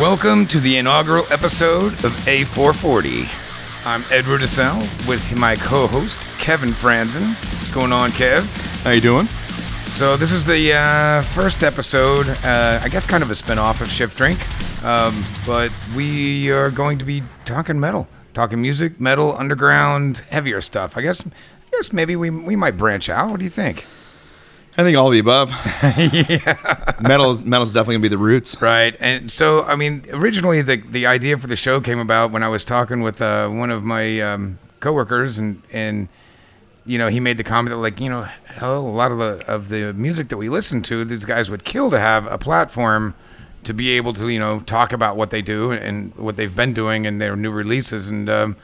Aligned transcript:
Welcome 0.00 0.48
to 0.48 0.58
the 0.58 0.78
inaugural 0.78 1.24
episode 1.30 1.92
of 2.04 2.10
A440. 2.26 3.28
I'm 3.86 4.02
Edward 4.10 4.40
Assell 4.40 4.80
with 5.08 5.38
my 5.38 5.54
co-host 5.54 6.18
Kevin 6.40 6.70
Franzen. 6.70 7.28
What's 7.28 7.72
going 7.72 7.92
on, 7.92 8.10
Kev? 8.10 8.42
How 8.82 8.90
you 8.90 9.00
doing? 9.00 9.28
So 9.92 10.16
this 10.16 10.32
is 10.32 10.44
the 10.44 10.72
uh, 10.72 11.22
first 11.22 11.62
episode, 11.62 12.28
uh, 12.28 12.80
I 12.82 12.88
guess, 12.88 13.06
kind 13.06 13.22
of 13.22 13.30
a 13.30 13.36
spin-off 13.36 13.80
of 13.80 13.88
Shift 13.88 14.18
Drink, 14.18 14.40
um, 14.84 15.24
but 15.46 15.70
we 15.94 16.50
are 16.50 16.72
going 16.72 16.98
to 16.98 17.04
be 17.04 17.22
talking 17.44 17.78
metal, 17.78 18.08
talking 18.32 18.60
music, 18.60 18.98
metal, 18.98 19.36
underground, 19.36 20.24
heavier 20.28 20.60
stuff. 20.60 20.96
I 20.96 21.02
guess, 21.02 21.24
I 21.24 21.30
guess 21.70 21.92
maybe 21.92 22.16
we 22.16 22.30
we 22.30 22.56
might 22.56 22.76
branch 22.76 23.08
out. 23.08 23.30
What 23.30 23.38
do 23.38 23.44
you 23.44 23.50
think? 23.50 23.86
I 24.76 24.82
think 24.82 24.96
all 24.96 25.06
of 25.06 25.12
the 25.12 25.20
above. 25.20 25.50
yeah. 25.82 26.94
Metal 27.00 27.30
is 27.30 27.44
metal's 27.44 27.72
definitely 27.72 27.94
gonna 27.96 28.02
be 28.02 28.08
the 28.08 28.18
roots. 28.18 28.60
Right. 28.60 28.96
And 28.98 29.30
so, 29.30 29.62
I 29.64 29.76
mean, 29.76 30.04
originally 30.10 30.62
the 30.62 30.76
the 30.76 31.06
idea 31.06 31.38
for 31.38 31.46
the 31.46 31.56
show 31.56 31.80
came 31.80 32.00
about 32.00 32.32
when 32.32 32.42
I 32.42 32.48
was 32.48 32.64
talking 32.64 33.00
with 33.00 33.22
uh, 33.22 33.48
one 33.48 33.70
of 33.70 33.84
my 33.84 34.20
um, 34.20 34.58
coworkers, 34.80 35.38
and 35.38 35.62
and 35.72 36.08
you 36.84 36.98
know 36.98 37.08
he 37.08 37.20
made 37.20 37.36
the 37.36 37.44
comment 37.44 37.72
that 37.72 37.78
like 37.80 38.00
you 38.00 38.10
know 38.10 38.22
hell, 38.22 38.78
a 38.78 38.88
lot 38.88 39.12
of 39.12 39.18
the 39.18 39.44
of 39.46 39.68
the 39.68 39.92
music 39.94 40.28
that 40.28 40.38
we 40.38 40.48
listen 40.48 40.82
to, 40.82 41.04
these 41.04 41.24
guys 41.24 41.48
would 41.50 41.64
kill 41.64 41.90
to 41.90 42.00
have 42.00 42.26
a 42.26 42.38
platform 42.38 43.14
to 43.62 43.72
be 43.72 43.90
able 43.90 44.12
to 44.14 44.28
you 44.28 44.40
know 44.40 44.58
talk 44.60 44.92
about 44.92 45.16
what 45.16 45.30
they 45.30 45.40
do 45.40 45.70
and 45.70 46.14
what 46.16 46.36
they've 46.36 46.56
been 46.56 46.74
doing 46.74 47.06
and 47.06 47.20
their 47.20 47.36
new 47.36 47.50
releases 47.50 48.10
and. 48.10 48.28
Um, 48.28 48.56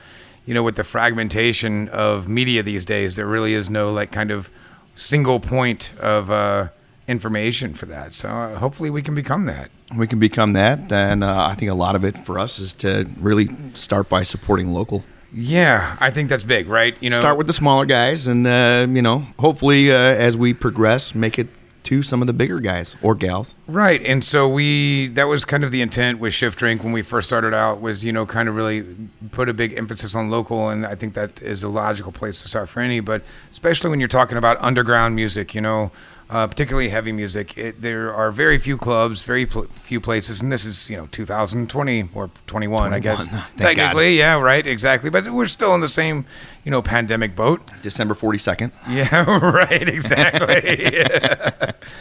you 0.47 0.55
know, 0.55 0.63
with 0.65 0.75
the 0.75 0.83
fragmentation 0.83 1.89
of 1.91 2.27
media 2.27 2.63
these 2.63 2.85
days, 2.85 3.15
there 3.15 3.27
really 3.27 3.55
is 3.55 3.71
no 3.71 3.93
like 3.93 4.11
kind 4.11 4.33
of 4.33 4.51
single 5.01 5.41
point 5.41 5.93
of 5.99 6.31
uh, 6.31 6.69
information 7.09 7.75
for 7.75 7.87
that. 7.87 8.13
So 8.13 8.29
uh, 8.29 8.59
hopefully 8.59 8.91
we 8.91 9.03
can 9.03 9.15
become 9.15 9.47
that. 9.47 9.71
We 9.97 10.07
can 10.07 10.21
become 10.21 10.53
that, 10.53 10.93
and 10.93 11.25
uh, 11.25 11.47
I 11.47 11.55
think 11.57 11.71
a 11.71 11.75
lot 11.75 11.97
of 11.97 12.05
it 12.05 12.17
for 12.25 12.39
us 12.39 12.61
is 12.61 12.75
to 12.75 13.09
really 13.19 13.49
start 13.75 14.09
by 14.09 14.23
supporting 14.23 14.69
local. 14.69 15.03
Yeah, 15.33 15.97
I 16.01 16.11
think 16.11 16.29
that's 16.29 16.45
big, 16.45 16.69
right? 16.69 16.95
You 17.01 17.11
know, 17.11 17.17
start 17.17 17.39
with 17.39 17.49
the 17.49 17.53
smaller 17.53 17.87
guys, 17.87 18.29
and 18.29 18.47
uh, 18.47 18.87
you 18.89 19.03
know, 19.03 19.27
hopefully, 19.39 19.91
uh, 19.91 19.97
as 19.97 20.37
we 20.37 20.55
progress, 20.55 21.13
make 21.15 21.41
it 21.41 21.49
to 21.85 22.03
some 22.03 22.21
of 22.21 22.27
the 22.27 22.33
bigger 22.33 22.61
guys 22.61 22.97
or 23.03 23.15
gals. 23.15 23.55
Right. 23.67 24.05
And 24.05 24.25
so 24.25 24.49
we 24.49 25.09
that 25.09 25.25
was 25.25 25.45
kind 25.45 25.65
of 25.65 25.73
the 25.73 25.83
intent 25.83 26.19
with 26.19 26.35
Shift 26.35 26.59
Drink 26.59 26.85
when 26.85 26.93
we 26.93 27.03
first 27.03 27.29
started 27.29 27.55
out 27.55 27.81
was, 27.81 28.05
you 28.05 28.13
know, 28.13 28.27
kind 28.27 28.49
of 28.49 28.55
really 28.55 28.85
put 29.31 29.49
a 29.49 29.55
big 29.55 29.79
emphasis 29.79 30.15
on 30.15 30.31
local 30.31 30.69
and 30.69 30.85
I 30.85 30.95
think 30.95 31.15
that 31.15 31.41
is 31.43 31.63
a 31.63 31.69
logical 31.69 32.13
place 32.13 32.43
to 32.43 32.49
start 32.49 32.69
for 32.69 32.81
any, 32.81 33.01
but 33.01 33.23
especially 33.51 33.91
when 33.91 34.01
you're 34.01 34.09
talking 34.09 34.37
about 34.37 34.61
underground 34.61 35.15
music, 35.15 35.55
you 35.55 35.61
know, 35.61 35.91
uh, 36.31 36.47
particularly 36.47 36.89
heavy 36.91 37.11
music. 37.11 37.59
It, 37.59 37.83
there 37.83 38.15
are 38.15 38.31
very 38.31 38.57
few 38.57 38.79
clubs, 38.79 39.23
very 39.25 39.47
pl- 39.47 39.67
few 39.75 40.01
places, 40.01 40.41
and 40.41 40.51
this 40.51 40.65
is 40.65 40.89
you 40.89 40.97
know 40.97 41.09
2020 41.11 42.09
or 42.15 42.31
21, 42.47 42.91
21 42.91 42.95
I 42.95 43.01
guess. 43.01 43.29
Technically, 43.57 44.17
God. 44.17 44.21
yeah, 44.21 44.41
right, 44.41 44.65
exactly. 44.65 45.11
But 45.11 45.29
we're 45.33 45.49
still 45.49 45.75
in 45.75 45.81
the 45.81 45.89
same 45.89 46.25
you 46.65 46.71
know 46.71 46.83
pandemic 46.83 47.35
boat. 47.35 47.61
December 47.83 48.15
42nd. 48.15 48.71
Yeah, 48.89 49.25
right, 49.41 49.89
exactly. 49.89 51.05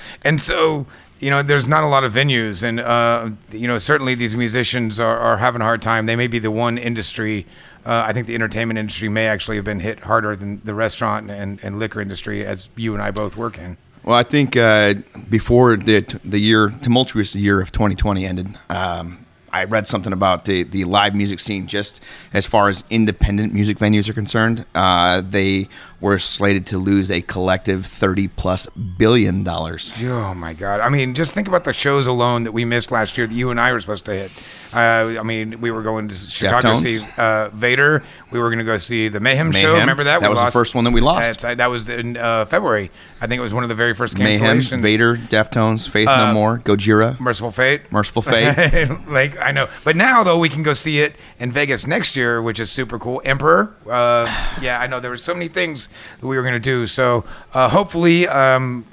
and 0.22 0.40
so 0.40 0.86
you 1.20 1.30
know, 1.30 1.44
there's 1.44 1.68
not 1.68 1.84
a 1.84 1.88
lot 1.88 2.04
of 2.04 2.14
venues, 2.14 2.64
and 2.64 2.80
uh, 2.80 3.32
you 3.52 3.68
know, 3.68 3.78
certainly 3.78 4.16
these 4.16 4.36
musicians 4.36 5.00
are, 5.00 5.18
are 5.18 5.38
having 5.38 5.62
a 5.62 5.66
hard 5.66 5.82
time. 5.82 6.06
They 6.06 6.16
may 6.16 6.28
be 6.28 6.40
the 6.40 6.52
one 6.52 6.78
industry. 6.78 7.46
Uh, 7.86 8.04
I 8.06 8.14
think 8.14 8.28
the 8.28 8.36
entertainment 8.36 8.78
industry 8.78 9.10
may 9.10 9.28
actually 9.28 9.58
have 9.58 9.66
been 9.66 9.80
hit 9.80 10.02
harder 10.02 10.36
than 10.36 10.62
the 10.64 10.74
restaurant 10.74 11.30
and, 11.30 11.60
and 11.64 11.80
liquor 11.80 12.00
industry, 12.00 12.46
as 12.46 12.70
you 12.76 12.94
and 12.94 13.02
I 13.02 13.12
both 13.12 13.36
work 13.36 13.58
in. 13.58 13.78
Well, 14.10 14.18
I 14.18 14.24
think 14.24 14.58
uh, 14.58 14.96
before 15.30 15.78
the 15.78 16.02
the 16.26 16.40
year 16.40 16.70
tumultuous 16.82 17.36
year 17.36 17.62
of 17.62 17.72
2020 17.72 18.26
ended, 18.26 18.58
um, 18.68 19.24
I 19.54 19.66
read 19.66 19.86
something 19.86 20.14
about 20.14 20.46
the, 20.46 20.64
the 20.64 20.86
live 20.86 21.14
music 21.14 21.40
scene, 21.40 21.68
just 21.68 22.02
as 22.34 22.48
far 22.48 22.70
as 22.70 22.84
independent 22.90 23.54
music 23.54 23.78
venues 23.78 24.10
are 24.10 24.14
concerned. 24.14 24.66
Uh, 24.74 25.22
they 25.22 25.68
were 26.02 26.18
slated 26.18 26.66
to 26.68 26.78
lose 26.78 27.12
a 27.12 27.22
collective 27.22 27.86
30 27.86 28.28
plus 28.30 28.68
billion 28.68 29.44
dollars. 29.44 29.94
Oh 30.02 30.34
my 30.34 30.54
God. 30.54 30.80
I 30.80 30.90
mean, 30.90 31.14
just 31.14 31.34
think 31.34 31.48
about 31.48 31.64
the 31.64 31.74
shows 31.74 32.08
alone 32.08 32.44
that 32.44 32.52
we 32.52 32.66
missed 32.66 32.92
last 32.92 33.18
year 33.18 33.28
that 33.28 33.34
you 33.34 33.52
and 33.52 33.60
I 33.60 33.74
were 33.74 33.80
supposed 33.80 34.06
to 34.06 34.14
hit. 34.14 34.32
Uh, 34.72 35.18
I 35.20 35.24
mean, 35.24 35.62
we 35.62 35.72
were 35.72 35.82
going 35.82 36.08
to 36.10 36.16
Chicago 36.16 36.80
to 36.80 36.82
see 36.82 37.06
uh, 37.18 37.50
Vader. 37.50 38.04
We 38.32 38.40
were 38.40 38.50
going 38.50 38.60
to 38.60 38.66
go 38.66 38.78
see 38.78 39.08
the 39.08 39.20
Mayhem, 39.20 39.50
Mayhem, 39.50 39.62
show. 39.62 39.78
Remember 39.80 40.04
that? 40.04 40.22
That 40.22 40.28
we 40.28 40.30
was 40.30 40.38
lost. 40.38 40.54
the 40.54 40.60
first 40.60 40.76
one 40.76 40.84
that 40.84 40.92
we 40.92 41.02
lost. 41.02 41.44
Uh, 41.44 41.56
that 41.56 41.68
was 41.72 41.90
in 41.90 42.18
uh, 42.18 42.46
February. 42.46 42.92
I 43.20 43.26
think 43.26 43.40
it 43.40 43.44
was 43.44 43.54
one 43.54 43.64
of 43.64 43.70
the 43.70 43.76
very 43.76 43.96
first 43.96 44.16
cancellations. 44.16 44.72
Mayhem, 44.72 44.82
Vader, 44.82 45.18
Deftones, 45.18 45.90
Faith 45.90 46.06
No 46.06 46.14
uh, 46.14 46.34
More, 46.34 46.60
Gojira, 46.60 47.20
Mercyful 47.20 47.52
Fate, 47.52 47.92
Mercyful 47.92 48.22
Fate. 48.24 48.90
like 49.08 49.40
I 49.40 49.52
know, 49.52 49.68
but 49.84 49.96
now 49.96 50.24
though 50.24 50.38
we 50.38 50.50
can 50.50 50.62
go 50.62 50.74
see 50.74 51.00
it 51.00 51.16
in 51.40 51.52
Vegas 51.52 51.88
next 51.88 52.16
year, 52.16 52.40
which 52.40 52.60
is 52.60 52.72
super 52.72 53.00
cool. 53.00 53.22
Emperor. 53.26 53.74
Uh, 53.90 54.26
yeah, 54.62 54.80
I 54.80 54.86
know 54.86 55.00
there 55.00 55.12
were 55.12 55.18
so 55.18 55.34
many 55.34 55.48
things 55.48 55.89
that 56.20 56.28
we 56.28 56.36
were 56.36 56.44
going 56.44 56.54
to 56.54 56.60
do. 56.60 56.88
So 56.88 57.26
hopefully. 57.54 58.28
Um, 58.28 58.86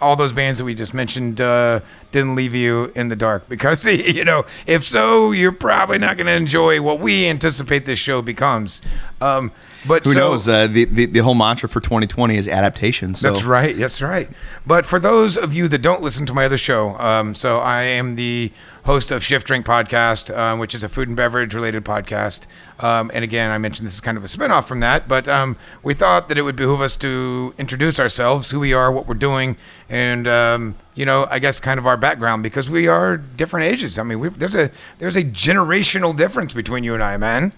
all 0.00 0.16
those 0.16 0.32
bands 0.32 0.58
that 0.58 0.64
we 0.64 0.74
just 0.74 0.94
mentioned 0.94 1.40
uh, 1.40 1.80
didn't 2.12 2.34
leave 2.34 2.54
you 2.54 2.92
in 2.94 3.08
the 3.08 3.16
dark 3.16 3.48
because 3.48 3.84
you 3.86 4.24
know 4.24 4.44
if 4.66 4.84
so 4.84 5.32
you're 5.32 5.52
probably 5.52 5.98
not 5.98 6.16
going 6.16 6.26
to 6.26 6.32
enjoy 6.32 6.80
what 6.80 7.00
we 7.00 7.26
anticipate 7.26 7.84
this 7.84 7.98
show 7.98 8.22
becomes 8.22 8.80
um, 9.20 9.50
but 9.86 10.04
who 10.04 10.12
so, 10.12 10.18
knows 10.18 10.48
uh, 10.48 10.66
the, 10.66 10.84
the, 10.84 11.06
the 11.06 11.18
whole 11.20 11.34
mantra 11.34 11.68
for 11.68 11.80
2020 11.80 12.36
is 12.36 12.48
adaptation 12.48 13.14
so. 13.14 13.30
that's 13.30 13.44
right 13.44 13.76
that's 13.76 14.00
right 14.00 14.28
but 14.66 14.84
for 14.84 14.98
those 14.98 15.36
of 15.36 15.52
you 15.52 15.68
that 15.68 15.82
don't 15.82 16.02
listen 16.02 16.26
to 16.26 16.34
my 16.34 16.44
other 16.44 16.58
show 16.58 16.96
um, 16.98 17.34
so 17.34 17.58
i 17.58 17.82
am 17.82 18.14
the 18.14 18.52
host 18.88 19.10
of 19.10 19.22
Shift 19.22 19.46
Drink 19.46 19.66
Podcast, 19.66 20.34
uh, 20.34 20.56
which 20.56 20.74
is 20.74 20.82
a 20.82 20.88
food 20.88 21.08
and 21.08 21.16
beverage 21.16 21.52
related 21.52 21.84
podcast. 21.84 22.46
Um, 22.78 23.10
and 23.12 23.22
again, 23.22 23.50
I 23.50 23.58
mentioned 23.58 23.86
this 23.86 23.92
is 23.92 24.00
kind 24.00 24.16
of 24.16 24.24
a 24.24 24.28
spinoff 24.28 24.64
from 24.64 24.80
that, 24.80 25.06
but 25.06 25.28
um, 25.28 25.58
we 25.82 25.92
thought 25.92 26.30
that 26.30 26.38
it 26.38 26.42
would 26.42 26.56
behoove 26.56 26.80
us 26.80 26.96
to 26.96 27.52
introduce 27.58 28.00
ourselves, 28.00 28.50
who 28.50 28.58
we 28.58 28.72
are, 28.72 28.90
what 28.90 29.06
we're 29.06 29.12
doing, 29.12 29.58
and 29.90 30.26
um, 30.26 30.74
you 30.94 31.04
know, 31.04 31.26
I 31.30 31.38
guess 31.38 31.60
kind 31.60 31.78
of 31.78 31.86
our 31.86 31.98
background 31.98 32.42
because 32.42 32.70
we 32.70 32.88
are 32.88 33.18
different 33.18 33.66
ages. 33.66 33.98
I 33.98 34.04
mean, 34.04 34.32
there's 34.38 34.56
a 34.56 34.70
there's 35.00 35.16
a 35.16 35.24
generational 35.24 36.16
difference 36.16 36.54
between 36.54 36.82
you 36.82 36.94
and 36.94 37.02
I, 37.02 37.18
man. 37.18 37.52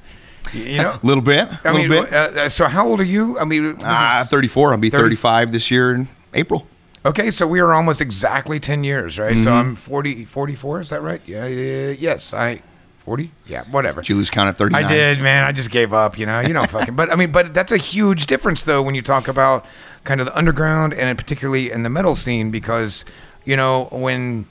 You 0.53 0.79
know, 0.79 0.99
a 1.01 1.01
little 1.07 1.23
bit. 1.23 1.47
I 1.65 1.73
little 1.73 1.89
mean, 1.89 2.07
bit. 2.07 2.13
Uh, 2.13 2.49
so 2.49 2.67
how 2.67 2.89
old 2.89 2.99
are 2.99 3.05
you? 3.05 3.39
I 3.39 3.45
mean, 3.45 3.77
uh, 3.85 4.25
34. 4.25 4.73
I'll 4.73 4.79
be 4.79 4.91
30, 4.91 5.03
35 5.05 5.53
this 5.53 5.71
year 5.71 5.93
in 5.93 6.09
April. 6.35 6.67
Okay, 7.05 7.31
so 7.31 7.47
we 7.47 7.61
are 7.61 7.72
almost 7.72 8.00
exactly 8.00 8.61
10 8.61 8.84
years, 8.84 9.19
right? 9.19 9.34
Mm-hmm. 9.34 9.44
So 9.44 9.53
I'm 9.53 9.75
40, 9.75 10.25
44, 10.27 10.81
is 10.81 10.91
that 10.91 11.03
right? 11.03 11.22
Yeah, 11.27 11.47
yeah 11.47 11.91
yes, 11.91 12.34
I 12.34 12.62
40? 12.99 13.33
Yeah, 13.47 13.65
whatever. 13.71 14.03
Did 14.03 14.11
you 14.11 14.16
lose 14.16 14.28
count 14.28 14.49
at 14.49 14.59
39? 14.59 14.84
I 14.84 14.88
did, 14.88 15.21
man. 15.21 15.44
I 15.44 15.53
just 15.53 15.71
gave 15.71 15.94
up, 15.94 16.19
you 16.19 16.27
know. 16.27 16.41
You 16.41 16.53
know 16.53 16.65
fucking 16.66 16.97
but 16.97 17.10
I 17.10 17.16
mean, 17.16 17.33
but 17.33 17.55
that's 17.55 17.72
a 17.72 17.78
huge 17.78 18.27
difference 18.27 18.62
though 18.62 18.83
when 18.83 18.94
you 18.94 19.03
talk 19.03 19.28
about 19.28 19.65
kind 20.05 20.21
of 20.21 20.27
the 20.27 20.37
underground 20.37 20.93
and 20.93 21.16
particularly 21.16 21.71
in 21.71 21.83
the 21.83 21.91
metal 21.91 22.16
scene 22.16 22.50
because 22.50 23.05
you 23.44 23.56
know, 23.56 23.89
when 23.91 24.47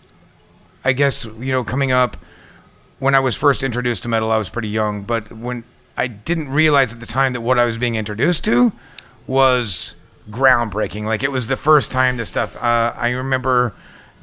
I 0.84 0.94
guess, 0.94 1.26
you 1.26 1.52
know, 1.52 1.64
coming 1.64 1.92
up 1.92 2.18
when 3.00 3.16
I 3.16 3.20
was 3.20 3.36
first 3.36 3.64
introduced 3.64 4.04
to 4.04 4.10
metal, 4.10 4.32
I 4.32 4.38
was 4.38 4.50
pretty 4.50 4.70
young, 4.70 5.04
but 5.04 5.32
when 5.32 5.64
I 5.96 6.08
didn't 6.08 6.50
realize 6.50 6.92
at 6.92 7.00
the 7.00 7.06
time 7.06 7.34
that 7.34 7.42
what 7.42 7.58
I 7.60 7.66
was 7.66 7.78
being 7.78 7.96
introduced 7.96 8.44
to 8.46 8.72
was 9.26 9.96
groundbreaking. 10.30 11.06
Like 11.06 11.24
it 11.24 11.32
was 11.32 11.48
the 11.48 11.58
first 11.58 11.92
time 11.92 12.18
this 12.18 12.30
stuff. 12.30 12.56
Uh, 12.56 12.94
I 12.96 13.10
remember 13.12 13.74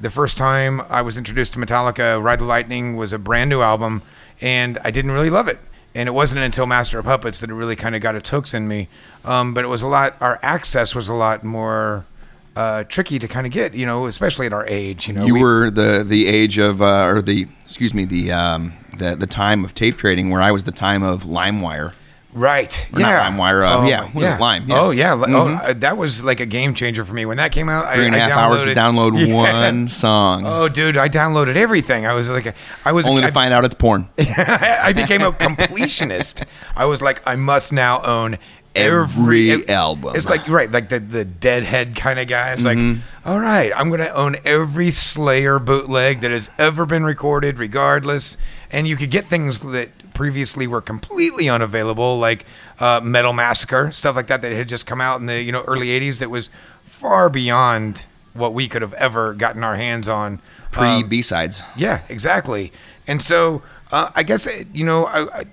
the 0.00 0.10
first 0.10 0.36
time 0.36 0.80
I 0.88 1.02
was 1.02 1.18
introduced 1.18 1.54
to 1.54 1.58
Metallica. 1.58 2.22
Ride 2.22 2.40
the 2.40 2.44
Lightning 2.44 2.96
was 2.96 3.12
a 3.12 3.18
brand 3.18 3.50
new 3.50 3.60
album, 3.60 4.02
and 4.40 4.78
I 4.84 4.90
didn't 4.90 5.10
really 5.10 5.30
love 5.30 5.48
it. 5.48 5.58
And 5.94 6.08
it 6.08 6.12
wasn't 6.12 6.42
until 6.42 6.66
Master 6.66 6.98
of 6.98 7.06
Puppets 7.06 7.40
that 7.40 7.48
it 7.48 7.54
really 7.54 7.76
kind 7.76 7.94
of 7.94 8.02
got 8.02 8.14
its 8.14 8.28
hooks 8.28 8.52
in 8.52 8.68
me. 8.68 8.88
Um, 9.24 9.54
but 9.54 9.64
it 9.64 9.68
was 9.68 9.82
a 9.82 9.86
lot. 9.86 10.16
Our 10.20 10.38
access 10.42 10.94
was 10.94 11.08
a 11.08 11.14
lot 11.14 11.44
more. 11.44 12.06
Uh, 12.54 12.84
tricky 12.84 13.18
to 13.18 13.28
kind 13.28 13.46
of 13.46 13.52
get, 13.52 13.74
you 13.74 13.84
know, 13.84 14.06
especially 14.06 14.46
at 14.46 14.52
our 14.54 14.66
age. 14.66 15.08
You 15.08 15.12
know, 15.12 15.26
you 15.26 15.34
we, 15.34 15.40
were 15.42 15.70
the 15.70 16.02
the 16.02 16.26
age 16.26 16.56
of, 16.56 16.80
uh, 16.80 17.04
or 17.04 17.20
the 17.20 17.46
excuse 17.62 17.92
me, 17.92 18.06
the 18.06 18.32
um, 18.32 18.72
the 18.96 19.14
the 19.14 19.26
time 19.26 19.62
of 19.62 19.74
tape 19.74 19.98
trading, 19.98 20.30
where 20.30 20.40
I 20.40 20.52
was 20.52 20.62
the 20.62 20.72
time 20.72 21.02
of 21.02 21.24
LimeWire. 21.24 21.92
Right. 22.36 22.86
Or 22.92 23.00
yeah. 23.00 23.30
LimeWire. 23.30 23.66
Uh, 23.66 23.78
oh, 23.78 23.86
yeah. 23.86 24.10
yeah. 24.14 24.36
Lime. 24.36 24.68
Yeah. 24.68 24.80
Oh 24.80 24.90
yeah. 24.90 25.14
Oh, 25.14 25.16
mm-hmm. 25.16 25.70
Oh, 25.70 25.72
that 25.72 25.96
was 25.96 26.22
like 26.22 26.40
a 26.40 26.46
game 26.46 26.74
changer 26.74 27.02
for 27.02 27.14
me 27.14 27.24
when 27.24 27.38
that 27.38 27.50
came 27.50 27.70
out. 27.70 27.92
Three 27.94 28.04
and 28.04 28.14
a 28.14 28.18
half 28.18 28.32
hours 28.32 28.62
to 28.62 28.74
download 28.74 29.18
yeah. 29.26 29.34
one 29.34 29.88
song. 29.88 30.44
Oh, 30.46 30.68
dude, 30.68 30.98
I 30.98 31.08
downloaded 31.08 31.56
everything. 31.56 32.04
I 32.04 32.12
was 32.12 32.28
like, 32.28 32.54
I 32.84 32.92
was 32.92 33.08
only 33.08 33.22
to 33.22 33.28
I, 33.28 33.30
find 33.30 33.54
out 33.54 33.64
it's 33.64 33.74
porn. 33.74 34.08
I 34.18 34.92
became 34.92 35.22
a 35.22 35.32
completionist. 35.32 36.44
I 36.76 36.84
was 36.84 37.00
like, 37.00 37.26
I 37.26 37.36
must 37.36 37.72
now 37.72 38.02
own 38.02 38.36
every, 38.74 39.50
every 39.50 39.68
album. 39.70 40.14
It's 40.14 40.28
like 40.28 40.46
right, 40.46 40.70
like 40.70 40.90
the 40.90 41.00
the 41.00 41.24
deadhead 41.24 41.96
kind 41.96 42.18
of 42.18 42.28
guy. 42.28 42.52
It's 42.52 42.62
mm-hmm. 42.62 42.94
like, 42.94 43.02
all 43.24 43.40
right, 43.40 43.72
I'm 43.74 43.88
gonna 43.88 44.08
own 44.08 44.36
every 44.44 44.90
Slayer 44.90 45.58
bootleg 45.58 46.20
that 46.20 46.30
has 46.30 46.50
ever 46.58 46.84
been 46.84 47.04
recorded, 47.04 47.58
regardless. 47.58 48.36
And 48.70 48.86
you 48.86 48.96
could 48.96 49.10
get 49.10 49.26
things 49.26 49.60
that 49.60 50.05
previously 50.16 50.66
were 50.66 50.80
completely 50.80 51.48
unavailable, 51.48 52.18
like 52.18 52.44
uh, 52.80 53.00
Metal 53.04 53.32
Massacre, 53.32 53.92
stuff 53.92 54.16
like 54.16 54.26
that 54.28 54.42
that 54.42 54.52
had 54.52 54.68
just 54.68 54.86
come 54.86 55.00
out 55.00 55.20
in 55.20 55.26
the 55.26 55.42
you 55.42 55.52
know 55.52 55.62
early 55.62 55.88
'80s. 55.88 56.18
That 56.18 56.30
was 56.30 56.50
far 56.84 57.28
beyond 57.28 58.06
what 58.32 58.52
we 58.54 58.66
could 58.68 58.82
have 58.82 58.94
ever 58.94 59.34
gotten 59.34 59.62
our 59.62 59.76
hands 59.76 60.08
on. 60.08 60.40
Pre 60.72 60.86
Um, 60.88 61.08
B 61.08 61.22
sides. 61.22 61.62
yeah, 61.76 62.00
exactly. 62.08 62.72
And 63.06 63.22
so 63.22 63.62
uh, 63.92 64.10
I 64.14 64.22
guess 64.24 64.46
uh, 64.46 64.64
you 64.72 64.84
know, 64.84 65.06
I, 65.06 65.40
I, 65.40 65.44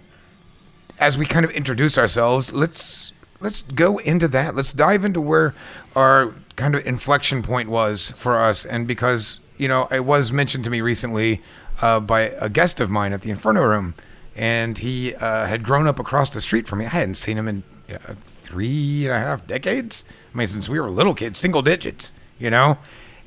as 1.00 1.18
we 1.18 1.26
kind 1.26 1.46
of 1.46 1.52
introduce 1.52 1.98
ourselves, 1.98 2.52
let's 2.54 3.12
let's 3.42 3.62
go 3.64 3.98
into 4.00 4.28
that. 4.30 4.56
Let's 4.56 4.74
dive 4.74 5.04
into 5.06 5.22
where 5.22 5.54
our 5.96 6.34
kind 6.56 6.76
of 6.76 6.86
inflection 6.86 7.42
point 7.44 7.70
was 7.70 8.12
for 8.16 8.40
us, 8.40 8.66
and 8.66 8.88
because 8.88 9.40
you 9.58 9.68
know, 9.68 9.88
it 9.92 10.04
was 10.06 10.32
mentioned 10.32 10.64
to 10.64 10.70
me 10.70 10.82
recently 10.82 11.42
uh, 11.82 12.00
by 12.00 12.22
a 12.22 12.50
guest 12.50 12.80
of 12.80 12.90
mine 12.90 13.14
at 13.14 13.22
the 13.22 13.30
Inferno 13.30 13.62
Room, 13.62 13.94
and 14.36 14.78
he 14.78 15.16
uh, 15.16 15.46
had 15.46 15.64
grown 15.64 15.88
up 15.88 16.00
across 16.00 16.30
the 16.30 16.42
street 16.42 16.68
from 16.68 16.80
me. 16.80 16.86
I 16.86 16.90
hadn't 16.90 17.16
seen 17.16 17.38
him 17.38 17.48
in 17.48 17.64
uh, 17.90 18.16
three 18.24 19.06
and 19.06 19.14
a 19.14 19.20
half 19.20 19.46
decades. 19.46 20.06
I 20.34 20.38
mean, 20.38 20.48
since 20.48 20.68
we 20.68 20.80
were 20.80 20.90
little 20.90 21.14
kids, 21.14 21.40
single 21.40 21.62
digits, 21.62 22.14
you 22.40 22.50
know. 22.50 22.78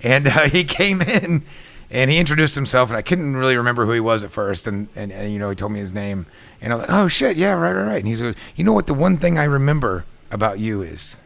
And 0.02 0.26
uh, 0.26 0.48
he 0.48 0.64
came 0.64 1.02
in 1.02 1.44
and 1.90 2.10
he 2.10 2.18
introduced 2.18 2.54
himself, 2.54 2.90
and 2.90 2.96
I 2.96 3.02
couldn't 3.02 3.36
really 3.36 3.56
remember 3.56 3.86
who 3.86 3.92
he 3.92 4.00
was 4.00 4.24
at 4.24 4.30
first. 4.30 4.66
And, 4.66 4.88
and, 4.96 5.12
and 5.12 5.32
you 5.32 5.38
know, 5.38 5.50
he 5.50 5.56
told 5.56 5.72
me 5.72 5.78
his 5.78 5.92
name, 5.92 6.26
and 6.60 6.72
I'm 6.72 6.80
like, 6.80 6.90
oh 6.90 7.08
shit, 7.08 7.36
yeah, 7.36 7.52
right, 7.52 7.72
right, 7.72 7.86
right. 7.86 7.98
And 7.98 8.08
he's 8.08 8.20
like, 8.20 8.36
you 8.56 8.64
know 8.64 8.72
what? 8.72 8.86
The 8.86 8.94
one 8.94 9.16
thing 9.16 9.38
I 9.38 9.44
remember 9.44 10.04
about 10.30 10.58
you 10.58 10.82
is. 10.82 11.18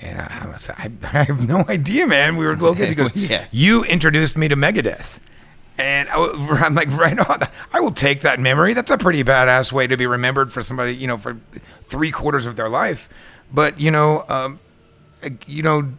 And 0.00 0.20
I, 0.20 0.40
I, 0.42 0.46
was, 0.48 0.68
I, 0.68 0.90
I 1.04 1.24
have 1.24 1.48
no 1.48 1.64
idea, 1.68 2.08
man. 2.08 2.34
We 2.36 2.44
were 2.44 2.56
little 2.56 2.74
kids. 2.74 2.88
He 2.88 2.96
goes, 2.96 3.14
Yeah. 3.16 3.46
You 3.52 3.84
introduced 3.84 4.36
me 4.36 4.48
to 4.48 4.56
Megadeth. 4.56 5.20
And 5.78 6.08
I, 6.08 6.14
I'm 6.64 6.74
like, 6.74 6.90
right 6.90 7.18
on. 7.18 7.42
I 7.72 7.80
will 7.80 7.92
take 7.92 8.20
that 8.20 8.38
memory. 8.40 8.74
That's 8.74 8.90
a 8.90 8.98
pretty 8.98 9.24
badass 9.24 9.72
way 9.72 9.86
to 9.86 9.96
be 9.96 10.06
remembered 10.06 10.52
for 10.52 10.62
somebody, 10.62 10.94
you 10.94 11.06
know, 11.06 11.18
for 11.18 11.38
three 11.84 12.10
quarters 12.10 12.46
of 12.46 12.56
their 12.56 12.68
life. 12.68 13.08
But, 13.52 13.78
you 13.80 13.90
know, 13.90 14.24
um, 14.28 14.60
uh, 15.22 15.30
you 15.46 15.62
know, 15.62 15.92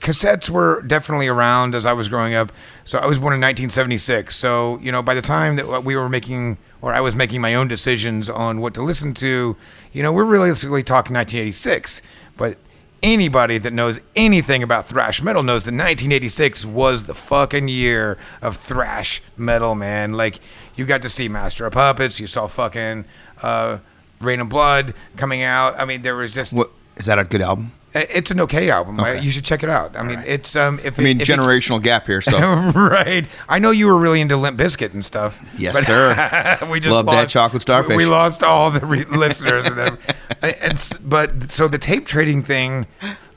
cassettes 0.00 0.50
were 0.50 0.82
definitely 0.82 1.28
around 1.28 1.74
as 1.74 1.86
I 1.86 1.92
was 1.92 2.08
growing 2.08 2.34
up. 2.34 2.52
So 2.84 2.98
I 2.98 3.06
was 3.06 3.18
born 3.18 3.32
in 3.32 3.40
1976. 3.40 4.34
So, 4.34 4.78
you 4.78 4.92
know, 4.92 5.02
by 5.02 5.14
the 5.14 5.22
time 5.22 5.56
that 5.56 5.84
we 5.84 5.96
were 5.96 6.08
making, 6.08 6.58
or 6.80 6.92
I 6.92 7.00
was 7.00 7.14
making 7.14 7.40
my 7.40 7.54
own 7.54 7.68
decisions 7.68 8.28
on 8.28 8.60
what 8.60 8.74
to 8.74 8.82
listen 8.82 9.14
to, 9.14 9.56
you 9.92 10.02
know, 10.02 10.12
we're 10.12 10.24
realistically 10.24 10.82
talking 10.82 11.14
1986. 11.14 12.02
But 12.36 12.58
anybody 13.02 13.58
that 13.58 13.72
knows 13.72 14.00
anything 14.14 14.62
about 14.62 14.86
thrash 14.86 15.22
metal 15.22 15.42
knows 15.42 15.64
that 15.64 15.72
1986 15.72 16.64
was 16.64 17.04
the 17.04 17.14
fucking 17.14 17.68
year 17.68 18.18
of 18.40 18.56
thrash 18.56 19.22
metal, 19.36 19.74
man. 19.74 20.12
Like, 20.12 20.38
you 20.76 20.84
got 20.84 21.02
to 21.02 21.08
see 21.08 21.28
Master 21.28 21.66
of 21.66 21.72
Puppets, 21.72 22.20
you 22.20 22.26
saw 22.26 22.46
fucking 22.46 23.04
uh, 23.42 23.78
Reign 24.20 24.40
in 24.40 24.48
Blood 24.48 24.94
coming 25.16 25.42
out. 25.42 25.78
I 25.78 25.84
mean, 25.84 26.02
there 26.02 26.16
was 26.16 26.34
just. 26.34 26.52
What 26.52 26.70
is 26.96 27.06
that 27.06 27.18
a 27.18 27.24
good 27.24 27.42
album? 27.42 27.72
It's 27.94 28.30
an 28.30 28.40
okay 28.40 28.70
album. 28.70 28.98
Okay. 28.98 29.20
You 29.20 29.30
should 29.30 29.44
check 29.44 29.62
it 29.62 29.68
out. 29.68 29.96
I 29.96 30.02
mean, 30.02 30.22
it's 30.26 30.56
um. 30.56 30.80
If 30.82 30.98
I 30.98 31.02
mean, 31.02 31.20
it- 31.20 31.28
generational 31.28 31.82
gap 31.82 32.06
here. 32.06 32.20
So 32.20 32.38
right. 32.74 33.26
I 33.48 33.58
know 33.58 33.70
you 33.70 33.86
were 33.86 33.96
really 33.96 34.20
into 34.20 34.36
Limp 34.36 34.58
Bizkit 34.58 34.94
and 34.94 35.04
stuff. 35.04 35.40
Yes, 35.58 35.84
sir. 35.84 36.58
we 36.70 36.80
just 36.80 36.92
Love 36.92 37.06
that 37.06 37.28
chocolate 37.28 37.62
starfish. 37.62 37.96
We 37.96 38.06
lost 38.06 38.42
all 38.42 38.70
the 38.70 38.84
re- 38.84 39.04
listeners. 39.04 39.66
And 39.72 39.78
them. 39.78 39.98
And 40.42 40.98
but 41.04 41.50
so 41.50 41.68
the 41.68 41.78
tape 41.78 42.06
trading 42.06 42.42
thing 42.42 42.86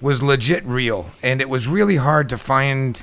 was 0.01 0.23
legit 0.23 0.65
real, 0.65 1.07
and 1.21 1.41
it 1.41 1.49
was 1.49 1.67
really 1.67 1.97
hard 1.97 2.29
to 2.29 2.37
find 2.37 3.01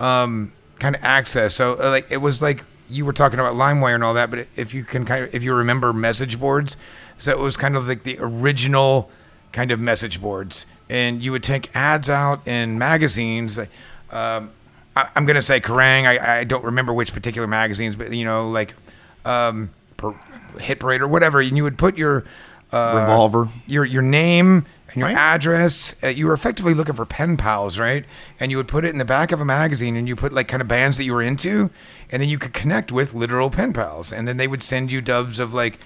um, 0.00 0.52
kind 0.78 0.94
of 0.94 1.02
access. 1.04 1.54
So 1.54 1.74
uh, 1.74 1.90
like 1.90 2.10
it 2.10 2.18
was 2.18 2.40
like 2.40 2.64
you 2.88 3.04
were 3.04 3.12
talking 3.12 3.38
about 3.38 3.54
LimeWire 3.54 3.94
and 3.94 4.04
all 4.04 4.14
that, 4.14 4.30
but 4.30 4.46
if 4.56 4.72
you 4.74 4.84
can 4.84 5.04
kind 5.04 5.24
of 5.24 5.34
if 5.34 5.42
you 5.42 5.54
remember 5.54 5.92
message 5.92 6.38
boards, 6.38 6.76
so 7.18 7.30
it 7.32 7.38
was 7.38 7.56
kind 7.56 7.76
of 7.76 7.88
like 7.88 8.04
the 8.04 8.18
original 8.20 9.10
kind 9.52 9.70
of 9.70 9.80
message 9.80 10.20
boards, 10.20 10.66
and 10.90 11.22
you 11.22 11.32
would 11.32 11.42
take 11.42 11.74
ads 11.74 12.08
out 12.10 12.46
in 12.46 12.78
magazines. 12.78 13.58
Um, 14.10 14.50
I, 14.96 15.08
I'm 15.16 15.24
gonna 15.24 15.42
say 15.42 15.60
Kerrang. 15.60 16.04
I, 16.06 16.40
I 16.40 16.44
don't 16.44 16.64
remember 16.64 16.92
which 16.92 17.12
particular 17.12 17.46
magazines, 17.48 17.96
but 17.96 18.12
you 18.12 18.24
know, 18.24 18.48
like 18.50 18.74
um, 19.24 19.70
per, 19.96 20.12
Hit 20.60 20.80
Parade 20.80 21.00
or 21.00 21.08
whatever, 21.08 21.40
and 21.40 21.56
you 21.56 21.62
would 21.64 21.78
put 21.78 21.96
your 21.96 22.24
uh, 22.72 22.98
Revolver. 23.00 23.48
your 23.66 23.84
your 23.84 24.02
name 24.02 24.66
and 24.88 24.96
your 24.96 25.06
Right. 25.08 25.16
address. 25.16 25.94
Uh, 26.02 26.08
you 26.08 26.26
were 26.26 26.34
effectively 26.34 26.74
looking 26.74 26.94
for 26.94 27.06
pen 27.06 27.38
pals, 27.38 27.78
right? 27.78 28.04
And 28.38 28.50
you 28.50 28.58
would 28.58 28.68
put 28.68 28.84
it 28.84 28.88
in 28.90 28.98
the 28.98 29.04
back 29.06 29.32
of 29.32 29.40
a 29.40 29.44
magazine, 29.46 29.96
and 29.96 30.06
you 30.06 30.14
put 30.16 30.32
like 30.32 30.48
kind 30.48 30.60
of 30.60 30.68
bands 30.68 30.98
that 30.98 31.04
you 31.04 31.14
were 31.14 31.22
into, 31.22 31.70
and 32.10 32.20
then 32.20 32.28
you 32.28 32.38
could 32.38 32.52
connect 32.52 32.92
with 32.92 33.14
literal 33.14 33.48
pen 33.48 33.72
pals, 33.72 34.12
and 34.12 34.28
then 34.28 34.36
they 34.36 34.46
would 34.46 34.62
send 34.62 34.92
you 34.92 35.00
dubs 35.00 35.38
of 35.38 35.54
like 35.54 35.78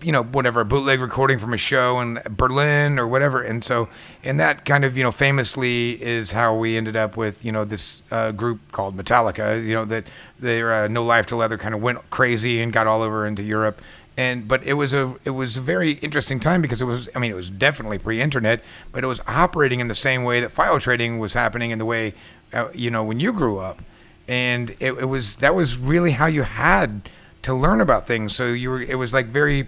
you 0.00 0.10
know, 0.10 0.22
whatever, 0.22 0.64
bootleg 0.64 1.00
recording 1.00 1.38
from 1.38 1.52
a 1.52 1.58
show 1.58 2.00
in 2.00 2.20
Berlin 2.30 2.98
or 2.98 3.06
whatever. 3.06 3.42
And 3.42 3.62
so, 3.62 3.88
and 4.24 4.40
that 4.40 4.64
kind 4.64 4.84
of, 4.84 4.96
you 4.96 5.02
know, 5.02 5.12
famously 5.12 6.02
is 6.02 6.32
how 6.32 6.56
we 6.56 6.76
ended 6.76 6.96
up 6.96 7.16
with, 7.16 7.44
you 7.44 7.52
know, 7.52 7.64
this 7.64 8.02
uh, 8.10 8.32
group 8.32 8.60
called 8.72 8.96
Metallica, 8.96 9.64
you 9.64 9.74
know, 9.74 9.84
that 9.84 10.06
their 10.38 10.72
uh, 10.72 10.88
No 10.88 11.04
Life 11.04 11.26
'til 11.26 11.38
Leather 11.38 11.58
kind 11.58 11.74
of 11.74 11.82
went 11.82 11.98
crazy 12.10 12.62
and 12.62 12.72
got 12.72 12.86
all 12.86 13.02
over 13.02 13.26
into 13.26 13.42
Europe. 13.42 13.82
And, 14.16 14.46
but 14.48 14.62
it 14.64 14.74
was 14.74 14.92
a, 14.92 15.14
it 15.24 15.30
was 15.30 15.56
a 15.56 15.60
very 15.60 15.92
interesting 15.92 16.40
time 16.40 16.62
because 16.62 16.82
it 16.82 16.86
was, 16.86 17.08
I 17.14 17.18
mean, 17.18 17.30
it 17.30 17.34
was 17.34 17.48
definitely 17.48 17.98
pre-internet, 17.98 18.62
but 18.92 19.04
it 19.04 19.06
was 19.06 19.20
operating 19.26 19.80
in 19.80 19.88
the 19.88 19.94
same 19.94 20.24
way 20.24 20.40
that 20.40 20.52
file 20.52 20.80
trading 20.80 21.18
was 21.18 21.34
happening 21.34 21.70
in 21.70 21.78
the 21.78 21.86
way, 21.86 22.14
uh, 22.52 22.68
you 22.74 22.90
know, 22.90 23.02
when 23.04 23.20
you 23.20 23.32
grew 23.32 23.58
up. 23.58 23.80
And 24.28 24.70
it, 24.80 24.92
it 24.92 25.08
was, 25.08 25.36
that 25.36 25.54
was 25.54 25.76
really 25.78 26.12
how 26.12 26.26
you 26.26 26.42
had 26.42 27.08
to 27.42 27.54
learn 27.54 27.80
about 27.80 28.06
things. 28.06 28.34
So 28.34 28.52
you 28.52 28.70
were, 28.70 28.82
it 28.82 28.96
was 28.96 29.12
like 29.12 29.26
very 29.26 29.66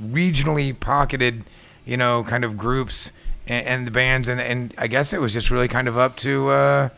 regionally 0.00 0.78
pocketed, 0.78 1.44
you 1.84 1.96
know, 1.96 2.24
kind 2.24 2.44
of 2.44 2.56
groups 2.56 3.12
and, 3.46 3.66
and 3.66 3.86
the 3.86 3.90
bands, 3.90 4.28
and 4.28 4.40
and 4.40 4.74
I 4.78 4.86
guess 4.86 5.12
it 5.12 5.20
was 5.20 5.32
just 5.32 5.50
really 5.50 5.68
kind 5.68 5.88
of 5.88 5.98
up 5.98 6.16
to 6.18 6.48
uh, 6.50 6.88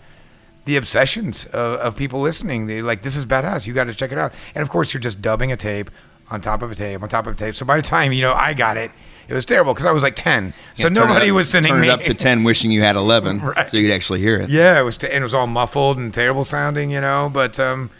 the 0.64 0.76
obsessions 0.76 1.46
of, 1.46 1.78
of 1.80 1.96
people 1.96 2.20
listening. 2.20 2.66
They 2.66 2.82
like 2.82 3.02
this 3.02 3.16
is 3.16 3.26
badass. 3.26 3.66
You 3.66 3.72
got 3.72 3.84
to 3.84 3.94
check 3.94 4.12
it 4.12 4.18
out. 4.18 4.32
And 4.54 4.62
of 4.62 4.68
course, 4.70 4.92
you're 4.94 5.00
just 5.00 5.20
dubbing 5.22 5.50
a 5.52 5.56
tape 5.56 5.90
on 6.30 6.40
top 6.40 6.62
of 6.62 6.70
a 6.70 6.74
tape 6.74 7.02
on 7.02 7.08
top 7.08 7.26
of 7.26 7.34
a 7.34 7.36
tape. 7.36 7.54
So 7.54 7.64
by 7.66 7.76
the 7.76 7.82
time 7.82 8.12
you 8.12 8.22
know 8.22 8.32
I 8.32 8.54
got 8.54 8.76
it, 8.76 8.90
it 9.28 9.34
was 9.34 9.44
terrible 9.46 9.72
because 9.74 9.86
I 9.86 9.92
was 9.92 10.02
like 10.02 10.14
ten. 10.16 10.52
So 10.74 10.84
Yeah, 10.84 10.84
turn 10.84 10.94
nobody 10.94 11.30
up- 11.30 11.36
was 11.36 11.50
sending 11.50 11.78
me 11.80 11.88
it 11.88 11.90
up 11.90 12.00
to 12.02 12.14
ten, 12.14 12.44
wishing 12.44 12.70
you 12.70 12.82
had 12.82 12.96
eleven, 12.96 13.40
Right. 13.42 13.68
so 13.68 13.76
you'd 13.76 13.92
actually 13.92 14.20
hear 14.20 14.36
it. 14.36 14.48
Yeah, 14.50 14.78
it 14.78 14.82
was, 14.82 14.96
t- 14.98 15.06
and 15.08 15.16
it 15.16 15.22
was 15.22 15.34
all 15.34 15.46
muffled 15.46 15.98
and 15.98 16.12
terrible 16.12 16.44
sounding, 16.44 16.90
you 16.90 17.00
know. 17.00 17.30
But 17.32 17.58
um, 17.58 17.90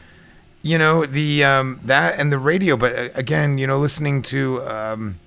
you 0.62 0.78
know 0.78 1.04
the 1.04 1.44
um, 1.44 1.80
that 1.84 2.18
and 2.18 2.32
the 2.32 2.38
radio. 2.38 2.76
But 2.76 2.92
uh, 2.96 3.08
again, 3.14 3.58
you 3.58 3.66
know, 3.66 3.78
listening 3.78 4.22
to 4.22 4.62
um, 4.62 5.18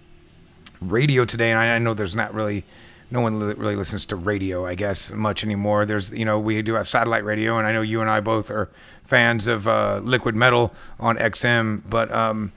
radio 0.82 1.26
today, 1.26 1.52
and 1.52 1.60
I, 1.60 1.76
I 1.76 1.80
know 1.80 1.94
there's 1.94 2.16
not 2.16 2.34
really 2.34 2.64
no 3.12 3.22
one 3.22 3.40
li- 3.40 3.56
really 3.56 3.76
listens 3.76 4.06
to 4.08 4.16
radio, 4.16 4.66
I 4.66 4.76
guess, 4.76 5.12
much 5.12 5.44
anymore. 5.44 5.86
There's 5.86 6.14
you 6.14 6.26
know 6.26 6.40
we 6.40 6.62
do 6.62 6.74
have 6.74 6.88
satellite 6.88 7.24
radio, 7.24 7.58
and 7.58 7.68
I 7.68 7.74
know 7.74 7.82
you 7.82 8.02
and 8.02 8.10
I 8.10 8.20
both 8.22 8.50
are 8.50 8.70
fans 9.04 9.48
of 9.48 9.68
uh, 9.68 10.00
liquid 10.04 10.36
metal 10.36 10.74
on 11.00 11.18
XM. 11.18 11.84
But 11.88 12.12
um, 12.12 12.52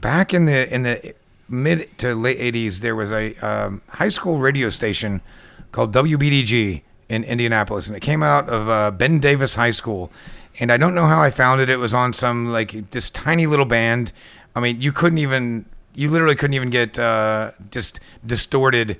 back 0.00 0.32
in 0.32 0.46
the 0.46 0.72
in 0.72 0.82
the 0.84 1.14
mid 1.48 1.86
to 1.98 2.14
late 2.14 2.38
80s 2.38 2.78
there 2.78 2.96
was 2.96 3.12
a 3.12 3.34
um, 3.36 3.82
high 3.88 4.08
school 4.08 4.38
radio 4.38 4.70
station 4.70 5.20
called 5.70 5.92
WBDG 5.92 6.80
in 7.10 7.24
Indianapolis 7.24 7.88
and 7.88 7.96
it 7.96 8.00
came 8.00 8.22
out 8.22 8.48
of 8.48 8.68
uh, 8.68 8.90
Ben 8.90 9.18
Davis 9.20 9.54
High 9.56 9.70
School 9.70 10.10
and 10.58 10.70
I 10.70 10.76
don't 10.76 10.94
know 10.94 11.06
how 11.06 11.22
I 11.22 11.30
found 11.30 11.60
it. 11.60 11.68
It 11.68 11.78
was 11.78 11.94
on 11.94 12.12
some 12.12 12.50
like 12.50 12.90
this 12.90 13.10
tiny 13.10 13.46
little 13.46 13.64
band. 13.64 14.12
I 14.54 14.60
mean 14.60 14.80
you 14.80 14.92
couldn't 14.92 15.18
even 15.18 15.66
you 15.94 16.10
literally 16.10 16.36
couldn't 16.36 16.54
even 16.54 16.70
get 16.70 16.98
uh, 16.98 17.52
just 17.70 18.00
distorted 18.24 18.98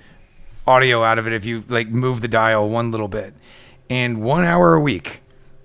audio 0.67 1.03
out 1.03 1.19
of 1.19 1.27
it 1.27 1.33
if 1.33 1.45
you 1.45 1.65
like 1.69 1.89
move 1.89 2.21
the 2.21 2.29
dial 2.29 2.69
one 2.69 2.91
little 2.91 3.09
bit. 3.09 3.35
And 3.91 4.23
one 4.23 4.45
hour 4.45 4.75
a 4.75 4.81
week 4.81 5.21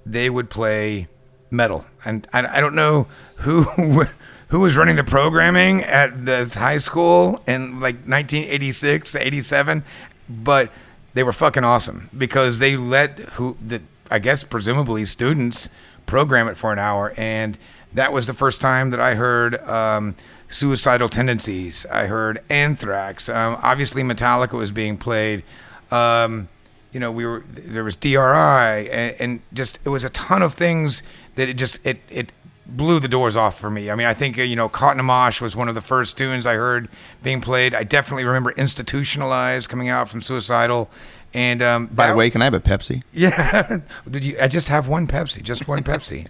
they 0.06 0.30
would 0.30 0.50
play 0.50 1.08
metal. 1.52 1.86
And 2.06 2.28
I, 2.34 2.58
I 2.58 2.62
don't 2.62 2.76
know 2.76 3.08
who 3.38 3.64
who 4.50 4.60
was 4.62 4.78
running 4.78 4.96
the 4.96 5.04
programming 5.04 5.84
at 5.84 6.26
this 6.26 6.56
high 6.56 6.78
school 6.78 7.42
in 7.48 7.80
like 7.80 7.96
1986 7.96 9.16
87 9.16 9.84
but 10.30 10.72
they 11.14 11.24
were 11.24 11.34
fucking 11.34 11.64
awesome 11.64 12.10
because 12.18 12.60
they 12.60 12.78
let 12.78 13.20
who 13.20 13.58
the 13.66 13.82
I 14.10 14.20
guess 14.20 14.44
presumably 14.44 15.06
students 15.06 15.70
program 16.06 16.48
it 16.48 16.58
for 16.58 16.72
an 16.72 16.80
hour 16.80 17.14
and 17.18 17.58
that 17.94 18.14
was 18.14 18.28
the 18.28 18.34
first 18.34 18.62
time 18.62 18.90
that 18.92 19.00
I 19.00 19.16
heard 19.16 19.56
um, 19.68 20.16
suicidal 20.50 21.10
tendencies 21.10 21.86
I 21.88 22.08
heard 22.08 22.42
anthrax 22.50 23.30
um, 23.30 23.58
obviously 23.62 24.04
Metallica 24.04 24.54
was 24.54 24.72
being 24.72 24.98
played 24.98 25.44
um, 25.92 26.50
you 26.92 27.00
know, 27.00 27.12
we 27.12 27.26
were 27.26 27.44
there 27.48 27.84
was 27.84 27.96
DRI 27.96 28.18
and, 28.18 29.16
and 29.20 29.42
just 29.54 29.80
it 29.86 29.90
was 29.90 30.04
a 30.04 30.10
ton 30.10 30.42
of 30.42 30.54
things 30.54 31.04
that 31.36 31.50
it 31.50 31.54
just 31.54 31.80
it 31.86 32.00
it 32.10 32.32
blew 32.66 33.00
the 33.00 33.08
doors 33.08 33.36
off 33.36 33.60
for 33.60 33.70
me. 33.70 33.90
I 33.90 33.96
mean, 33.96 34.08
I 34.08 34.14
think 34.14 34.38
you 34.38 34.56
know, 34.56 34.68
Caught 34.68 34.96
in 34.96 35.00
a 35.00 35.04
Mosh 35.04 35.40
was 35.40 35.56
one 35.56 35.70
of 35.70 35.76
the 35.76 35.82
first 35.82 36.18
tunes 36.18 36.46
I 36.46 36.56
heard 36.56 36.90
being 37.24 37.40
played. 37.40 37.74
I 37.76 37.84
definitely 37.84 38.26
remember 38.26 38.52
Institutionalized 38.52 39.70
coming 39.70 39.90
out 39.90 40.10
from 40.10 40.22
Suicidal. 40.22 40.90
And 41.38 41.62
um, 41.62 41.86
By 41.86 42.08
the 42.08 42.16
way, 42.16 42.32
can 42.32 42.42
I 42.42 42.46
have 42.46 42.56
a 42.56 42.60
Pepsi? 42.60 43.04
yeah. 43.14 43.82
Did 44.10 44.24
you? 44.24 44.38
I 44.42 44.48
just 44.48 44.70
have 44.70 44.88
one 44.88 45.06
Pepsi, 45.06 45.44
just 45.44 45.68
one 45.68 45.84
Pepsi, 45.84 46.26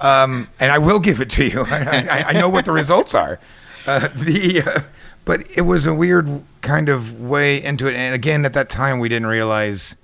um, 0.00 0.48
and 0.58 0.72
I 0.72 0.78
will 0.78 0.98
give 0.98 1.20
it 1.20 1.30
to 1.30 1.44
you. 1.44 1.60
I, 1.68 2.08
I, 2.10 2.24
I 2.30 2.32
know 2.32 2.48
what 2.48 2.64
the 2.64 2.72
results 2.72 3.14
are. 3.14 3.38
Uh, 3.86 4.08
the, 4.08 4.62
uh, 4.66 4.80
but 5.24 5.48
it 5.56 5.60
was 5.60 5.86
a 5.86 5.94
weird 5.94 6.42
kind 6.60 6.88
of 6.88 7.20
way 7.20 7.62
into 7.62 7.86
it, 7.86 7.94
and 7.94 8.16
again, 8.16 8.44
at 8.44 8.52
that 8.54 8.68
time, 8.68 8.98
we 8.98 9.08
didn't 9.08 9.28
realize 9.28 9.94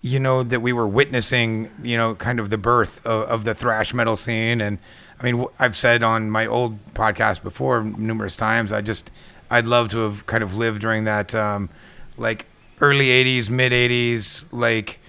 you 0.00 0.18
know, 0.18 0.42
that 0.42 0.60
we 0.60 0.72
were 0.72 0.88
witnessing, 0.88 1.70
you 1.82 1.94
know, 1.94 2.14
kind 2.14 2.40
of 2.40 2.48
the 2.48 2.56
birth 2.56 3.04
of, 3.06 3.28
of 3.28 3.44
the 3.44 3.54
thrash 3.54 3.92
metal 3.92 4.16
scene. 4.16 4.62
And 4.62 4.78
I 5.20 5.30
mean, 5.30 5.44
I've 5.58 5.76
said 5.76 6.02
on 6.02 6.30
my 6.30 6.46
old 6.46 6.82
podcast 6.94 7.42
before 7.42 7.84
numerous 7.84 8.34
times, 8.34 8.72
I 8.72 8.80
just, 8.80 9.10
I'd 9.50 9.66
love 9.66 9.90
to 9.90 9.98
have 9.98 10.24
kind 10.24 10.42
of 10.42 10.56
lived 10.56 10.80
during 10.80 11.04
that, 11.04 11.34
um, 11.34 11.68
like 12.16 12.46
early 12.80 13.06
80s, 13.06 13.50
mid 13.50 13.72
80s, 13.72 14.46
like 14.52 15.00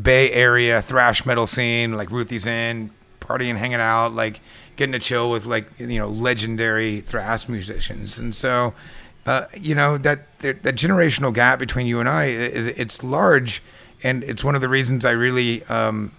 Bay 0.00 0.30
Area 0.30 0.80
thrash 0.82 1.24
metal 1.26 1.46
scene, 1.46 1.92
like 1.92 2.10
Ruthie's 2.10 2.46
Inn, 2.46 2.90
partying, 3.20 3.56
hanging 3.56 3.80
out, 3.80 4.12
like 4.12 4.40
getting 4.76 4.92
to 4.92 4.98
chill 4.98 5.30
with 5.30 5.44
like 5.46 5.66
you 5.78 5.98
know 5.98 6.08
legendary 6.08 7.00
thrash 7.00 7.48
musicians, 7.48 8.18
and 8.18 8.34
so 8.34 8.74
uh, 9.26 9.46
you 9.54 9.74
know 9.74 9.98
that 9.98 10.38
that 10.40 10.62
generational 10.62 11.34
gap 11.34 11.58
between 11.58 11.86
you 11.86 12.00
and 12.00 12.08
I 12.08 12.26
is 12.26 12.66
it's 12.66 13.02
large, 13.02 13.62
and 14.02 14.22
it's 14.24 14.44
one 14.44 14.54
of 14.54 14.60
the 14.60 14.68
reasons 14.68 15.04
I 15.04 15.10
really 15.10 15.64
um, 15.64 16.12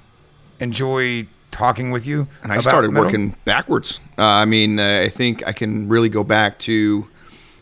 enjoy 0.59 1.27
talking 1.51 1.91
with 1.91 2.05
you. 2.05 2.27
And 2.43 2.51
I 2.51 2.59
started 2.59 2.91
metal. 2.91 3.05
working 3.05 3.35
backwards. 3.45 3.99
Uh, 4.17 4.25
I 4.25 4.45
mean, 4.45 4.79
uh, 4.79 5.01
I 5.05 5.09
think 5.09 5.45
I 5.47 5.53
can 5.53 5.89
really 5.89 6.09
go 6.09 6.23
back 6.23 6.59
to, 6.59 7.07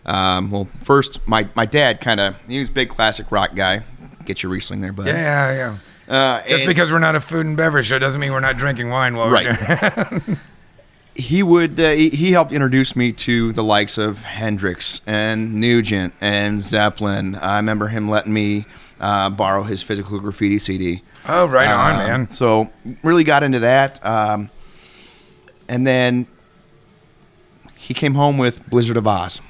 um, 0.07 0.49
well, 0.51 0.65
first, 0.83 1.25
my, 1.27 1.47
my 1.55 1.65
dad 1.65 2.01
kind 2.01 2.19
of, 2.19 2.35
he 2.47 2.59
was 2.59 2.69
a 2.69 2.71
big 2.71 2.89
classic 2.89 3.31
rock 3.31 3.55
guy. 3.55 3.83
Get 4.25 4.41
your 4.43 4.51
Riesling 4.51 4.81
there, 4.81 4.91
bud. 4.93 5.07
Yeah, 5.07 5.13
yeah, 5.51 5.77
yeah. 6.07 6.13
Uh, 6.13 6.41
Just 6.47 6.63
and 6.63 6.67
because 6.67 6.91
we're 6.91 6.99
not 6.99 7.15
a 7.15 7.19
food 7.19 7.45
and 7.45 7.57
beverage 7.57 7.87
show 7.87 7.99
doesn't 7.99 8.19
mean 8.21 8.31
we're 8.31 8.39
not 8.39 8.57
drinking 8.57 8.89
wine 8.89 9.15
while 9.17 9.27
we're 9.27 9.33
Right. 9.33 10.21
he 11.15 11.43
would, 11.43 11.79
uh, 11.79 11.91
he, 11.91 12.09
he 12.09 12.31
helped 12.31 12.51
introduce 12.53 12.95
me 12.95 13.11
to 13.11 13.51
the 13.53 13.63
likes 13.63 13.97
of 13.97 14.19
Hendrix 14.23 15.01
and 15.05 15.55
Nugent 15.55 16.13
and 16.21 16.61
Zeppelin. 16.61 17.35
I 17.35 17.57
remember 17.57 17.87
him 17.87 18.09
letting 18.09 18.31
me 18.33 18.65
uh, 19.01 19.29
borrow 19.31 19.63
his 19.63 19.83
physical 19.83 20.19
graffiti 20.19 20.59
CD. 20.59 21.01
Oh, 21.27 21.45
right 21.45 21.67
on, 21.67 21.91
Um, 21.91 21.97
man. 22.07 22.29
So 22.29 22.69
really 23.03 23.25
got 23.25 23.43
into 23.43 23.59
that, 23.59 24.03
um, 24.05 24.49
and 25.67 25.85
then 25.85 26.25
he 27.75 27.93
came 27.93 28.13
home 28.13 28.37
with 28.37 28.65
Blizzard 28.69 28.95
of 28.97 29.03
Ozz. 29.03 29.41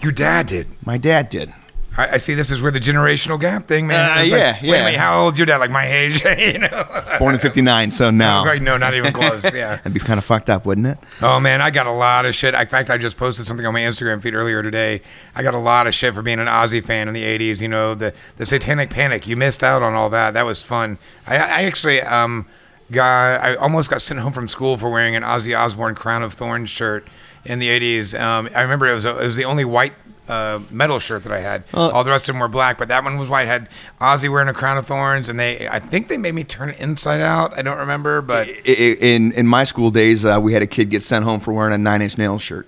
Your 0.00 0.12
dad 0.12 0.46
did. 0.46 0.68
My 0.84 0.98
dad 0.98 1.28
did. 1.28 1.52
I, 1.98 2.10
I 2.12 2.16
see. 2.18 2.34
This 2.34 2.50
is 2.50 2.60
where 2.60 2.70
the 2.70 2.78
generational 2.78 3.40
gap 3.40 3.68
thing, 3.68 3.86
man. 3.86 4.10
Uh, 4.18 4.20
It's 4.22 4.30
like, 4.30 4.38
yeah, 4.38 4.52
Wait, 4.60 4.68
yeah. 4.68 4.84
wait, 4.84 4.96
how 4.96 5.18
old 5.22 5.38
your 5.38 5.46
dad? 5.46 5.56
Like 5.56 5.70
my 5.70 5.86
age, 5.90 6.22
you 6.38 6.58
know? 6.58 6.84
Born 7.18 7.34
in 7.34 7.40
'59, 7.40 7.90
so 7.90 8.10
no, 8.10 8.42
Like, 8.44 8.60
no, 8.60 8.76
not 8.76 8.92
even 8.92 9.12
close. 9.14 9.44
Yeah. 9.54 9.76
that'd 9.76 9.94
be 9.94 10.00
kind 10.00 10.18
of 10.18 10.24
fucked 10.24 10.50
up, 10.50 10.66
wouldn't 10.66 10.86
it? 10.86 10.98
Oh 11.22 11.40
man, 11.40 11.62
I 11.62 11.70
got 11.70 11.86
a 11.86 11.92
lot 11.92 12.26
of 12.26 12.34
shit. 12.34 12.52
In 12.54 12.66
fact, 12.66 12.90
I 12.90 12.98
just 12.98 13.16
posted 13.16 13.46
something 13.46 13.64
on 13.64 13.72
my 13.72 13.80
Instagram 13.80 14.20
feed 14.20 14.34
earlier 14.34 14.62
today. 14.62 15.00
I 15.34 15.42
got 15.42 15.54
a 15.54 15.58
lot 15.58 15.86
of 15.86 15.94
shit 15.94 16.12
for 16.12 16.20
being 16.20 16.38
an 16.38 16.48
Ozzy 16.48 16.84
fan 16.84 17.08
in 17.08 17.14
the 17.14 17.22
'80s. 17.22 17.62
You 17.62 17.68
know, 17.68 17.94
the 17.94 18.12
the 18.36 18.44
Satanic 18.44 18.90
Panic. 18.90 19.26
You 19.26 19.36
missed 19.38 19.64
out 19.64 19.82
on 19.82 19.94
all 19.94 20.10
that. 20.10 20.34
That 20.34 20.44
was 20.44 20.62
fun. 20.62 20.98
I, 21.26 21.36
I 21.36 21.62
actually 21.62 22.02
um 22.02 22.46
got 22.92 23.42
I 23.42 23.54
almost 23.54 23.88
got 23.88 24.02
sent 24.02 24.20
home 24.20 24.34
from 24.34 24.48
school 24.48 24.76
for 24.76 24.90
wearing 24.90 25.16
an 25.16 25.22
Ozzy 25.22 25.58
Osbourne 25.58 25.94
Crown 25.94 26.22
of 26.22 26.34
Thorns 26.34 26.68
shirt 26.68 27.08
in 27.46 27.58
the 27.58 27.68
'80s. 27.68 28.18
Um, 28.18 28.48
I 28.54 28.62
remember 28.62 28.86
it 28.86 28.94
was 28.94 29.04
a, 29.06 29.10
it 29.18 29.26
was 29.26 29.36
the 29.36 29.44
only 29.46 29.64
white. 29.64 29.92
Uh, 30.28 30.58
metal 30.72 30.98
shirt 30.98 31.22
that 31.22 31.30
I 31.30 31.38
had. 31.38 31.62
Well- 31.72 31.92
All 31.92 32.02
the 32.02 32.10
rest 32.10 32.28
of 32.28 32.34
them 32.34 32.40
were 32.40 32.48
black, 32.48 32.78
but 32.78 32.88
that 32.88 33.04
one 33.04 33.16
was 33.16 33.28
white. 33.28 33.46
Had 33.46 33.68
Ozzy 34.00 34.28
wearing 34.28 34.48
a 34.48 34.52
crown 34.52 34.76
of 34.76 34.84
thorns, 34.84 35.28
and 35.28 35.38
they, 35.38 35.68
I 35.68 35.78
think 35.78 36.08
they 36.08 36.16
made 36.18 36.34
me 36.34 36.42
turn 36.42 36.70
it 36.70 36.80
inside 36.80 37.20
out. 37.20 37.56
I 37.56 37.62
don't 37.62 37.78
remember, 37.78 38.20
but 38.22 38.48
In 38.48 39.30
in 39.30 39.46
my 39.46 39.62
school 39.62 39.92
days, 39.92 40.24
uh, 40.24 40.40
we 40.42 40.52
had 40.52 40.62
a 40.62 40.66
kid 40.66 40.90
get 40.90 41.04
sent 41.04 41.24
home 41.24 41.38
for 41.38 41.52
wearing 41.52 41.72
a 41.72 41.78
Nine 41.78 42.02
Inch 42.02 42.18
Nails 42.18 42.42
shirt. 42.42 42.66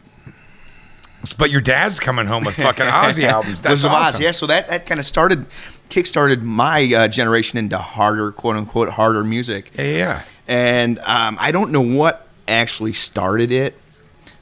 but 1.36 1.50
your 1.50 1.60
dad's 1.60 1.98
coming 1.98 2.26
home 2.26 2.44
with 2.44 2.54
fucking 2.54 2.86
Ozzy 2.86 3.24
albums. 3.28 3.60
That's 3.60 3.82
Blizzard 3.82 3.90
of 3.90 3.96
Ozz, 3.96 4.06
awesome. 4.06 4.22
yeah. 4.22 4.30
So 4.30 4.46
that 4.46 4.68
that 4.68 4.86
kind 4.86 5.00
of 5.00 5.06
started, 5.06 5.44
kick-started 5.88 6.44
my 6.44 6.84
uh, 6.94 7.08
generation 7.08 7.58
into 7.58 7.76
harder, 7.78 8.30
quote 8.30 8.54
unquote, 8.54 8.90
harder 8.90 9.24
music. 9.24 9.72
Yeah, 9.76 9.84
yeah. 9.84 10.22
and 10.46 10.98
um, 11.00 11.36
I 11.40 11.50
don't 11.50 11.72
know 11.72 11.80
what 11.80 12.28
actually 12.46 12.92
started 12.92 13.50
it, 13.50 13.74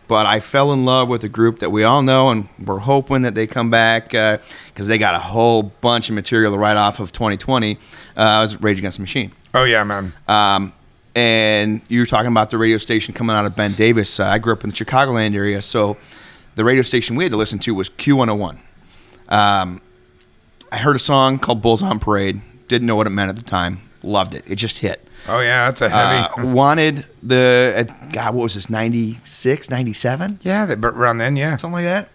but 0.08 0.26
I 0.26 0.40
fell 0.40 0.72
in 0.72 0.84
love 0.84 1.08
with 1.08 1.24
a 1.24 1.28
group 1.28 1.58
that 1.60 1.70
we 1.70 1.84
all 1.84 2.02
know, 2.02 2.30
and 2.30 2.48
we're 2.64 2.78
hoping 2.78 3.22
that 3.22 3.34
they 3.34 3.46
come 3.46 3.70
back 3.70 4.10
because 4.10 4.86
they 4.86 4.98
got 4.98 5.14
a 5.14 5.18
whole 5.18 5.64
bunch 5.64 6.08
of 6.08 6.14
material 6.14 6.52
to 6.52 6.58
write 6.58 6.76
off 6.76 7.00
of 7.00 7.12
2020. 7.12 7.72
Uh, 7.72 7.76
it 7.76 7.80
was 8.16 8.60
Rage 8.60 8.78
Against 8.78 8.98
the 8.98 9.02
Machine. 9.02 9.32
Oh 9.54 9.64
yeah, 9.64 9.84
man. 9.84 10.12
Um, 10.28 10.72
and 11.14 11.80
you 11.88 12.00
were 12.00 12.06
talking 12.06 12.30
about 12.30 12.50
the 12.50 12.58
radio 12.58 12.76
station 12.76 13.14
coming 13.14 13.34
out 13.34 13.46
of 13.46 13.56
Ben 13.56 13.72
Davis. 13.72 14.20
Uh, 14.20 14.26
I 14.26 14.38
grew 14.38 14.52
up 14.52 14.62
in 14.64 14.70
the 14.70 14.76
Chicagoland 14.76 15.34
area, 15.34 15.62
so 15.62 15.96
the 16.56 16.64
radio 16.64 16.82
station 16.82 17.16
we 17.16 17.24
had 17.24 17.30
to 17.30 17.38
listen 17.38 17.58
to 17.60 17.74
was 17.74 17.88
Q101. 17.88 18.58
Um, 19.28 19.80
I 20.70 20.78
heard 20.78 20.96
a 20.96 21.00
song 21.00 21.38
called 21.38 21.62
Bulls 21.62 21.82
on 21.82 21.98
Parade. 21.98 22.42
Didn't 22.68 22.86
know 22.86 22.96
what 22.96 23.06
it 23.06 23.10
meant 23.10 23.30
at 23.30 23.36
the 23.36 23.42
time. 23.42 23.80
Loved 24.06 24.34
it. 24.34 24.44
It 24.46 24.54
just 24.56 24.78
hit. 24.78 25.06
Oh 25.28 25.40
yeah, 25.40 25.66
that's 25.66 25.82
a 25.82 25.88
heavy. 25.88 26.42
Uh, 26.42 26.46
wanted 26.54 27.04
the 27.22 27.74
uh, 27.88 28.08
God, 28.12 28.34
what 28.34 28.42
was 28.44 28.54
this? 28.54 28.70
96, 28.70 29.68
97? 29.70 30.38
yeah, 30.42 30.64
that, 30.66 30.80
but 30.80 30.94
around 30.94 31.18
then, 31.18 31.34
yeah. 31.36 31.56
something 31.56 31.72
like 31.74 31.84
that. 31.84 32.08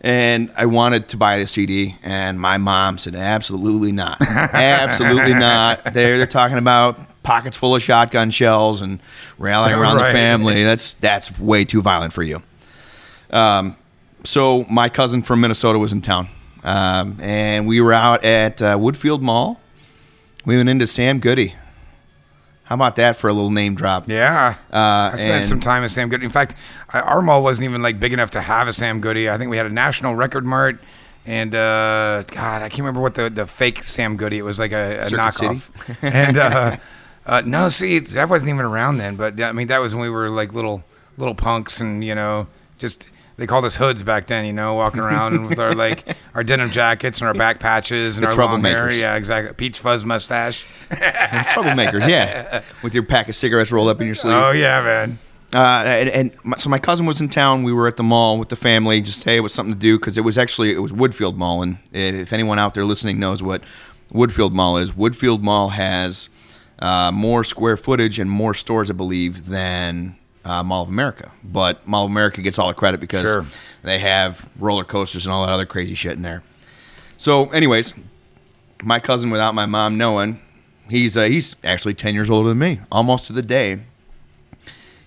And 0.00 0.52
I 0.56 0.66
wanted 0.66 1.08
to 1.08 1.16
buy 1.16 1.38
the 1.40 1.46
CD, 1.46 1.96
and 2.04 2.40
my 2.40 2.56
mom 2.56 2.98
said, 2.98 3.16
"Absolutely 3.16 3.90
not, 3.90 4.20
absolutely 4.20 5.34
not." 5.48 5.82
They're 5.92 6.18
they're 6.18 6.26
talking 6.26 6.58
about 6.58 6.98
pockets 7.24 7.56
full 7.56 7.74
of 7.74 7.82
shotgun 7.82 8.30
shells 8.30 8.80
and 8.80 9.00
rallying 9.38 9.76
around 9.76 9.96
Right. 9.96 10.06
the 10.06 10.12
family. 10.12 10.62
That's 10.62 10.94
that's 10.94 11.36
way 11.40 11.64
too 11.64 11.82
violent 11.82 12.12
for 12.12 12.22
you. 12.22 12.40
Um, 13.30 13.76
so 14.24 14.64
my 14.70 14.88
cousin 14.88 15.22
from 15.22 15.40
Minnesota 15.40 15.80
was 15.80 15.92
in 15.92 16.00
town, 16.00 16.28
um, 16.62 17.18
and 17.20 17.66
we 17.66 17.80
were 17.80 17.92
out 17.92 18.24
at 18.24 18.62
uh, 18.62 18.76
Woodfield 18.78 19.20
Mall. 19.20 19.60
We 20.48 20.56
went 20.56 20.70
into 20.70 20.86
Sam 20.86 21.20
Goody. 21.20 21.54
How 22.64 22.74
about 22.74 22.96
that 22.96 23.16
for 23.16 23.28
a 23.28 23.34
little 23.34 23.50
name 23.50 23.74
drop? 23.74 24.08
Yeah. 24.08 24.54
Uh, 24.72 25.10
I 25.12 25.16
spent 25.16 25.44
some 25.44 25.60
time 25.60 25.84
at 25.84 25.90
Sam 25.90 26.08
Goody. 26.08 26.24
In 26.24 26.30
fact, 26.30 26.54
I, 26.88 27.00
our 27.00 27.20
mall 27.20 27.42
wasn't 27.42 27.66
even 27.66 27.82
like 27.82 28.00
big 28.00 28.14
enough 28.14 28.30
to 28.30 28.40
have 28.40 28.66
a 28.66 28.72
Sam 28.72 29.02
Goody. 29.02 29.28
I 29.28 29.36
think 29.36 29.50
we 29.50 29.58
had 29.58 29.66
a 29.66 29.70
National 29.70 30.16
Record 30.16 30.46
Mart. 30.46 30.78
And 31.26 31.54
uh, 31.54 32.22
God, 32.28 32.62
I 32.62 32.70
can't 32.70 32.78
remember 32.78 33.02
what 33.02 33.14
the, 33.14 33.28
the 33.28 33.46
fake 33.46 33.84
Sam 33.84 34.16
Goody. 34.16 34.38
It 34.38 34.42
was 34.42 34.58
like 34.58 34.72
a, 34.72 35.00
a 35.00 35.10
knockoff. 35.10 35.68
and 36.02 36.38
uh, 36.38 36.76
uh, 37.26 37.42
no, 37.44 37.68
see, 37.68 37.98
that 37.98 38.30
wasn't 38.30 38.48
even 38.48 38.64
around 38.64 38.96
then. 38.96 39.16
But 39.16 39.38
I 39.42 39.52
mean, 39.52 39.68
that 39.68 39.82
was 39.82 39.94
when 39.94 40.00
we 40.00 40.08
were 40.08 40.30
like 40.30 40.54
little 40.54 40.82
little 41.18 41.34
punks, 41.34 41.78
and 41.78 42.02
you 42.02 42.14
know, 42.14 42.46
just 42.78 43.06
they 43.38 43.46
called 43.46 43.64
us 43.64 43.76
hoods 43.76 44.02
back 44.02 44.26
then. 44.26 44.44
You 44.44 44.52
know, 44.52 44.74
walking 44.74 45.00
around 45.00 45.46
with 45.48 45.58
our 45.58 45.74
like 45.74 46.04
our 46.34 46.44
denim 46.44 46.70
jackets 46.70 47.20
and 47.20 47.28
our 47.28 47.34
back 47.34 47.60
patches 47.60 48.18
and 48.18 48.26
The 48.26 48.30
our 48.30 48.36
long 48.36 48.62
hair. 48.62 48.92
Yeah, 48.92 49.16
exactly. 49.16 49.54
Peach 49.54 49.78
fuzz 49.78 50.04
mustache. 50.04 50.66
Troublemakers, 50.90 52.06
yeah, 52.06 52.62
with 52.82 52.94
your 52.94 53.04
pack 53.04 53.28
of 53.28 53.36
cigarettes 53.36 53.72
rolled 53.72 53.88
up 53.88 54.00
in 54.00 54.06
your 54.06 54.16
sleeve. 54.16 54.34
Oh 54.34 54.50
yeah, 54.50 54.82
man. 54.82 55.18
Uh, 55.50 55.82
and, 55.86 56.08
and 56.10 56.32
my, 56.44 56.56
so 56.58 56.68
my 56.68 56.78
cousin 56.78 57.06
was 57.06 57.22
in 57.22 57.28
town. 57.30 57.62
We 57.62 57.72
were 57.72 57.88
at 57.88 57.96
the 57.96 58.02
mall 58.02 58.38
with 58.38 58.50
the 58.50 58.56
family. 58.56 59.00
Just 59.00 59.24
hey, 59.24 59.38
it 59.38 59.40
was 59.40 59.54
something 59.54 59.72
to 59.72 59.80
do 59.80 59.98
because 59.98 60.18
it 60.18 60.22
was 60.22 60.36
actually 60.36 60.74
it 60.74 60.80
was 60.80 60.92
Woodfield 60.92 61.36
Mall. 61.36 61.62
And 61.62 61.78
if 61.92 62.32
anyone 62.32 62.58
out 62.58 62.74
there 62.74 62.84
listening 62.84 63.18
knows 63.18 63.42
what 63.42 63.62
Woodfield 64.12 64.52
Mall 64.52 64.76
is, 64.76 64.92
Woodfield 64.92 65.40
Mall 65.40 65.70
has 65.70 66.28
uh, 66.80 67.10
more 67.12 67.44
square 67.44 67.76
footage 67.76 68.18
and 68.18 68.30
more 68.30 68.52
stores, 68.52 68.90
I 68.90 68.94
believe, 68.94 69.46
than 69.46 70.16
uh, 70.44 70.62
Mall 70.62 70.82
of 70.82 70.88
America. 70.88 71.32
But 71.44 71.86
Mall 71.86 72.04
of 72.04 72.10
America 72.10 72.40
gets 72.42 72.58
all 72.58 72.68
the 72.68 72.74
credit 72.74 73.00
because 73.00 73.22
Sure. 73.28 73.44
they 73.82 73.98
have 73.98 74.48
roller 74.58 74.84
coasters 74.84 75.26
and 75.26 75.32
all 75.32 75.46
that 75.46 75.52
other 75.52 75.66
crazy 75.66 75.94
shit 75.94 76.12
in 76.12 76.22
there. 76.22 76.42
So, 77.16 77.50
anyways, 77.50 77.94
my 78.82 79.00
cousin, 79.00 79.30
without 79.30 79.54
my 79.54 79.66
mom 79.66 79.98
knowing, 79.98 80.40
he's 80.88 81.16
uh, 81.16 81.24
he's 81.24 81.56
actually 81.64 81.94
ten 81.94 82.14
years 82.14 82.30
older 82.30 82.48
than 82.50 82.58
me, 82.58 82.80
almost 82.92 83.26
to 83.26 83.32
the 83.32 83.42
day. 83.42 83.80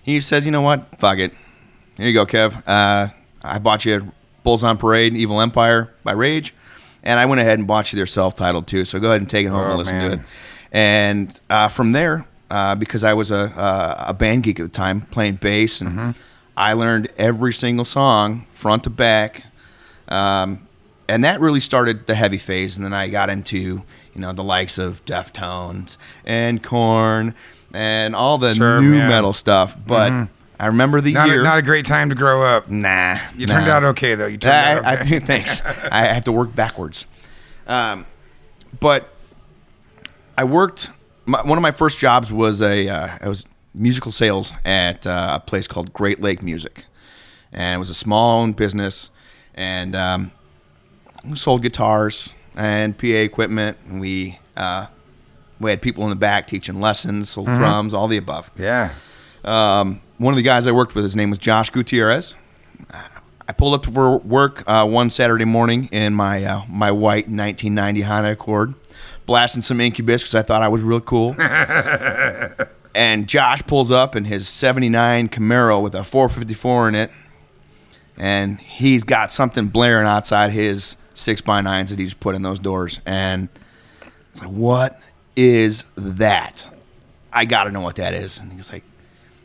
He 0.02 0.20
says, 0.20 0.44
"You 0.44 0.50
know 0.50 0.60
what? 0.62 0.98
Fuck 0.98 1.18
it. 1.18 1.32
Here 1.96 2.06
you 2.08 2.12
go, 2.12 2.26
Kev. 2.26 2.62
Uh, 2.66 3.08
I 3.42 3.58
bought 3.58 3.84
you 3.84 4.12
Bulls 4.44 4.64
on 4.64 4.76
Parade, 4.78 5.12
and 5.12 5.20
Evil 5.20 5.40
Empire 5.40 5.92
by 6.04 6.12
Rage, 6.12 6.54
and 7.02 7.18
I 7.20 7.26
went 7.26 7.40
ahead 7.40 7.58
and 7.58 7.66
bought 7.68 7.92
you 7.92 7.96
their 7.96 8.06
self-titled 8.06 8.66
too. 8.66 8.84
So 8.84 8.98
go 8.98 9.08
ahead 9.08 9.20
and 9.20 9.30
take 9.30 9.46
it 9.46 9.50
home 9.50 9.66
Oh, 9.66 9.70
and 9.70 9.78
listen 9.78 9.98
man. 9.98 10.10
to 10.10 10.16
it. 10.16 10.20
And 10.72 11.40
uh, 11.50 11.68
from 11.68 11.92
there, 11.92 12.26
uh, 12.52 12.74
because 12.76 13.02
I 13.04 13.14
was 13.14 13.30
a, 13.30 13.52
a 13.56 14.04
a 14.10 14.14
band 14.14 14.42
geek 14.44 14.60
at 14.60 14.64
the 14.64 14.68
time, 14.68 15.02
playing 15.10 15.36
bass, 15.36 15.80
and 15.80 15.90
Mm-hmm. 15.90 16.10
I 16.56 16.74
learned 16.74 17.08
every 17.16 17.52
single 17.54 17.84
song 17.86 18.44
front 18.52 18.84
to 18.84 18.90
back. 18.90 19.44
Um, 20.08 20.68
and 21.08 21.24
that 21.24 21.40
really 21.40 21.60
started 21.60 22.06
the 22.06 22.14
heavy 22.14 22.36
phase. 22.36 22.76
And 22.76 22.84
then 22.84 22.92
I 22.92 23.08
got 23.08 23.30
into, 23.30 23.58
you 23.58 24.20
know, 24.20 24.32
the 24.34 24.44
likes 24.44 24.76
of 24.76 25.02
Deftones 25.06 25.96
and 26.26 26.62
Korn 26.62 27.34
and 27.72 28.14
all 28.14 28.36
the 28.36 28.54
Sure, 28.54 28.82
new 28.82 28.96
yeah. 28.98 29.08
metal 29.08 29.32
stuff. 29.32 29.74
But 29.86 30.28
I 30.60 30.66
remember 30.66 31.00
the 31.00 31.12
Not 31.14 31.28
year. 31.28 31.40
a, 31.40 31.44
not 31.44 31.58
a 31.58 31.62
great 31.62 31.86
time 31.86 32.10
to 32.10 32.14
grow 32.14 32.42
up. 32.42 32.68
nah, 32.70 33.16
You 33.34 33.46
nah. 33.46 33.54
turned 33.54 33.70
out 33.70 33.84
okay 33.84 34.14
though. 34.14 34.26
You 34.26 34.36
turned 34.36 34.54
I, 34.54 34.72
out 34.74 34.84
I, 34.84 35.00
okay. 35.00 35.18
thanks. 35.32 35.62
I 35.90 36.04
have 36.06 36.24
to 36.24 36.32
work 36.32 36.54
backwards. 36.54 37.06
Um, 37.66 38.04
but 38.78 39.08
I 40.36 40.44
worked. 40.44 40.90
My, 41.24 41.42
one 41.42 41.56
of 41.58 41.62
my 41.62 41.70
first 41.70 41.98
jobs 41.98 42.32
was 42.32 42.60
a 42.62 42.88
uh, 42.88 43.18
I 43.20 43.28
was 43.28 43.46
musical 43.74 44.12
sales 44.12 44.52
at 44.64 45.06
uh, 45.06 45.38
a 45.42 45.46
place 45.46 45.66
called 45.66 45.92
Great 45.92 46.20
Lake 46.20 46.42
Music, 46.42 46.84
and 47.52 47.76
it 47.76 47.78
was 47.78 47.90
a 47.90 47.94
small 47.94 48.40
owned 48.40 48.56
business, 48.56 49.10
and 49.54 49.94
um, 49.94 50.32
we 51.24 51.36
sold 51.36 51.62
guitars 51.62 52.30
and 52.56 52.96
PA 52.98 53.06
equipment. 53.06 53.76
And 53.88 54.00
we 54.00 54.38
Uh, 54.56 54.86
we 55.60 55.70
had 55.70 55.80
people 55.80 56.02
in 56.04 56.10
the 56.10 56.16
back 56.16 56.48
teaching 56.48 56.80
lessons, 56.80 57.30
sold 57.30 57.46
Mm-hmm. 57.46 57.58
drums, 57.58 57.94
all 57.94 58.08
the 58.08 58.16
above. 58.16 58.50
Yeah. 58.58 58.90
Um, 59.44 60.00
one 60.18 60.34
of 60.34 60.36
the 60.36 60.42
guys 60.42 60.66
I 60.66 60.72
worked 60.72 60.94
with, 60.96 61.04
his 61.04 61.14
name 61.16 61.30
was 61.30 61.38
Josh 61.38 61.70
Gutierrez. 61.70 62.34
I 63.48 63.52
pulled 63.52 63.74
up 63.74 63.92
for 63.92 64.18
work 64.18 64.62
uh, 64.66 64.86
one 64.86 65.08
Saturday 65.10 65.44
morning 65.44 65.88
in 65.92 66.14
my 66.14 66.44
uh, 66.44 66.62
my 66.68 66.90
white 66.90 67.28
1990 67.28 68.02
Honda 68.02 68.32
Accord, 68.32 68.74
blasting 69.32 69.62
some 69.62 69.80
Incubus 69.80 70.20
because 70.20 70.34
I 70.34 70.42
thought 70.42 70.60
I 70.60 70.68
was 70.68 70.82
real 70.82 71.00
cool. 71.00 71.34
and 72.94 73.26
Josh 73.26 73.62
pulls 73.62 73.90
up 73.90 74.14
in 74.14 74.26
his 74.26 74.46
79 74.46 75.30
Camaro 75.30 75.80
with 75.80 75.94
a 75.94 76.04
454 76.04 76.90
in 76.90 76.94
it, 76.94 77.10
and 78.18 78.60
he's 78.60 79.04
got 79.04 79.32
something 79.32 79.68
blaring 79.68 80.06
outside 80.06 80.52
his 80.52 80.98
six 81.14 81.40
by 81.40 81.62
nines 81.62 81.88
that 81.88 81.98
he's 81.98 82.12
put 82.12 82.34
in 82.34 82.42
those 82.42 82.60
doors, 82.60 83.00
and 83.06 83.48
it's 84.32 84.42
like, 84.42 84.50
what 84.50 85.00
is 85.34 85.86
that? 85.96 86.68
I 87.32 87.46
got 87.46 87.64
to 87.64 87.70
know 87.70 87.80
what 87.80 87.96
that 87.96 88.12
is. 88.12 88.38
And 88.38 88.52
he's 88.52 88.70
like, 88.70 88.84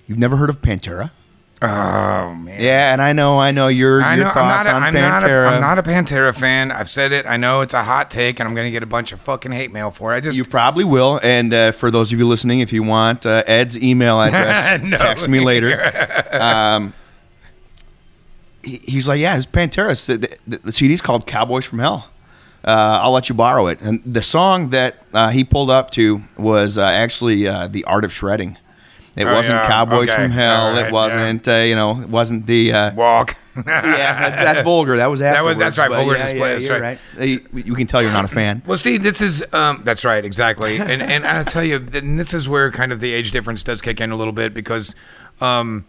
you've 0.05 0.19
never 0.19 0.35
heard 0.35 0.49
of 0.49 0.61
Pantera? 0.61 1.11
Oh 1.59 2.35
man. 2.35 2.61
Yeah, 2.61 2.93
and 2.93 3.01
I 3.01 3.13
know, 3.13 3.39
I 3.39 3.49
know 3.49 3.67
your 3.67 4.03
I 4.03 4.15
your 4.15 4.25
know. 4.25 4.29
I'm 4.29 4.33
thoughts 4.35 4.65
not. 4.67 4.73
A, 4.73 4.75
on 4.75 4.83
I'm 4.83 4.93
Pantera. 4.93 5.21
not. 5.21 5.23
A, 5.23 5.55
I'm 5.55 5.61
not 5.61 5.79
a 5.79 5.83
Pantera 5.83 6.35
fan. 6.35 6.71
I've 6.71 6.89
said 6.89 7.11
it. 7.11 7.25
I 7.25 7.35
know 7.37 7.61
it's 7.61 7.73
a 7.73 7.81
hot 7.83 8.11
take, 8.11 8.39
and 8.39 8.47
I'm 8.47 8.53
going 8.53 8.67
to 8.67 8.71
get 8.71 8.83
a 8.83 8.87
bunch 8.87 9.11
of 9.11 9.19
fucking 9.21 9.51
hate 9.51 9.71
mail 9.73 9.89
for 9.89 10.13
it. 10.13 10.17
I 10.17 10.19
just 10.19 10.37
you 10.37 10.45
probably 10.45 10.83
will. 10.83 11.19
And 11.23 11.51
uh, 11.53 11.71
for 11.71 11.89
those 11.89 12.13
of 12.13 12.19
you 12.19 12.27
listening, 12.27 12.59
if 12.59 12.71
you 12.71 12.83
want 12.83 13.25
uh, 13.25 13.43
Ed's 13.47 13.75
email 13.77 14.21
address, 14.21 14.81
No. 14.83 14.97
text 14.97 15.27
me 15.27 15.39
later. 15.39 15.81
Um, 16.31 16.93
he- 18.61 18.77
he's 18.85 19.07
like, 19.07 19.19
yeah, 19.19 19.35
it's 19.37 19.45
Pantera. 19.47 19.95
The, 20.05 20.37
the, 20.45 20.57
the 20.59 20.71
CD's 20.71 21.01
called 21.01 21.25
Cowboys 21.25 21.65
from 21.65 21.79
Hell. 21.79 22.07
Uh, 22.63 22.99
I'll 23.01 23.11
let 23.11 23.29
you 23.29 23.35
borrow 23.35 23.67
it. 23.67 23.81
And 23.81 24.01
the 24.05 24.21
song 24.21 24.69
that 24.71 25.03
uh, 25.13 25.29
he 25.29 25.43
pulled 25.43 25.69
up 25.69 25.89
to 25.91 26.21
was 26.37 26.77
uh, 26.77 26.83
actually 26.83 27.47
uh, 27.47 27.67
"The 27.67 27.83
Art 27.85 28.03
of 28.03 28.11
Shredding." 28.11 28.57
It 29.17 29.25
Oh, 29.25 29.33
wasn't 29.33 29.59
yeah. 29.61 29.67
Cowboys 29.67 30.09
Okay. 30.09 30.21
from 30.23 30.31
Hell. 30.31 30.71
Right, 30.73 30.85
it 30.85 30.91
wasn't, 30.93 31.47
uh, 31.47 31.55
you 31.55 31.75
know, 31.75 31.99
it 32.01 32.07
wasn't 32.09 32.45
the. 32.45 32.71
Uh, 32.71 32.93
walk. 32.93 33.35
yeah, 33.55 34.29
that's, 34.29 34.37
that's 34.37 34.61
vulgar. 34.61 34.97
That 34.97 35.09
was 35.09 35.19
That 35.19 35.43
was- 35.43 35.57
that's 35.57 35.77
right, 35.79 35.89
vulgar 35.89 36.15
yeah, 36.15 36.23
display, 36.25 36.49
Yeah, 36.49 36.53
that's 36.59 36.65
you're 36.65 36.79
right. 36.79 36.99
You, 37.19 37.61
you 37.71 37.75
can 37.75 37.87
tell 37.87 38.03
you're 38.03 38.11
not 38.11 38.25
a 38.25 38.27
fan. 38.29 38.61
Well, 38.67 38.77
see, 38.77 38.97
this 38.99 39.19
is 39.19 39.43
um, 39.53 39.81
that's 39.83 40.05
right, 40.05 40.23
exactly, 40.23 40.77
and 40.77 41.01
and 41.01 41.25
I 41.25 41.41
tell 41.43 41.63
you, 41.63 41.77
and 41.93 42.19
this 42.19 42.35
is 42.35 42.47
where 42.47 42.71
kind 42.71 42.91
of 42.91 42.99
the 42.99 43.11
age 43.13 43.31
difference 43.31 43.63
does 43.63 43.81
kick 43.81 43.99
in 43.99 44.11
a 44.11 44.15
little 44.15 44.31
bit 44.33 44.53
because 44.53 44.93
um, 45.41 45.85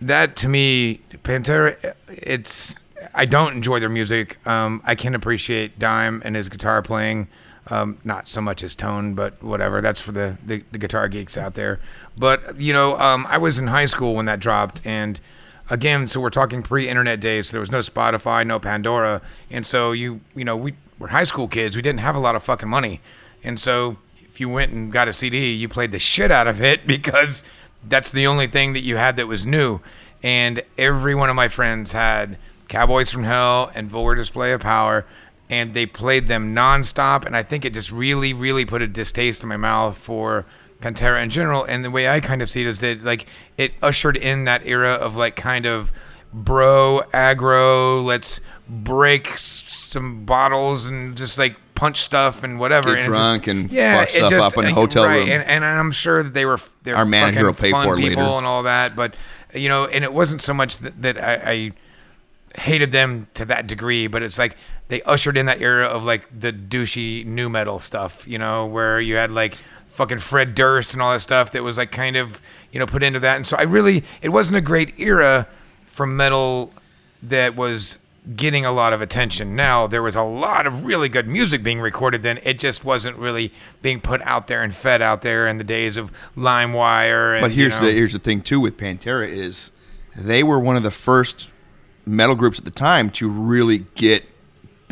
that 0.00 0.34
to 0.36 0.48
me, 0.48 1.00
Pantera, 1.22 1.94
it's 2.08 2.74
I 3.14 3.24
don't 3.24 3.52
enjoy 3.54 3.78
their 3.78 3.88
music. 3.88 4.44
Um, 4.44 4.82
I 4.84 4.96
can 4.96 5.14
appreciate 5.14 5.78
Dime 5.78 6.22
and 6.24 6.34
his 6.34 6.48
guitar 6.48 6.82
playing, 6.82 7.28
um, 7.68 7.98
not 8.04 8.28
so 8.28 8.40
much 8.40 8.60
his 8.60 8.74
tone, 8.74 9.14
but 9.14 9.42
whatever. 9.42 9.80
That's 9.80 10.00
for 10.00 10.12
the 10.12 10.36
the, 10.44 10.64
the 10.72 10.78
guitar 10.78 11.08
geeks 11.08 11.36
out 11.36 11.54
there. 11.54 11.80
But 12.16 12.60
you 12.60 12.72
know, 12.72 12.98
um, 12.98 13.26
I 13.28 13.38
was 13.38 13.58
in 13.58 13.68
high 13.68 13.86
school 13.86 14.14
when 14.14 14.26
that 14.26 14.40
dropped, 14.40 14.80
and 14.84 15.20
again, 15.70 16.06
so 16.08 16.20
we're 16.20 16.30
talking 16.30 16.62
pre-internet 16.62 17.20
days. 17.20 17.48
So 17.48 17.52
there 17.52 17.60
was 17.60 17.70
no 17.70 17.80
Spotify, 17.80 18.46
no 18.46 18.58
Pandora, 18.58 19.22
and 19.50 19.64
so 19.64 19.92
you 19.92 20.20
you 20.34 20.44
know 20.44 20.56
we 20.56 20.74
were 20.98 21.08
high 21.08 21.24
school 21.24 21.48
kids. 21.48 21.76
We 21.76 21.82
didn't 21.82 22.00
have 22.00 22.16
a 22.16 22.20
lot 22.20 22.34
of 22.34 22.42
fucking 22.42 22.68
money, 22.68 23.00
and 23.44 23.60
so 23.60 23.96
if 24.32 24.40
you 24.40 24.48
went 24.48 24.72
and 24.72 24.90
got 24.90 25.08
a 25.08 25.12
CD, 25.12 25.52
you 25.52 25.68
played 25.68 25.92
the 25.92 25.98
shit 25.98 26.30
out 26.30 26.48
of 26.48 26.62
it 26.62 26.86
because 26.86 27.44
that's 27.86 28.10
the 28.10 28.26
only 28.26 28.46
thing 28.46 28.72
that 28.72 28.80
you 28.80 28.96
had 28.96 29.16
that 29.16 29.28
was 29.28 29.44
new. 29.44 29.80
And 30.22 30.62
every 30.78 31.14
one 31.14 31.28
of 31.28 31.36
my 31.36 31.48
friends 31.48 31.92
had 31.92 32.38
Cowboys 32.68 33.10
from 33.10 33.24
Hell 33.24 33.70
and 33.74 33.90
Vulgar 33.90 34.14
Display 34.14 34.52
of 34.52 34.60
Power, 34.60 35.04
and 35.52 35.74
they 35.74 35.84
played 35.84 36.28
them 36.28 36.54
nonstop. 36.54 37.26
And 37.26 37.36
I 37.36 37.42
think 37.42 37.66
it 37.66 37.74
just 37.74 37.92
really, 37.92 38.32
really 38.32 38.64
put 38.64 38.80
a 38.80 38.86
distaste 38.88 39.42
in 39.42 39.50
my 39.50 39.58
mouth 39.58 39.98
for 39.98 40.46
Pantera 40.80 41.22
in 41.22 41.28
general. 41.28 41.62
And 41.64 41.84
the 41.84 41.90
way 41.90 42.08
I 42.08 42.20
kind 42.20 42.40
of 42.40 42.50
see 42.50 42.62
it 42.62 42.66
is 42.66 42.78
that 42.80 43.04
like 43.04 43.26
it 43.58 43.74
ushered 43.82 44.16
in 44.16 44.44
that 44.46 44.66
era 44.66 44.92
of 44.92 45.14
like 45.14 45.36
kind 45.36 45.66
of 45.66 45.92
bro 46.32 47.02
aggro. 47.12 48.02
Let's 48.02 48.40
break 48.66 49.34
some 49.36 50.24
bottles 50.24 50.86
and 50.86 51.18
just 51.18 51.38
like 51.38 51.56
punch 51.74 51.98
stuff 52.00 52.42
and 52.42 52.58
whatever. 52.58 52.94
Get 52.94 53.04
and 53.04 53.12
it 53.12 53.16
just- 53.18 53.28
drunk 53.30 53.46
and 53.48 53.70
yeah, 53.70 54.06
stuff 54.06 54.30
just- 54.30 54.56
up 54.56 54.64
in 54.64 54.70
a 54.70 54.74
hotel 54.74 55.04
right. 55.04 55.18
room. 55.18 55.28
And, 55.28 55.44
and 55.44 55.64
I'm 55.66 55.92
sure 55.92 56.22
that 56.22 56.32
they 56.32 56.46
were 56.46 56.58
they're 56.82 56.96
Our 56.96 57.04
manager 57.04 57.44
will 57.44 57.52
pay 57.52 57.72
fun 57.72 57.86
for 57.86 57.96
people 57.96 58.08
later. 58.24 58.38
and 58.38 58.46
all 58.46 58.62
that. 58.62 58.96
But 58.96 59.16
you 59.52 59.68
know, 59.68 59.84
and 59.84 60.02
it 60.02 60.14
wasn't 60.14 60.40
so 60.40 60.54
much 60.54 60.78
that, 60.78 61.02
that 61.02 61.18
I, 61.22 61.34
I 61.52 61.72
hated 62.58 62.90
them 62.92 63.28
to 63.34 63.44
that 63.46 63.66
degree, 63.66 64.06
but 64.06 64.22
it's 64.22 64.38
like 64.38 64.56
they 64.88 65.02
ushered 65.02 65.36
in 65.36 65.46
that 65.46 65.60
era 65.60 65.86
of 65.86 66.04
like 66.04 66.22
the 66.38 66.52
douchey 66.52 67.24
new 67.24 67.48
metal 67.48 67.78
stuff, 67.78 68.26
you 68.26 68.38
know, 68.38 68.66
where 68.66 69.00
you 69.00 69.16
had 69.16 69.30
like 69.30 69.56
fucking 69.88 70.18
Fred 70.18 70.54
Durst 70.54 70.92
and 70.92 71.02
all 71.02 71.12
that 71.12 71.20
stuff 71.20 71.52
that 71.52 71.62
was 71.62 71.78
like 71.78 71.92
kind 71.92 72.16
of 72.16 72.40
you 72.72 72.78
know 72.78 72.86
put 72.86 73.02
into 73.02 73.20
that. 73.20 73.36
And 73.36 73.46
so 73.46 73.56
I 73.56 73.62
really, 73.62 74.04
it 74.20 74.30
wasn't 74.30 74.56
a 74.56 74.60
great 74.60 74.98
era 74.98 75.46
for 75.86 76.06
metal 76.06 76.72
that 77.22 77.54
was 77.56 77.98
getting 78.36 78.64
a 78.64 78.72
lot 78.72 78.92
of 78.92 79.00
attention. 79.00 79.56
Now 79.56 79.86
there 79.86 80.02
was 80.02 80.14
a 80.16 80.22
lot 80.22 80.66
of 80.66 80.84
really 80.84 81.08
good 81.08 81.26
music 81.26 81.62
being 81.62 81.80
recorded 81.80 82.22
then. 82.22 82.38
It 82.44 82.58
just 82.58 82.84
wasn't 82.84 83.16
really 83.16 83.52
being 83.82 84.00
put 84.00 84.22
out 84.22 84.46
there 84.46 84.62
and 84.62 84.74
fed 84.74 85.02
out 85.02 85.22
there 85.22 85.48
in 85.48 85.58
the 85.58 85.64
days 85.64 85.96
of 85.96 86.12
LimeWire. 86.36 87.34
And, 87.34 87.42
But 87.42 87.50
here's 87.50 87.74
you 87.76 87.80
know, 87.80 87.86
the 87.88 87.92
here's 87.94 88.12
the 88.12 88.18
thing 88.18 88.40
too 88.40 88.60
with 88.60 88.76
Pantera 88.76 89.28
is 89.28 89.72
they 90.16 90.42
were 90.42 90.58
one 90.58 90.76
of 90.76 90.82
the 90.82 90.90
first 90.90 91.50
metal 92.06 92.34
groups 92.34 92.58
at 92.58 92.64
the 92.64 92.70
time 92.70 93.10
to 93.10 93.28
really 93.28 93.86
get 93.94 94.24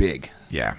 big. 0.00 0.30
yeah. 0.50 0.74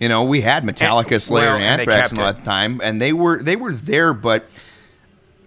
You 0.00 0.08
know, 0.08 0.24
we 0.24 0.40
had 0.40 0.64
Metallica, 0.64 1.12
And- 1.12 1.22
Slayer, 1.22 1.46
well, 1.46 1.56
and 1.56 1.80
Anthrax 1.80 2.10
and 2.10 2.18
all 2.20 2.32
that 2.32 2.44
time, 2.44 2.80
and 2.82 3.00
they 3.00 3.12
were 3.12 3.40
they 3.40 3.54
were 3.54 3.72
there, 3.72 4.12
but 4.12 4.48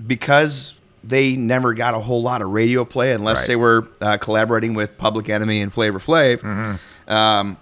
because 0.05 0.75
they 1.03 1.35
never 1.35 1.73
got 1.73 1.93
a 1.93 1.99
whole 1.99 2.21
lot 2.21 2.41
of 2.41 2.49
radio 2.49 2.83
play 2.85 3.11
unless 3.11 3.39
Right. 3.39 3.47
they 3.47 3.55
were 3.57 3.87
uh, 4.01 4.17
collaborating 4.17 4.73
with 4.73 4.97
Public 4.97 5.29
Enemy 5.29 5.61
and 5.61 5.73
Flavor 5.73 5.99
Flav. 5.99 6.39
Mm-hmm. 6.39 7.11
Um, 7.13 7.57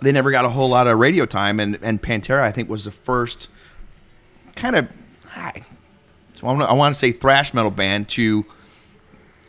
they 0.00 0.12
never 0.12 0.30
got 0.30 0.44
a 0.44 0.48
whole 0.48 0.68
lot 0.68 0.86
of 0.86 0.98
radio 0.98 1.26
time, 1.26 1.58
and 1.60 1.78
and 1.82 2.00
Pantera 2.02 2.42
I 2.42 2.50
think 2.52 2.68
was 2.68 2.84
the 2.84 2.90
first 2.90 3.48
kind 4.54 4.76
of 4.76 4.88
I, 5.34 5.62
so 6.34 6.46
I 6.46 6.72
want 6.74 6.94
to 6.94 6.98
say 6.98 7.10
thrash 7.12 7.54
metal 7.54 7.70
band 7.70 8.08
to 8.10 8.44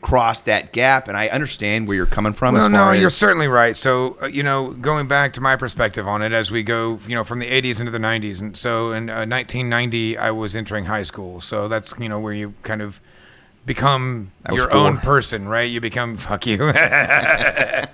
cross 0.04 0.42
that 0.42 0.74
gap, 0.74 1.08
and 1.08 1.18
I 1.18 1.30
understand 1.30 1.88
where 1.88 1.96
you're 1.96 2.06
coming 2.06 2.34
from. 2.34 2.54
Well, 2.54 2.70
no, 2.70 2.92
you're 2.92 3.10
certainly 3.10 3.48
right. 3.48 3.76
So, 3.76 4.18
uh, 4.22 4.28
you 4.28 4.44
know, 4.44 4.72
going 4.72 5.08
back 5.08 5.34
to 5.34 5.42
my 5.42 5.56
perspective 5.56 6.08
on 6.08 6.22
it 6.22 6.34
as 6.34 6.52
we 6.52 6.62
go, 6.62 7.00
you 7.08 7.16
know, 7.16 7.24
from 7.24 7.39
the 7.39 7.50
80s 7.50 7.80
into 7.80 7.92
the 7.92 7.98
90s. 7.98 8.42
And 8.42 8.56
so 8.56 8.92
in 8.92 9.10
uh, 9.10 9.26
1990, 9.26 10.18
I 10.18 10.30
was 10.30 10.56
entering 10.56 10.86
high 10.86 11.04
school. 11.04 11.39
So 11.39 11.68
that's, 11.70 11.94
you 11.98 12.10
know, 12.10 12.20
where 12.20 12.34
you 12.34 12.54
kind 12.63 12.82
of 12.82 13.00
become 13.66 14.34
your 14.52 14.70
four. 14.70 14.78
own 14.78 14.98
person, 14.98 15.48
right? 15.48 15.72
You 15.72 15.80
become, 15.80 16.18
fuck 16.18 16.46
you. 16.46 16.60
I 16.76 17.88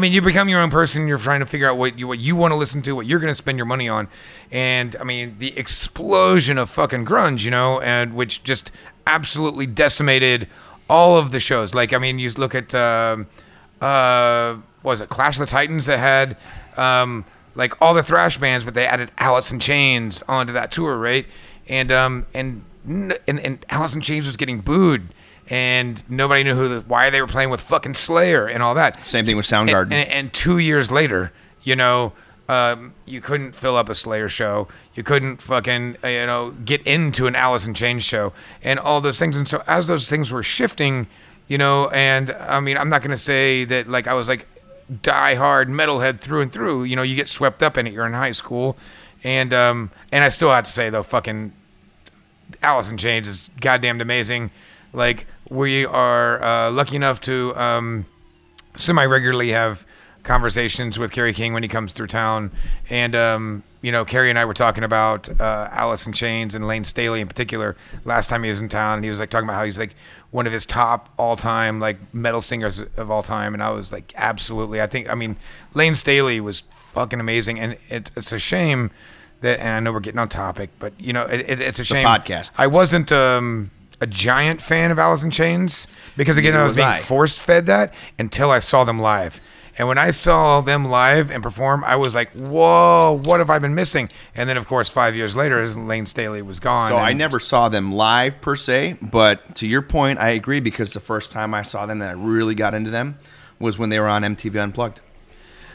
mean, 0.00 0.12
you 0.12 0.22
become 0.22 0.48
your 0.48 0.60
own 0.60 0.70
person. 0.70 1.08
You're 1.08 1.18
trying 1.18 1.40
to 1.40 1.46
figure 1.46 1.68
out 1.68 1.76
what 1.76 1.98
you, 1.98 2.06
what 2.06 2.20
you 2.20 2.36
want 2.36 2.52
to 2.52 2.56
listen 2.56 2.80
to, 2.82 2.94
what 2.94 3.06
you're 3.06 3.20
going 3.20 3.30
to 3.30 3.34
spend 3.34 3.58
your 3.58 3.66
money 3.66 3.88
on. 3.88 4.06
And 4.52 4.94
I 5.00 5.04
mean, 5.04 5.36
the 5.40 5.58
explosion 5.58 6.58
of 6.58 6.70
fucking 6.70 7.04
grunge, 7.04 7.44
you 7.44 7.50
know, 7.50 7.80
and 7.80 8.14
which 8.14 8.44
just 8.44 8.70
absolutely 9.04 9.66
decimated 9.66 10.46
all 10.88 11.16
of 11.16 11.30
the 11.32 11.40
shows. 11.40 11.74
Like, 11.74 11.92
I 11.92 11.98
mean, 11.98 12.18
you 12.18 12.30
look 12.30 12.54
at, 12.54 12.74
um, 12.74 13.26
uh, 13.80 14.54
what 14.82 14.92
was 14.92 15.00
it 15.00 15.08
Clash 15.08 15.36
of 15.36 15.40
the 15.40 15.50
Titans 15.50 15.86
that 15.86 15.98
had, 15.98 16.36
um, 16.76 17.24
like 17.54 17.80
all 17.80 17.94
the 17.94 18.02
thrash 18.02 18.38
bands, 18.38 18.64
but 18.64 18.74
they 18.74 18.86
added 18.86 19.10
Alice 19.18 19.50
in 19.50 19.60
Chains 19.60 20.22
onto 20.28 20.52
that 20.52 20.70
tour, 20.70 20.96
right? 20.96 21.26
And, 21.68 21.90
um, 21.90 22.26
and, 22.34 22.64
and, 22.86 23.18
and 23.26 23.64
Alice 23.70 23.94
in 23.94 24.00
Chains 24.00 24.26
was 24.26 24.36
getting 24.36 24.60
booed. 24.60 25.08
And 25.48 26.02
nobody 26.10 26.42
knew 26.42 26.56
who 26.56 26.68
the, 26.68 26.80
why 26.80 27.08
they 27.10 27.20
were 27.20 27.28
playing 27.28 27.50
with 27.50 27.60
fucking 27.60 27.94
Slayer 27.94 28.46
and 28.46 28.62
all 28.64 28.74
that. 28.74 29.06
Same 29.06 29.24
thing 29.24 29.36
with 29.36 29.50
And, 29.52 29.68
Soundgarden. 29.68 29.92
and, 29.92 30.08
and 30.10 30.32
two 30.32 30.58
years 30.58 30.90
later, 30.90 31.32
you 31.62 31.76
know, 31.76 32.12
um, 32.48 32.94
you 33.04 33.20
couldn't 33.20 33.56
fill 33.56 33.76
up 33.76 33.88
a 33.88 33.94
Slayer 33.94 34.28
show. 34.28 34.68
You 34.94 35.02
couldn't 35.02 35.42
fucking, 35.42 35.96
uh, 36.04 36.08
you 36.08 36.26
know, 36.26 36.52
get 36.64 36.82
into 36.82 37.26
an 37.26 37.34
Alice 37.34 37.66
in 37.66 37.74
Chains 37.74 38.04
show 38.04 38.32
and 38.62 38.78
all 38.78 39.00
those 39.00 39.18
things. 39.18 39.36
And 39.36 39.48
so 39.48 39.62
as 39.66 39.86
those 39.86 40.08
things 40.08 40.30
were 40.30 40.42
shifting, 40.42 41.08
you 41.48 41.58
know, 41.58 41.88
and 41.88 42.30
I 42.30 42.60
mean, 42.60 42.76
I'm 42.78 42.88
not 42.88 43.02
to 43.02 43.16
say 43.16 43.64
that 43.64 43.88
like 43.88 44.06
I 44.06 44.14
was 44.14 44.28
like 44.28 44.46
die 45.02 45.34
hard 45.34 45.68
metalhead 45.68 46.20
through 46.20 46.42
and 46.42 46.52
through. 46.52 46.84
You 46.84 46.96
know, 46.96 47.02
you 47.02 47.16
get 47.16 47.28
swept 47.28 47.62
up 47.62 47.76
in 47.76 47.86
it. 47.86 47.92
You're 47.92 48.06
in 48.06 48.12
high 48.12 48.32
school. 48.32 48.76
And, 49.24 49.52
um, 49.52 49.90
and 50.12 50.22
I 50.22 50.28
still 50.28 50.50
have 50.50 50.64
to 50.64 50.70
say 50.70 50.88
though, 50.88 51.02
fucking 51.02 51.52
Alice 52.62 52.90
in 52.90 52.96
Chains 52.96 53.26
is 53.26 53.50
goddamn 53.60 54.00
amazing. 54.00 54.52
Like 54.92 55.26
we 55.50 55.84
are 55.84 56.42
uh, 56.42 56.70
lucky 56.70 56.94
enough 56.94 57.20
to 57.22 57.56
um, 57.56 58.06
semi 58.76 59.04
regularly 59.04 59.50
have 59.50 59.84
conversations 60.26 60.98
with 60.98 61.12
Kerry 61.12 61.32
King 61.32 61.54
when 61.54 61.62
he 61.62 61.68
comes 61.68 61.92
through 61.92 62.08
town, 62.08 62.50
and 62.90 63.16
um, 63.16 63.62
you 63.80 63.90
know 63.90 64.04
Kerry 64.04 64.28
and 64.28 64.38
I 64.38 64.44
were 64.44 64.54
talking 64.54 64.84
about 64.84 65.28
uh, 65.40 65.68
Alice 65.72 66.06
in 66.06 66.12
Chains 66.12 66.54
and 66.54 66.66
Layne 66.66 66.84
Staley 66.84 67.20
in 67.20 67.28
particular 67.28 67.76
last 68.04 68.28
time 68.28 68.42
he 68.42 68.50
was 68.50 68.60
in 68.60 68.68
town. 68.68 68.96
And 68.96 69.04
he 69.04 69.10
was 69.10 69.18
like 69.18 69.30
talking 69.30 69.48
about 69.48 69.56
how 69.56 69.64
he's 69.64 69.78
like 69.78 69.94
one 70.32 70.46
of 70.46 70.52
his 70.52 70.66
top 70.66 71.08
all 71.16 71.36
time 71.36 71.80
like 71.80 71.98
metal 72.12 72.42
singers 72.42 72.80
of 72.80 73.10
all 73.10 73.22
time, 73.22 73.54
and 73.54 73.62
I 73.62 73.70
was 73.70 73.92
like 73.92 74.12
absolutely. 74.16 74.82
I 74.82 74.86
think 74.86 75.08
I 75.08 75.14
mean 75.14 75.36
Layne 75.72 75.94
Staley 75.94 76.40
was 76.40 76.62
fucking 76.92 77.20
amazing, 77.20 77.58
and 77.58 77.78
it's 77.88 78.10
it's 78.16 78.32
a 78.32 78.38
shame 78.38 78.90
that, 79.40 79.60
and 79.60 79.68
I 79.68 79.80
know 79.80 79.92
we're 79.92 80.00
getting 80.00 80.18
on 80.18 80.28
topic, 80.28 80.70
but 80.78 80.92
you 80.98 81.12
know, 81.12 81.22
it, 81.24 81.48
it, 81.48 81.60
it's 81.60 81.78
a 81.78 81.84
shame. 81.84 82.06
podcast. 82.06 82.50
I 82.56 82.66
wasn't 82.66 83.12
um, 83.12 83.70
a 84.00 84.06
giant 84.06 84.60
fan 84.60 84.90
of 84.90 84.98
Alice 84.98 85.22
in 85.22 85.30
Chains 85.30 85.86
because 86.16 86.36
again, 86.36 86.52
Neither 86.52 86.60
I 86.60 86.64
was 86.64 86.70
was 86.70 86.76
being 86.76 86.88
I. 86.88 87.00
forced 87.02 87.38
fed 87.38 87.66
that 87.66 87.94
until 88.18 88.50
I 88.50 88.58
saw 88.58 88.84
them 88.84 88.98
live. 88.98 89.40
And 89.78 89.88
when 89.88 89.98
I 89.98 90.10
saw 90.10 90.62
them 90.62 90.86
live 90.86 91.30
and 91.30 91.42
perform, 91.42 91.84
I 91.84 91.96
was 91.96 92.14
like, 92.14 92.30
"Whoa, 92.32 93.20
what 93.24 93.40
have 93.40 93.50
I 93.50 93.58
been 93.58 93.74
missing?" 93.74 94.08
And 94.34 94.48
then, 94.48 94.56
of 94.56 94.66
course, 94.66 94.88
five 94.88 95.14
years 95.14 95.36
later, 95.36 95.60
as 95.60 95.76
Layne 95.76 96.06
Staley 96.06 96.40
was 96.42 96.60
gone. 96.60 96.88
So 96.90 96.96
I 96.96 97.12
never 97.12 97.38
saw 97.38 97.68
them 97.68 97.92
live 97.92 98.40
per 98.40 98.56
se, 98.56 98.96
but 99.02 99.54
to 99.56 99.66
your 99.66 99.82
point, 99.82 100.18
I 100.18 100.30
agree 100.30 100.60
because 100.60 100.92
the 100.94 101.00
first 101.00 101.30
time 101.30 101.52
I 101.52 101.62
saw 101.62 101.84
them 101.84 101.98
that 101.98 102.08
I 102.10 102.14
really 102.14 102.54
got 102.54 102.74
into 102.74 102.90
them 102.90 103.18
was 103.58 103.78
when 103.78 103.90
they 103.90 104.00
were 104.00 104.08
on 104.08 104.22
MTV 104.22 104.58
Unplugged. 104.62 105.00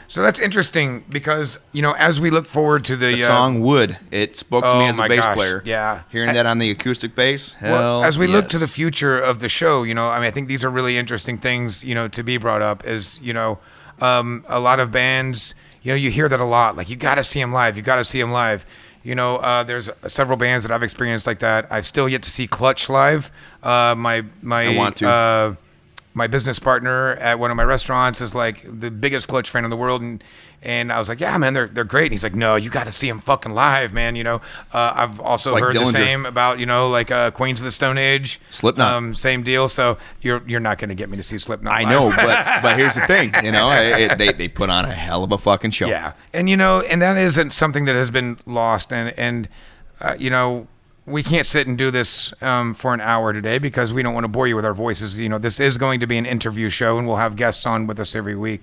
So 0.08 0.20
that's 0.20 0.38
interesting 0.38 1.04
because 1.08 1.58
you 1.72 1.80
know, 1.80 1.92
as 1.92 2.20
we 2.20 2.28
look 2.30 2.46
forward 2.46 2.84
to 2.86 2.96
the, 2.96 3.14
The 3.16 3.22
uh, 3.24 3.26
song 3.28 3.60
"Wood" 3.60 3.98
it 4.10 4.36
spoke 4.36 4.62
to 4.64 4.74
me 4.74 4.84
Oh 4.84 4.88
as 4.88 4.98
a 4.98 5.08
bass 5.08 5.20
gosh, 5.20 5.36
player. 5.36 5.62
yeah. 5.64 6.02
hearing 6.10 6.30
I- 6.30 6.32
that 6.34 6.44
on 6.44 6.58
the 6.58 6.70
acoustic 6.70 7.14
bass. 7.14 7.52
Hell, 7.54 7.72
Well, 7.72 8.04
as 8.04 8.18
we 8.18 8.26
look 8.26 8.48
to 8.48 8.58
the 8.58 8.66
future 8.68 9.18
of 9.18 9.38
the 9.38 9.48
show, 9.48 9.84
you 9.84 9.94
know, 9.94 10.08
I 10.10 10.18
mean, 10.18 10.26
I 10.26 10.30
think 10.30 10.48
these 10.48 10.64
are 10.64 10.70
really 10.70 10.98
interesting 10.98 11.38
things, 11.38 11.82
you 11.84 11.94
know, 11.94 12.08
to 12.08 12.22
be 12.22 12.36
brought 12.36 12.60
up. 12.62 12.84
Is 12.86 13.20
you 13.22 13.32
know, 13.32 13.58
um, 14.02 14.44
a 14.48 14.60
lot 14.60 14.80
of 14.80 14.90
bands, 14.90 15.54
you 15.82 15.92
know, 15.92 15.96
you 15.96 16.10
hear 16.10 16.28
that 16.28 16.40
a 16.40 16.44
lot. 16.44 16.76
Like, 16.76 16.90
you 16.90 16.96
got 16.96 17.16
to 17.16 17.24
see 17.24 17.40
them 17.40 17.52
live. 17.52 17.76
You 17.76 17.82
got 17.82 17.96
to 17.96 18.04
see 18.04 18.20
them 18.20 18.32
live. 18.32 18.66
You 19.02 19.14
know, 19.14 19.36
uh, 19.36 19.64
there's 19.64 19.90
several 20.06 20.36
bands 20.36 20.64
that 20.64 20.72
I've 20.72 20.82
experienced 20.82 21.26
like 21.26 21.40
that. 21.40 21.66
I've 21.70 21.86
still 21.86 22.08
yet 22.08 22.22
to 22.22 22.30
see 22.30 22.46
Clutch 22.46 22.88
live. 22.88 23.30
Uh, 23.62 23.94
my 23.96 24.24
my 24.42 24.74
I 24.74 24.76
want 24.76 24.96
to. 24.98 25.08
Uh, 25.08 25.54
my 26.14 26.26
business 26.26 26.58
partner 26.58 27.12
at 27.14 27.38
one 27.38 27.50
of 27.50 27.56
my 27.56 27.64
restaurants 27.64 28.20
is 28.20 28.34
like 28.34 28.66
the 28.68 28.90
biggest 28.90 29.28
Clutch 29.28 29.50
fan 29.50 29.64
in 29.64 29.70
the 29.70 29.76
world, 29.76 30.02
and 30.02 30.22
and 30.62 30.92
I 30.92 30.98
was 30.98 31.08
like, 31.08 31.20
yeah, 31.20 31.36
man, 31.38 31.54
they're 31.54 31.66
they're 31.66 31.84
great. 31.84 32.04
And 32.04 32.12
he's 32.12 32.22
like, 32.22 32.34
no, 32.34 32.56
you 32.56 32.70
got 32.70 32.84
to 32.84 32.92
see 32.92 33.08
them 33.08 33.20
fucking 33.20 33.52
live, 33.52 33.92
man. 33.92 34.14
You 34.14 34.24
know, 34.24 34.36
uh, 34.72 34.92
I've 34.94 35.20
also 35.20 35.52
like 35.52 35.62
heard 35.62 35.74
the 35.74 35.90
same 35.90 36.24
about 36.24 36.58
you 36.60 36.66
know 36.66 36.88
like 36.88 37.10
uh, 37.10 37.32
Queens 37.32 37.60
of 37.60 37.64
the 37.64 37.72
Stone 37.72 37.98
Age, 37.98 38.40
Slipknot. 38.50 38.92
um, 38.92 39.14
same 39.14 39.42
deal. 39.42 39.68
So 39.68 39.98
you're 40.20 40.42
you're 40.46 40.60
not 40.60 40.78
going 40.78 40.90
to 40.90 40.94
get 40.94 41.08
me 41.10 41.16
to 41.16 41.22
see 41.22 41.38
Slipknot. 41.38 41.72
I 41.72 41.82
live. 41.82 41.90
know, 41.90 42.10
but 42.10 42.46
but 42.62 42.76
here's 42.76 42.94
the 42.94 43.06
thing, 43.06 43.32
you 43.42 43.52
know, 43.52 43.70
it, 43.72 44.18
they 44.18 44.32
they 44.32 44.48
put 44.48 44.70
on 44.70 44.84
a 44.84 44.92
hell 44.92 45.24
of 45.24 45.32
a 45.32 45.38
fucking 45.38 45.72
show. 45.72 45.88
Yeah, 45.88 46.12
and 46.32 46.48
you 46.48 46.56
know, 46.56 46.80
and 46.82 47.02
that 47.02 47.16
isn't 47.16 47.50
something 47.50 47.84
that 47.86 47.96
has 47.96 48.10
been 48.10 48.38
lost, 48.46 48.92
and 48.92 49.12
and 49.18 49.48
uh, 50.00 50.14
you 50.18 50.30
know, 50.30 50.68
we 51.06 51.22
can't 51.22 51.46
sit 51.46 51.66
and 51.66 51.76
do 51.76 51.90
this 51.90 52.32
um, 52.40 52.74
for 52.74 52.94
an 52.94 53.00
hour 53.00 53.32
today 53.32 53.58
because 53.58 53.92
we 53.92 54.02
don't 54.02 54.14
want 54.14 54.24
to 54.24 54.28
bore 54.28 54.46
you 54.46 54.54
with 54.54 54.64
our 54.64 54.74
voices. 54.74 55.18
You 55.18 55.28
know, 55.28 55.38
this 55.38 55.58
is 55.58 55.76
going 55.76 56.00
to 56.00 56.06
be 56.06 56.18
an 56.18 56.26
interview 56.26 56.68
show, 56.68 56.98
and 56.98 57.06
we'll 57.06 57.16
have 57.16 57.34
guests 57.34 57.66
on 57.66 57.86
with 57.86 57.98
us 57.98 58.14
every 58.14 58.36
week. 58.36 58.62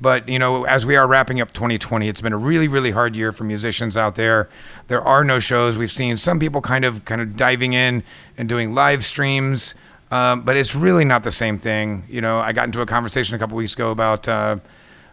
But 0.00 0.28
you 0.28 0.38
know, 0.38 0.64
as 0.64 0.84
we 0.84 0.96
are 0.96 1.06
wrapping 1.06 1.40
up 1.40 1.52
2020, 1.52 2.08
it's 2.08 2.20
been 2.20 2.32
a 2.32 2.38
really, 2.38 2.68
really 2.68 2.90
hard 2.90 3.16
year 3.16 3.32
for 3.32 3.44
musicians 3.44 3.96
out 3.96 4.14
there. 4.14 4.48
There 4.88 5.00
are 5.00 5.24
no 5.24 5.38
shows. 5.38 5.78
We've 5.78 5.90
seen 5.90 6.16
some 6.16 6.38
people 6.38 6.60
kind 6.60 6.84
of, 6.84 7.04
kind 7.04 7.20
of 7.20 7.36
diving 7.36 7.72
in 7.72 8.02
and 8.36 8.48
doing 8.48 8.74
live 8.74 9.04
streams, 9.04 9.74
um, 10.10 10.42
but 10.42 10.56
it's 10.56 10.74
really 10.74 11.04
not 11.04 11.24
the 11.24 11.32
same 11.32 11.58
thing. 11.58 12.04
You 12.08 12.20
know, 12.20 12.38
I 12.40 12.52
got 12.52 12.66
into 12.66 12.82
a 12.82 12.86
conversation 12.86 13.34
a 13.34 13.38
couple 13.38 13.56
weeks 13.56 13.74
ago 13.74 13.90
about. 13.90 14.28
Uh, 14.28 14.58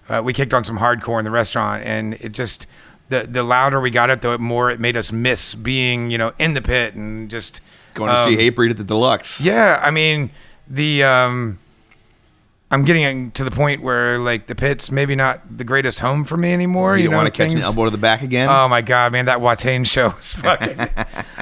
uh, 0.09 0.21
we 0.21 0.33
kicked 0.33 0.53
on 0.53 0.65
some 0.65 0.79
hardcore 0.79 1.17
in 1.19 1.23
the 1.23 1.31
restaurant, 1.31 1.81
and 1.85 2.15
it 2.15 2.33
just 2.33 2.67
the 3.07 3.21
the 3.21 3.41
louder 3.41 3.79
we 3.79 3.89
got 3.89 4.09
it, 4.09 4.21
the 4.21 4.37
more 4.37 4.69
it 4.69 4.77
made 4.77 4.97
us 4.97 5.13
miss 5.13 5.55
being 5.55 6.11
you 6.11 6.17
know 6.17 6.33
in 6.37 6.55
the 6.55 6.61
pit 6.61 6.93
and 6.93 7.31
just 7.31 7.61
Going 7.93 8.09
to 8.09 8.19
um, 8.19 8.29
see 8.29 8.37
Hatebreed 8.37 8.71
at 8.71 8.77
the 8.77 8.83
Deluxe. 8.83 9.39
Yeah, 9.39 9.79
I 9.81 9.91
mean 9.91 10.31
the 10.67 11.03
um, 11.03 11.59
I'm 12.73 12.85
getting 12.85 13.29
to 13.31 13.43
the 13.43 13.51
point 13.51 13.83
where 13.83 14.17
like 14.17 14.47
the 14.47 14.55
pit's 14.55 14.91
maybe 14.91 15.15
not 15.15 15.41
the 15.57 15.63
greatest 15.63 15.99
home 15.99 16.23
for 16.25 16.37
me 16.37 16.51
anymore. 16.53 16.97
You, 16.97 17.03
You, 17.03 17.09
don't 17.09 17.11
know, 17.13 17.17
want 17.23 17.33
to 17.33 17.37
catch 17.37 17.47
an 17.49 17.53
things- 17.53 17.65
elbow 17.65 17.85
to 17.85 17.91
the 17.91 17.97
back 17.99 18.23
again. 18.23 18.49
Oh 18.49 18.67
my 18.67 18.81
god, 18.81 19.11
man, 19.11 19.25
that 19.25 19.39
Watain 19.39 19.85
show 19.85 20.09
was 20.09 20.33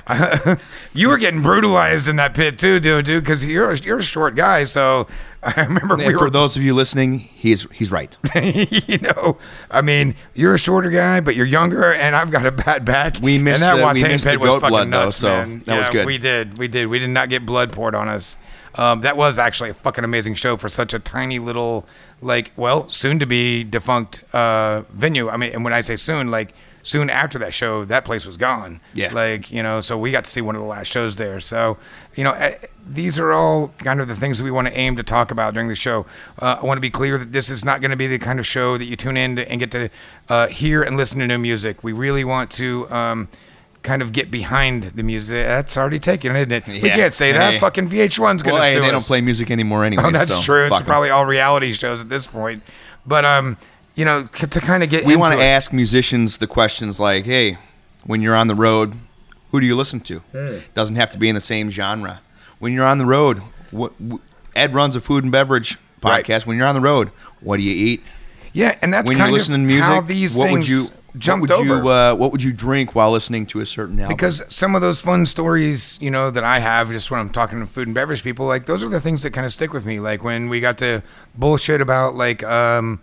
fucking. 0.08 0.58
you 0.94 1.08
were 1.10 1.18
getting 1.18 1.42
brutalized 1.42 2.08
in 2.08 2.18
that 2.18 2.34
pit 2.34 2.60
too, 2.60 2.80
dude, 2.80 3.06
dude, 3.06 3.24
because 3.24 3.46
you're 3.46 3.72
a, 3.72 3.78
you're 3.78 3.98
a 4.00 4.04
short 4.04 4.36
guy. 4.36 4.66
So 4.66 5.08
I 5.44 5.64
remember 5.64 5.96
we 5.96 6.12
for 6.14 6.20
were 6.26 6.30
those 6.30 6.56
of 6.58 6.64
you 6.64 6.74
listening, 6.74 7.18
he's 7.20 7.66
he's 7.72 7.92
right. 7.92 8.16
you 8.36 8.98
know, 9.00 9.38
I 9.72 9.82
mean, 9.82 10.16
you're 10.34 10.54
a 10.54 10.60
shorter 10.60 10.90
guy, 10.90 11.22
but 11.22 11.36
you're 11.36 11.46
younger, 11.46 11.94
and 11.94 12.16
I've 12.16 12.30
got 12.32 12.46
a 12.46 12.52
bad 12.52 12.84
back. 12.86 13.16
We 13.22 13.38
missed 13.38 13.64
and 13.64 13.80
that 13.80 13.94
the- 13.96 14.02
we 14.04 14.08
missed 14.08 14.26
the 14.26 14.32
pit 14.32 14.40
was 14.42 14.50
goat 14.50 14.60
fucking 14.62 14.90
blood, 14.90 14.92
though, 14.92 15.10
so 15.12 15.28
man. 15.30 15.64
that 15.66 15.78
was 15.78 15.88
Yeah, 15.88 15.94
good. 15.94 16.06
We 16.08 16.18
did, 16.18 16.58
we 16.58 16.68
did. 16.68 16.88
We 16.88 17.00
did 17.00 17.10
not 17.10 17.30
get 17.30 17.46
blood 17.46 17.72
poured 17.72 17.96
on 17.96 18.08
us. 18.10 18.38
Um, 18.76 19.02
that 19.02 19.18
was 19.18 19.38
actually 19.38 19.70
a 19.70 19.74
fucking 19.74 20.04
amazing 20.04 20.36
show 20.36 20.58
for 20.58 20.70
such 20.70 20.94
a 20.94 21.00
tiny 21.00 21.40
little, 21.40 21.86
like, 22.22 22.52
well, 22.56 22.88
soon 22.90 23.20
to 23.20 23.26
be 23.26 23.64
defunct 23.64 24.24
uh, 24.34 24.84
venue. 24.92 25.30
I 25.30 25.38
mean, 25.38 25.52
and 25.52 25.64
when 25.64 25.74
I 25.74 25.82
say 25.82 25.96
soon, 25.98 26.32
like 26.32 26.54
soon 26.84 27.10
after 27.10 27.38
that 27.40 27.54
show, 27.54 27.86
that 27.86 28.06
place 28.06 28.26
was 28.26 28.38
gone. 28.38 28.80
Yeah. 28.94 29.14
Like 29.14 29.52
you 29.52 29.64
know, 29.64 29.82
so 29.82 29.98
we 29.98 30.12
got 30.12 30.26
to 30.26 30.32
see 30.32 30.42
one 30.42 30.56
of 30.56 30.62
the 30.62 30.68
last 30.68 30.88
shows 30.88 31.16
there. 31.16 31.40
So 31.40 31.78
you 32.16 32.24
know, 32.24 32.32
eh, 32.34 32.58
these 32.88 33.20
are 33.20 33.32
all 33.32 33.70
kind 33.80 34.02
of 34.02 34.08
the 34.08 34.16
things 34.16 34.38
that 34.38 34.44
we 34.44 34.52
want 34.52 34.68
to 34.68 34.78
aim 34.78 34.96
to 34.96 35.04
talk 35.04 35.32
about 35.32 35.54
during 35.54 35.70
the 35.70 35.76
show. 35.76 36.06
Uh, 36.40 36.60
I 36.62 36.66
want 36.66 36.78
to 36.78 36.82
be 36.82 36.90
clear 36.90 37.18
that 37.18 37.32
this 37.32 37.50
is 37.50 37.64
not 37.64 37.82
going 37.82 37.92
to 37.92 37.98
be 37.98 38.08
the 38.08 38.20
kind 38.20 38.40
of 38.40 38.46
show 38.46 38.78
that 38.78 38.86
you 38.86 38.96
tune 38.96 39.18
in 39.18 39.36
to, 39.36 39.50
and 39.50 39.60
get 39.60 39.72
to 39.72 39.90
uh, 40.30 40.48
hear 40.48 40.82
and 40.82 40.98
listen 40.98 41.20
to 41.20 41.28
new 41.28 41.38
music. 41.38 41.84
We 41.84 41.94
really 41.94 42.24
want 42.24 42.52
to. 42.52 42.90
Um, 42.90 43.30
Kind 43.84 44.04
of 44.04 44.14
get 44.14 44.30
behind 44.30 44.84
the 44.84 45.02
music. 45.02 45.44
That's 45.48 45.76
already 45.76 45.98
taken, 46.00 46.36
isn't 46.36 46.52
it? 46.52 46.68
We 46.68 46.90
can't 46.90 47.14
say 47.14 47.32
that. 47.32 47.54
Hey. 47.54 47.60
Fucking 47.60 47.90
VH1's 47.90 48.44
gonna 48.44 48.54
Well, 48.54 48.62
hey, 48.64 48.76
sue 48.76 48.82
they 48.82 48.86
us. 48.88 48.92
don't 48.92 49.06
play 49.06 49.22
music 49.22 49.50
anymore 49.50 49.84
anyway. 49.86 50.04
Oh, 50.08 50.12
that's 50.12 50.36
so 50.36 50.42
true. 50.42 50.62
It's 50.66 50.70
fuck 50.70 50.82
'em. 50.82 50.86
probably 50.86 51.10
all 51.10 51.26
reality 51.26 51.72
shows 51.74 52.00
at 52.00 52.08
this 52.08 52.28
point. 52.28 52.62
But 53.08 53.26
um, 53.26 53.58
you 53.96 54.06
know, 54.06 54.28
c- 54.36 54.46
to 54.46 54.62
kind 54.62 54.84
of 54.84 54.90
get 54.92 55.04
we 55.06 55.16
want 55.16 55.34
to 55.34 55.42
ask 55.42 55.74
musicians 55.74 56.38
the 56.38 56.46
questions 56.46 57.00
like, 57.00 57.26
"Hey, 57.26 57.58
when 58.06 58.22
you're 58.22 58.36
on 58.36 58.48
the 58.48 58.54
road, 58.56 58.96
who 59.50 59.60
do 59.60 59.66
you 59.66 59.76
listen 59.76 60.00
to?" 60.02 60.20
Hmm. 60.32 60.58
Doesn't 60.76 60.96
have 60.98 61.10
to 61.12 61.18
be 61.18 61.28
in 61.28 61.34
the 61.34 61.42
same 61.42 61.72
genre. 61.72 62.22
When 62.60 62.74
you're 62.74 62.86
on 62.86 63.00
the 63.00 63.06
road, 63.08 63.40
what, 63.72 63.94
wh- 64.00 64.18
Ed 64.56 64.76
runs 64.76 64.96
a 64.96 65.02
food 65.02 65.24
and 65.24 65.32
beverage 65.32 65.80
Right. 66.04 66.24
podcast. 66.24 66.46
When 66.46 66.56
you're 66.58 66.68
on 66.68 66.76
the 66.76 66.82
road, 66.82 67.10
what 67.40 67.58
do 67.58 67.64
you 67.64 67.74
eat? 67.94 68.04
Yeah, 68.54 68.78
and 68.84 68.94
that's 68.94 69.08
when 69.10 69.18
kind 69.18 69.30
you're 69.32 69.40
listening 69.40 69.62
of 69.62 69.68
to 69.68 69.74
music, 69.74 69.86
how 69.86 70.02
these 70.02 70.36
what 70.36 70.46
things 70.50 70.60
would 70.60 70.68
you 70.68 70.88
jumped 71.18 71.50
what 71.50 71.60
would 71.60 71.72
over. 71.72 71.84
You, 71.84 71.90
uh, 71.90 72.16
what 72.16 72.32
would 72.32 72.44
you 72.44 72.54
drink 72.54 72.96
while 72.96 73.12
listening 73.12 73.46
to 73.48 73.60
a 73.60 73.66
certain 73.66 74.00
album? 74.00 74.16
because 74.16 74.42
some 74.54 74.76
of 74.76 74.82
those 74.82 75.02
fun 75.02 75.26
stories, 75.26 75.98
you 76.02 76.12
know, 76.12 76.32
that 76.32 76.44
I 76.44 76.60
have 76.60 76.92
just 76.92 77.12
when 77.12 77.20
I'm 77.20 77.30
talking 77.30 77.60
to 77.60 77.68
food 77.68 77.88
and 77.88 77.96
beverage 77.96 78.24
people, 78.24 78.46
like 78.46 78.66
those 78.66 78.84
are 78.84 78.90
the 78.90 79.02
things 79.02 79.24
that 79.24 79.32
kind 79.32 79.46
of 79.46 79.52
stick 79.52 79.74
with 79.74 79.86
me. 79.86 80.00
Like 80.00 80.24
when 80.24 80.50
we 80.50 80.60
got 80.60 80.78
to 80.80 81.04
bullshit 81.36 81.82
about 81.82 82.16
like 82.16 82.44
um, 82.44 83.02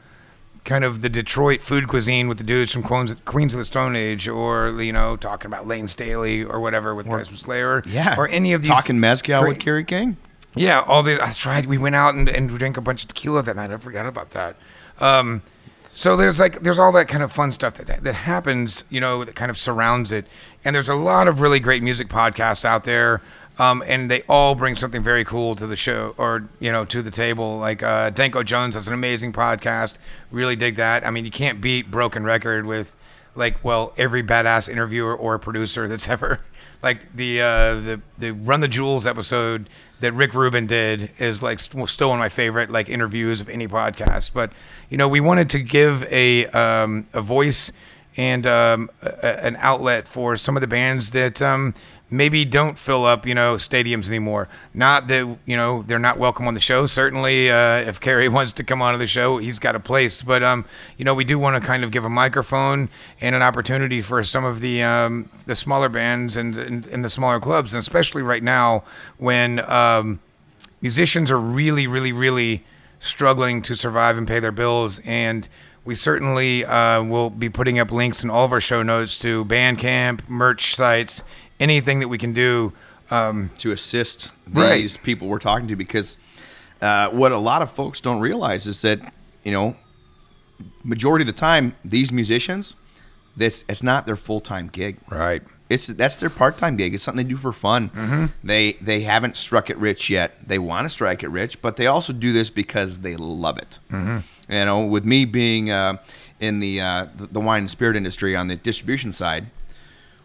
kind 0.65 0.85
of 0.85 1.01
the 1.03 1.09
Detroit 1.09 1.63
food 1.63 1.89
cuisine 1.89 2.29
with 2.29 2.39
the 2.39 2.45
dudes 2.45 2.73
from 2.73 2.83
Queens, 2.83 3.15
Queens 3.25 3.55
of 3.55 3.59
the 3.59 3.65
Stone 3.65 3.97
Age, 3.97 4.29
or 4.29 4.71
you 4.83 4.93
know, 4.93 5.17
talking 5.17 5.47
about 5.47 5.67
Layne 5.67 5.89
Staley 5.89 6.45
or 6.45 6.61
whatever 6.61 6.95
with 6.95 7.07
Guys 7.07 7.29
from 7.29 7.37
Slayer, 7.37 7.83
yeah, 7.87 8.17
or 8.17 8.29
any 8.29 8.53
of 8.53 8.63
these 8.63 8.71
talking 8.71 9.01
mezcal 9.01 9.41
great- 9.41 9.49
with 9.51 9.59
Kerry 9.61 9.85
King. 9.85 10.17
Yeah, 10.55 10.81
all 10.81 11.03
the 11.03 11.23
I 11.23 11.31
tried. 11.33 11.67
We 11.67 11.79
went 11.79 11.95
out 11.95 12.15
and, 12.15 12.29
and 12.29 12.49
drank 12.49 12.77
a 12.77 12.81
bunch 12.81 13.03
of 13.03 13.09
tequila 13.09 13.43
that 13.43 13.57
night. 13.57 13.71
I 13.71 13.77
forgot 13.77 14.07
about 14.07 14.31
that. 14.33 14.57
Um, 14.99 15.43
so 15.91 16.17
there's 16.17 16.39
like 16.39 16.61
there's 16.61 16.79
all 16.79 16.93
that 16.93 17.09
kind 17.09 17.23
of 17.23 17.33
fun 17.33 17.51
stuff 17.53 17.75
that 17.75 18.05
that 18.05 18.15
happens, 18.15 18.85
you 18.91 19.01
know, 19.01 19.25
that 19.25 19.35
kind 19.35 19.51
of 19.51 19.59
surrounds 19.59 20.13
it. 20.13 20.27
And 20.65 20.75
there's 20.75 20.89
a 20.89 20.95
lot 20.95 21.29
of 21.29 21.41
really 21.41 21.61
great 21.61 21.83
music 21.83 22.09
podcasts 22.09 22.65
out 22.65 22.85
there, 22.85 23.21
um, 23.59 23.83
and 23.87 24.11
they 24.11 24.23
all 24.29 24.55
bring 24.55 24.77
something 24.77 25.03
very 25.03 25.25
cool 25.25 25.57
to 25.57 25.67
the 25.67 25.77
show 25.77 26.15
or 26.19 26.45
you 26.61 26.71
know 26.71 26.85
to 26.85 27.03
the 27.03 27.11
table. 27.11 27.59
Like 27.59 27.83
uh, 27.83 28.11
Danko 28.11 28.43
Jones 28.43 28.75
has 28.75 28.87
an 28.87 28.95
amazing 28.95 29.33
podcast. 29.33 29.97
Really 30.31 30.57
dig 30.57 30.77
that. 30.77 31.07
I 31.07 31.11
mean, 31.11 31.25
you 31.25 31.31
can't 31.31 31.61
beat 31.61 31.91
Broken 31.91 32.23
Record 32.23 32.67
with 32.67 32.95
like 33.35 33.63
well 33.65 33.93
every 33.97 34.23
badass 34.23 34.69
interviewer 34.69 35.17
or 35.17 35.39
producer 35.39 35.89
that's 35.89 36.09
ever 36.09 36.41
like 36.83 37.15
the 37.15 37.41
uh, 37.41 37.75
the 37.75 38.01
the 38.19 38.31
Run 38.33 38.61
the 38.61 38.69
Jewels 38.69 39.07
episode 39.07 39.69
that 40.01 40.13
Rick 40.13 40.35
Rubin 40.35 40.67
did 40.67 41.11
is 41.19 41.43
like 41.43 41.59
st- 41.59 41.89
still 41.89 42.09
one 42.11 42.19
of 42.19 42.21
my 42.21 42.29
favorite 42.29 42.71
like 42.71 42.89
interviews 42.89 43.41
of 43.41 43.49
any 43.49 43.67
podcast. 43.69 44.33
But 44.33 44.53
you 44.91 44.97
know, 44.97 45.09
we 45.09 45.21
wanted 45.21 45.51
to 45.51 45.61
give 45.61 46.05
a 46.13 46.47
um, 46.47 47.07
a 47.13 47.21
voice 47.21 47.73
and 48.17 48.47
um, 48.47 48.91
a, 49.03 49.45
an 49.45 49.57
outlet 49.61 50.09
for 50.09 50.37
some 50.37 50.57
of 50.57 50.61
the 50.61 50.67
bands 50.67 51.11
that 51.13 51.41
um, 51.41 51.75
maybe 52.11 52.45
don't 52.45 52.79
fill 52.79 53.05
up 53.05 53.27
you 53.27 53.35
know 53.35 53.55
stadiums 53.55 54.09
anymore. 54.09 54.49
Not 54.75 55.09
that 55.09 55.39
you 55.47 55.57
know 55.57 55.83
they're 55.83 55.99
not 55.99 56.19
welcome 56.19 56.47
on 56.47 56.55
the 56.55 56.61
show. 56.61 56.87
Certainly, 56.87 57.51
uh, 57.51 57.77
if 57.79 58.01
Kerry 58.01 58.29
wants 58.29 58.53
to 58.55 58.65
come 58.65 58.83
onto 58.83 58.99
the 58.99 59.07
show, 59.07 59.39
he's 59.39 59.59
got 59.59 59.75
a 59.75 59.81
place. 59.81 60.23
But 60.23 60.43
um, 60.43 60.65
you 60.97 61.05
know, 61.05 61.15
we 61.15 61.25
do 61.25 61.39
want 61.39 61.61
to 61.61 61.67
kind 61.67 61.85
of 61.85 61.91
give 61.91 62.05
a 62.05 62.11
microphone 62.11 62.89
and 63.21 63.35
an 63.35 63.43
opportunity 63.43 64.01
for 64.01 64.23
some 64.23 64.45
of 64.45 64.61
the 64.61 64.83
um, 64.83 65.31
the 65.47 65.55
smaller 65.55 65.89
bands 65.89 66.37
and, 66.37 66.57
and 66.57 66.87
and 66.87 67.05
the 67.05 67.11
smaller 67.11 67.41
clubs, 67.41 67.75
and 67.75 67.81
especially 67.81 68.23
right 68.23 68.43
now 68.43 68.85
when 69.19 69.61
um, 69.71 70.21
musicians 70.81 71.31
are 71.31 71.39
really, 71.39 71.87
really, 71.87 72.13
really 72.13 72.65
struggling 73.01 73.63
to 73.63 73.77
survive 73.77 74.19
and 74.19 74.27
pay 74.27 74.41
their 74.41 74.53
bills. 74.53 75.01
And 75.05 75.49
we 75.85 75.95
certainly 75.95 76.65
uh, 76.65 77.03
will 77.03 77.31
be 77.31 77.49
putting 77.49 77.79
up 77.79 77.91
links 77.91 78.23
in 78.23 78.31
all 78.31 78.45
of 78.45 78.53
our 78.53 78.61
show 78.61 78.83
notes 78.83 79.19
to 79.21 79.45
Bandcamp, 79.45 80.29
merch 80.29 80.75
sites, 80.75 81.23
anything 81.61 82.01
that 82.01 82.09
we 82.09 82.19
can 82.19 82.33
do. 82.33 82.73
Um, 83.11 83.49
to 83.57 83.71
assist 83.73 84.33
Right. 84.51 84.77
these 84.83 84.99
people 84.99 85.29
we're 85.29 85.39
talking 85.39 85.67
to 85.69 85.77
because 85.77 86.19
uh, 86.83 87.09
what 87.09 87.33
a 87.33 87.39
lot 87.39 87.63
of 87.63 87.71
folks 87.71 88.03
don't 88.03 88.21
realize 88.21 88.67
is 88.67 88.83
that 88.83 89.01
you 89.45 89.51
know 89.51 89.77
majority 90.85 91.23
of 91.23 91.27
the 91.27 91.33
time 91.33 91.75
these 91.83 92.13
musicians 92.13 92.75
this 93.35 93.65
it's 93.67 93.83
not 93.83 94.05
their 94.05 94.15
full 94.17 94.41
time 94.41 94.69
gig. 94.69 94.99
Right. 95.09 95.43
It's 95.71 95.87
that's 95.87 96.17
their 96.17 96.29
part 96.29 96.59
time 96.59 96.77
gig. 96.77 96.93
It's 96.93 97.03
something 97.03 97.25
they 97.25 97.31
do 97.31 97.39
for 97.39 97.53
fun. 97.53 97.89
Mm-hmm. 97.91 98.27
They 98.45 98.73
they 98.75 99.01
haven't 99.03 99.37
struck 99.37 99.71
it 99.71 99.79
rich 99.79 100.11
yet. 100.11 100.47
They 100.47 100.59
want 100.59 100.85
to 100.85 100.89
strike 100.91 101.23
it 101.23 101.29
rich, 101.29 101.63
but 101.63 101.77
they 101.77 101.87
also 101.87 102.13
do 102.13 102.33
this 102.33 102.51
because 102.51 102.99
they 102.99 103.17
love 103.17 103.57
it. 103.59 103.79
Mm-hmm. 103.91 104.53
You 104.53 104.65
know, 104.67 104.85
with 104.85 105.05
me 105.07 105.25
being 105.25 105.71
uh, 105.71 105.97
in 106.41 106.61
the, 106.61 106.81
uh, 106.81 107.07
the 107.17 107.41
wine 107.41 107.61
and 107.61 107.71
spirit 107.71 107.97
industry 107.97 108.35
on 108.37 108.49
the 108.49 108.57
distribution 108.57 109.13
side, 109.13 109.47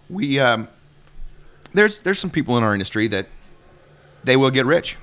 we 0.10 0.40
um, 0.40 0.68
there's 1.74 2.02
there's 2.02 2.20
some 2.20 2.30
people 2.30 2.58
in 2.58 2.64
our 2.64 2.74
industry 2.74 3.08
that 3.10 3.28
they 4.24 4.36
will 4.36 4.52
get 4.52 4.66
rich. 4.66 4.98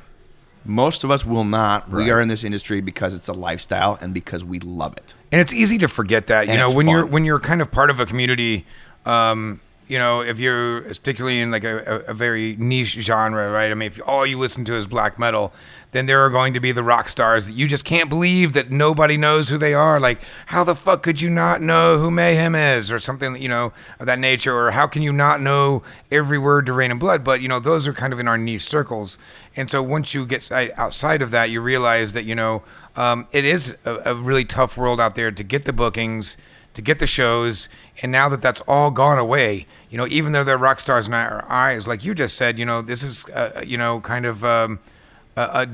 Most 0.65 1.05
of 1.05 1.11
us 1.11 1.25
will 1.25 1.45
not. 1.45 1.91
Right. 1.91 2.05
We 2.05 2.11
are 2.11 2.21
in 2.21 2.29
this 2.29 2.45
industry 2.45 2.81
because 2.81 3.15
it's 3.15 3.29
a 3.29 3.33
lifestyle 3.33 3.99
and 4.01 4.13
because 4.13 4.45
we 4.45 4.61
love 4.61 4.97
it. 4.97 5.15
and 5.33 5.41
it's 5.41 5.53
easy 5.53 5.79
to 5.79 5.89
forget 5.89 6.27
that 6.27 6.49
you 6.49 6.57
know 6.57 6.71
when 6.73 6.87
you're 6.89 7.07
when 7.07 7.25
you're 7.25 7.41
kind 7.41 7.63
of 7.63 7.71
part 7.71 7.89
of 7.91 8.01
a 8.01 8.07
community 8.07 8.67
um 9.07 9.61
you 9.91 9.99
know 9.99 10.21
if 10.21 10.39
you're 10.39 10.83
particularly 10.83 11.41
in 11.41 11.51
like 11.51 11.65
a, 11.65 12.05
a, 12.07 12.15
very 12.15 12.57
niche 12.59 12.93
genre 12.93 13.51
right? 13.51 13.71
I 13.71 13.75
mean 13.75 13.89
if 13.89 14.01
all 14.07 14.25
you 14.25 14.39
listen 14.39 14.65
to 14.67 14.75
is 14.75 14.87
black 14.87 15.19
metal 15.19 15.53
then 15.93 16.07
there 16.07 16.25
are 16.25 16.31
going 16.31 16.55
to 16.55 16.61
be 16.61 16.73
the 16.73 16.85
rock 16.85 17.09
stars 17.09 17.47
that 17.49 17.55
you 17.55 17.67
just 17.67 17.85
can't 17.85 18.09
believe 18.09 18.53
that 18.53 18.71
nobody 18.71 19.17
knows 19.17 19.49
who 19.49 19.59
they 19.59 19.75
are. 19.75 19.99
Like 19.99 20.21
how 20.47 20.63
the 20.63 20.77
fuck 20.77 21.03
could 21.03 21.21
you 21.21 21.29
not 21.29 21.61
know 21.61 21.99
who 21.99 22.11
mayhem 22.11 22.55
is 22.55 22.93
or 22.93 22.99
something 22.99 23.41
you 23.41 23.49
know 23.49 23.73
of 23.99 24.07
that 24.07 24.19
nature? 24.19 24.57
Or 24.57 24.71
how 24.71 24.87
can 24.87 25.03
you 25.03 25.13
not 25.13 25.41
know 25.41 25.83
every 26.11 26.39
word 26.39 26.67
to 26.67 26.73
Reign 26.73 26.93
in 26.93 26.99
Blood? 26.99 27.25
But 27.25 27.41
you 27.41 27.49
know 27.49 27.59
those 27.59 27.89
are 27.89 27.93
kind 27.93 28.13
of 28.13 28.21
in 28.21 28.29
our 28.29 28.39
niche 28.39 28.69
circles. 28.69 29.19
And 29.57 29.71
so 29.71 29.83
once 29.83 30.15
you 30.15 30.27
get 30.27 30.51
outside 30.53 31.23
of 31.23 31.33
that 31.33 31.51
you 31.51 31.61
realize 31.61 32.13
that 32.13 32.25
you 32.25 32.35
know 32.35 32.63
um, 32.97 33.27
it 33.33 33.45
is 33.45 33.77
a, 33.85 33.95
a 34.07 34.15
really 34.15 34.45
tough 34.45 34.77
world 34.77 35.01
out 35.01 35.17
there 35.17 35.31
to 35.31 35.43
get 35.43 35.65
the 35.65 35.73
bookings, 35.73 36.37
to 36.75 36.83
get 36.83 36.99
the 37.01 37.07
shows, 37.07 37.69
and 38.03 38.13
now 38.13 38.29
that 38.29 38.43
that's 38.43 38.61
all 38.63 38.91
gone 38.91 39.19
away, 39.19 39.67
you 39.91 39.99
know, 39.99 40.07
even 40.09 40.33
though 40.33 40.45
they're 40.45 40.57
rock 40.57 40.81
stars 40.81 41.07
in 41.07 41.13
our 41.15 41.45
eyes, 41.51 41.87
like 41.87 42.05
you 42.05 42.15
just 42.15 42.37
said, 42.37 42.59
you 42.59 42.65
know, 42.65 42.81
this 42.81 43.03
is, 43.03 43.27
uh, 43.31 43.63
you 43.67 43.77
know, 43.77 44.01
kind 44.01 44.25
of 44.25 44.45
um, 44.45 44.79
a, 45.37 45.69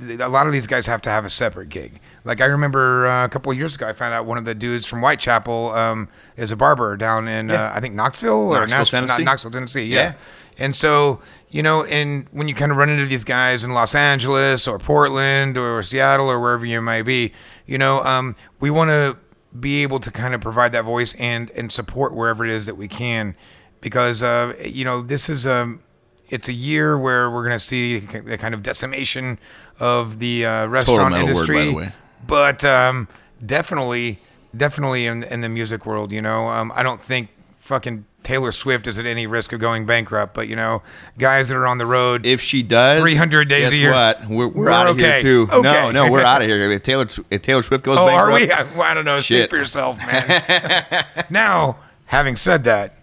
a, 0.00 0.24
a 0.24 0.28
lot 0.28 0.46
of 0.46 0.52
these 0.52 0.66
guys 0.66 0.86
have 0.86 1.02
to 1.02 1.10
have 1.10 1.24
a 1.24 1.30
separate 1.30 1.68
gig. 1.68 2.00
Like 2.24 2.40
I 2.40 2.44
remember 2.46 3.06
uh, 3.06 3.24
a 3.24 3.28
couple 3.28 3.50
of 3.52 3.58
years 3.58 3.74
ago, 3.74 3.88
I 3.88 3.92
found 3.92 4.14
out 4.14 4.24
one 4.24 4.38
of 4.38 4.44
the 4.44 4.54
dudes 4.54 4.86
from 4.86 5.00
Whitechapel 5.00 5.72
um, 5.72 6.08
is 6.36 6.52
a 6.52 6.56
barber 6.56 6.96
down 6.96 7.26
in, 7.28 7.48
Yeah. 7.48 7.66
uh, 7.66 7.72
I 7.74 7.80
think 7.80 7.94
Knoxville 7.94 8.30
or 8.54 8.66
Knoxville, 8.66 8.78
Nashville, 8.78 9.00
Tennessee. 9.06 9.24
Knoxville, 9.24 9.50
Tennessee. 9.50 9.84
Yeah. 9.84 9.96
yeah. 9.96 10.12
And 10.58 10.76
so, 10.76 11.20
you 11.48 11.62
know, 11.62 11.84
and 11.84 12.26
when 12.32 12.46
you 12.46 12.54
kind 12.54 12.70
of 12.70 12.76
run 12.78 12.88
into 12.90 13.06
these 13.06 13.24
guys 13.24 13.64
in 13.64 13.72
Los 13.72 13.94
Angeles 13.94 14.68
or 14.68 14.78
Portland 14.78 15.56
or 15.58 15.82
Seattle 15.82 16.30
or 16.30 16.38
wherever 16.38 16.64
you 16.66 16.80
might 16.82 17.02
be, 17.02 17.32
you 17.66 17.78
know, 17.78 18.02
um, 18.04 18.36
we 18.60 18.70
want 18.70 18.90
to 18.90 19.16
be 19.58 19.82
able 19.82 20.00
to 20.00 20.10
kind 20.10 20.34
of 20.34 20.40
provide 20.40 20.72
that 20.72 20.84
voice 20.84 21.14
and 21.14 21.50
and 21.52 21.72
support 21.72 22.14
wherever 22.14 22.44
it 22.44 22.50
is 22.50 22.66
that 22.66 22.76
we 22.76 22.88
can, 22.88 23.34
because 23.80 24.22
uh, 24.22 24.54
you 24.64 24.84
know 24.84 25.02
this 25.02 25.28
is 25.28 25.46
a 25.46 25.78
it's 26.28 26.48
a 26.48 26.52
year 26.52 26.96
where 26.96 27.30
we're 27.30 27.42
going 27.42 27.56
to 27.56 27.64
see 27.64 27.98
the 27.98 28.38
kind 28.38 28.54
of 28.54 28.62
decimation 28.62 29.38
of 29.80 30.18
the 30.20 30.46
uh, 30.46 30.66
restaurant 30.66 31.12
word, 31.12 31.22
industry, 31.22 31.74
way. 31.74 31.92
but 32.26 32.64
um, 32.64 33.08
definitely, 33.44 34.18
definitely 34.56 35.06
in 35.06 35.24
in 35.24 35.40
the 35.40 35.48
music 35.48 35.86
world, 35.86 36.12
you 36.12 36.22
know, 36.22 36.48
um, 36.48 36.72
I 36.74 36.82
don't 36.82 37.02
think 37.02 37.30
fucking 37.58 38.04
Taylor 38.22 38.52
Swift 38.52 38.86
is 38.86 38.98
at 38.98 39.06
any 39.06 39.26
risk 39.26 39.52
of 39.52 39.60
going 39.60 39.86
bankrupt, 39.86 40.34
but 40.34 40.46
you 40.46 40.54
know, 40.56 40.82
guys 41.18 41.48
that 41.48 41.56
are 41.56 41.66
on 41.66 41.78
the 41.78 41.86
road, 41.86 42.26
If 42.26 42.40
she 42.40 42.62
does, 42.62 43.00
300 43.00 43.48
days 43.48 43.72
a 43.72 43.76
year. 43.78 43.92
what? 43.92 44.28
We're, 44.28 44.46
we're, 44.48 44.64
We're 44.64 44.70
out 44.70 44.86
of 44.88 44.98
here 44.98 45.20
too. 45.20 45.46
No, 45.46 45.58
Okay. 45.58 45.92
no, 45.92 46.10
we're 46.10 46.22
out 46.22 46.42
of 46.42 46.48
here. 46.48 46.70
If 46.70 46.82
Taylor 46.82 47.08
if 47.30 47.42
Taylor 47.42 47.62
Swift 47.62 47.84
goes 47.84 47.98
oh, 47.98 48.08
are 48.08 48.30
we? 48.30 48.50
I, 48.52 48.66
I 48.90 48.94
don't 48.94 49.04
know. 49.04 49.20
Speak 49.20 49.50
for 49.50 49.56
yourself, 49.56 49.96
man. 49.98 51.04
now, 51.30 51.78
having 52.06 52.36
said 52.36 52.64
that, 52.64 52.94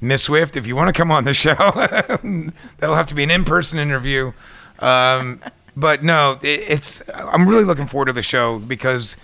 Miss 0.00 0.24
Swift, 0.24 0.56
if 0.56 0.66
you 0.66 0.74
want 0.74 0.88
to 0.88 0.98
come 0.98 1.10
on 1.10 1.24
the 1.24 1.34
show, 1.34 1.54
that'll 1.54 2.96
have 2.96 3.06
to 3.06 3.14
be 3.14 3.22
an 3.22 3.30
in-person 3.30 3.78
interview. 3.78 4.32
Um, 4.78 5.40
but 5.76 6.02
no, 6.02 6.38
it, 6.42 6.64
it's. 6.68 7.02
I'm 7.14 7.48
really 7.48 7.64
looking 7.64 7.86
forward 7.86 8.06
to 8.06 8.12
the 8.12 8.22
show 8.22 8.58
because 8.58 9.16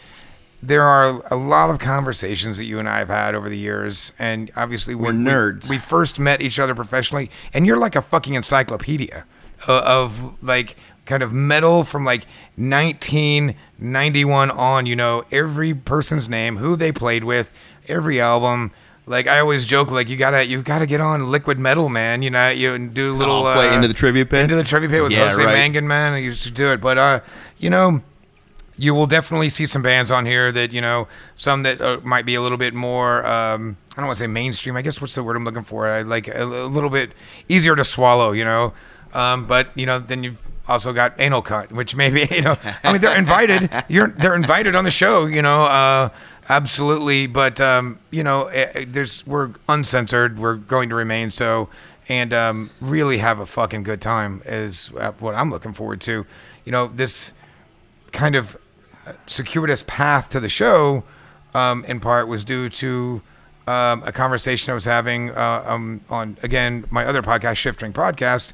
there 0.66 0.83
are 0.83 1.22
a 1.31 1.37
lot 1.37 1.70
of 1.70 1.79
conversations 1.79 2.59
that 2.59 2.64
you 2.64 2.79
and 2.79 2.88
I 2.88 2.98
have 2.98 3.09
had 3.09 3.35
over 3.35 3.48
the 3.48 3.59
years, 3.59 4.12
and 4.18 4.50
obviously 4.57 4.94
we, 4.94 5.05
We're 5.05 5.12
nerds. 5.12 5.68
We, 5.68 5.79
first 5.79 6.18
met 6.18 6.42
each 6.42 6.59
other 6.59 6.74
professionally, 6.74 7.31
and 7.52 7.66
you're 7.66 7.76
like 7.76 7.94
a 7.96 8.02
fucking 8.02 8.35
encyclopedia 8.35 9.24
of, 9.66 9.68
of 9.68 10.42
like 10.42 10.76
kind 11.05 11.22
of 11.22 11.33
metal 11.33 11.85
from 11.85 12.05
like 12.05 12.26
1991 12.57 14.50
on. 14.50 14.87
You 14.87 14.96
know 14.96 15.24
every 15.31 15.74
person's 15.74 16.29
name, 16.29 16.57
who 16.57 16.76
they 16.76 16.92
played 16.92 17.24
with, 17.24 17.52
every 17.88 18.20
album. 18.20 18.72
Like 19.09 19.29
I 19.29 19.38
always 19.38 19.66
joke, 19.66 19.92
like 19.92 20.09
you 20.09 20.16
gotta 20.16 20.44
you 20.46 20.62
gotta 20.62 20.87
get 20.87 21.00
on 21.00 21.31
Liquid 21.31 21.59
Metal, 21.61 21.88
man. 21.88 22.22
You 22.22 22.31
know, 22.31 22.50
you 22.50 22.76
do 22.88 23.12
a 23.12 23.14
little 23.14 23.46
I'll 23.46 23.55
play 23.55 23.68
uh, 23.68 23.74
Into 23.74 23.87
the 23.87 23.94
Trivia 23.94 24.26
Pit? 24.26 24.40
into 24.42 24.57
the 24.57 24.64
trivia 24.64 24.88
pit 24.88 25.02
with 25.02 25.12
Yeah, 25.12 25.31
Jose 25.31 25.44
right. 25.44 25.57
Mangin, 25.72 25.85
man. 25.85 26.12
I 26.14 26.18
used 26.18 26.42
to 26.42 26.50
do 26.50 26.72
it, 26.72 26.81
but 26.81 26.98
uh, 26.98 27.20
you 27.59 27.70
know, 27.70 28.02
you 28.78 28.94
will 28.94 29.06
definitely 29.06 29.48
see 29.48 29.66
some 29.66 29.82
bands 29.82 30.10
on 30.10 30.26
here 30.26 30.52
that 30.52 30.72
you 30.72 30.80
know 30.80 31.08
some 31.34 31.62
that 31.62 31.80
uh, 31.80 32.00
might 32.02 32.26
be 32.26 32.34
a 32.34 32.40
little 32.40 32.58
bit 32.58 32.74
more 32.74 33.26
um, 33.26 33.76
I 33.96 34.02
don't 34.02 34.08
want 34.08 34.18
to 34.18 34.24
say 34.24 34.26
mainstream. 34.26 34.76
I 34.76 34.82
guess 34.82 35.00
what's 35.00 35.14
the 35.14 35.22
word 35.22 35.36
I'm 35.36 35.44
looking 35.44 35.62
for? 35.62 35.88
I 35.88 36.02
like 36.02 36.28
a, 36.28 36.42
a 36.42 36.44
little 36.44 36.90
bit 36.90 37.12
easier 37.48 37.74
to 37.74 37.84
swallow, 37.84 38.32
you 38.32 38.44
know. 38.44 38.74
Um, 39.14 39.46
but 39.46 39.68
you 39.74 39.86
know, 39.86 39.98
then 39.98 40.22
you've 40.22 40.38
also 40.68 40.92
got 40.92 41.18
anal 41.18 41.42
cunt, 41.42 41.72
which 41.72 41.96
maybe 41.96 42.28
you 42.30 42.42
know. 42.42 42.58
I 42.84 42.92
mean, 42.92 43.00
they're 43.00 43.16
invited. 43.16 43.70
You're 43.88 44.08
they're 44.08 44.34
invited 44.34 44.74
on 44.74 44.84
the 44.84 44.90
show, 44.90 45.24
you 45.24 45.40
know. 45.40 45.64
Uh, 45.64 46.10
absolutely, 46.50 47.26
but 47.26 47.58
um, 47.58 47.98
you 48.10 48.22
know, 48.22 48.48
eh, 48.48 48.70
eh, 48.74 48.84
there's 48.86 49.26
we're 49.26 49.52
uncensored. 49.66 50.38
We're 50.38 50.56
going 50.56 50.90
to 50.90 50.94
remain 50.94 51.30
so. 51.30 51.70
And 52.08 52.32
um, 52.32 52.70
really 52.80 53.18
have 53.18 53.40
a 53.40 53.46
fucking 53.46 53.82
good 53.82 54.00
time 54.00 54.40
is 54.46 54.92
uh, 54.96 55.10
what 55.18 55.34
I'm 55.34 55.50
looking 55.50 55.72
forward 55.72 56.00
to. 56.02 56.24
You 56.64 56.70
know, 56.70 56.86
this 56.86 57.32
kind 58.12 58.36
of 58.36 58.56
circuitous 59.27 59.85
path 59.87 60.31
to 60.31 60.40
the 60.40 60.49
show, 60.49 61.05
um, 61.55 61.85
in 61.85 62.01
part, 62.01 62.29
was 62.29 62.45
due 62.45 62.69
to 62.69 63.23
um, 63.66 64.03
a 64.05 64.12
conversation 64.12 64.71
I 64.71 64.75
was 64.75 64.85
having 64.85 65.31
uh, 65.31 65.64
um, 65.66 66.01
on 66.09 66.37
again 66.42 66.85
my 66.90 67.05
other 67.05 67.23
podcast, 67.23 67.57
Shift 67.57 67.81
Shifting 67.81 67.92
Podcast. 67.92 68.53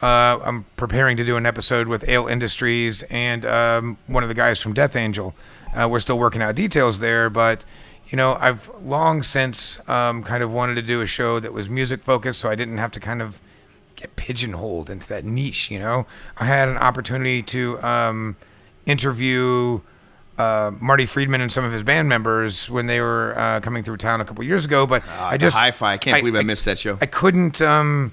Uh, 0.00 0.40
I'm 0.44 0.64
preparing 0.76 1.16
to 1.16 1.24
do 1.24 1.36
an 1.36 1.46
episode 1.46 1.86
with 1.86 2.08
Ale 2.08 2.26
Industries 2.26 3.04
and 3.04 3.46
um, 3.46 3.98
one 4.08 4.24
of 4.24 4.28
the 4.28 4.34
guys 4.34 4.60
from 4.60 4.72
Death 4.72 4.96
Angel. 4.96 5.34
Uh, 5.74 5.88
we're 5.88 6.00
still 6.00 6.18
working 6.18 6.42
out 6.42 6.56
details 6.56 6.98
there, 6.98 7.30
but 7.30 7.64
you 8.08 8.16
know, 8.16 8.36
I've 8.40 8.70
long 8.82 9.22
since 9.22 9.80
um, 9.88 10.22
kind 10.22 10.42
of 10.42 10.52
wanted 10.52 10.74
to 10.74 10.82
do 10.82 11.00
a 11.00 11.06
show 11.06 11.40
that 11.40 11.52
was 11.52 11.68
music 11.68 12.02
focused, 12.02 12.40
so 12.40 12.48
I 12.48 12.54
didn't 12.54 12.78
have 12.78 12.90
to 12.92 13.00
kind 13.00 13.22
of 13.22 13.40
get 13.96 14.16
pigeonholed 14.16 14.90
into 14.90 15.08
that 15.08 15.24
niche. 15.24 15.70
You 15.70 15.78
know, 15.78 16.06
I 16.36 16.44
had 16.44 16.68
an 16.68 16.76
opportunity 16.78 17.42
to 17.42 17.80
um, 17.82 18.36
interview 18.86 19.80
uh, 20.38 20.70
Marty 20.80 21.06
Friedman 21.06 21.40
and 21.40 21.52
some 21.52 21.64
of 21.64 21.72
his 21.72 21.82
band 21.82 22.08
members 22.08 22.70
when 22.70 22.86
they 22.86 23.00
were 23.00 23.34
uh, 23.36 23.60
coming 23.60 23.82
through 23.82 23.98
town 23.98 24.20
a 24.20 24.24
couple 24.24 24.42
years 24.44 24.64
ago, 24.64 24.86
but 24.86 25.02
Ah, 25.06 25.28
I 25.30 25.36
just 25.36 25.56
hi-fi. 25.56 25.92
I 25.94 25.98
can't 25.98 26.18
believe 26.20 26.34
I 26.36 26.42
missed 26.42 26.64
that 26.64 26.78
show. 26.78 26.98
I 27.00 27.06
couldn't 27.06 27.60
um, 27.60 28.12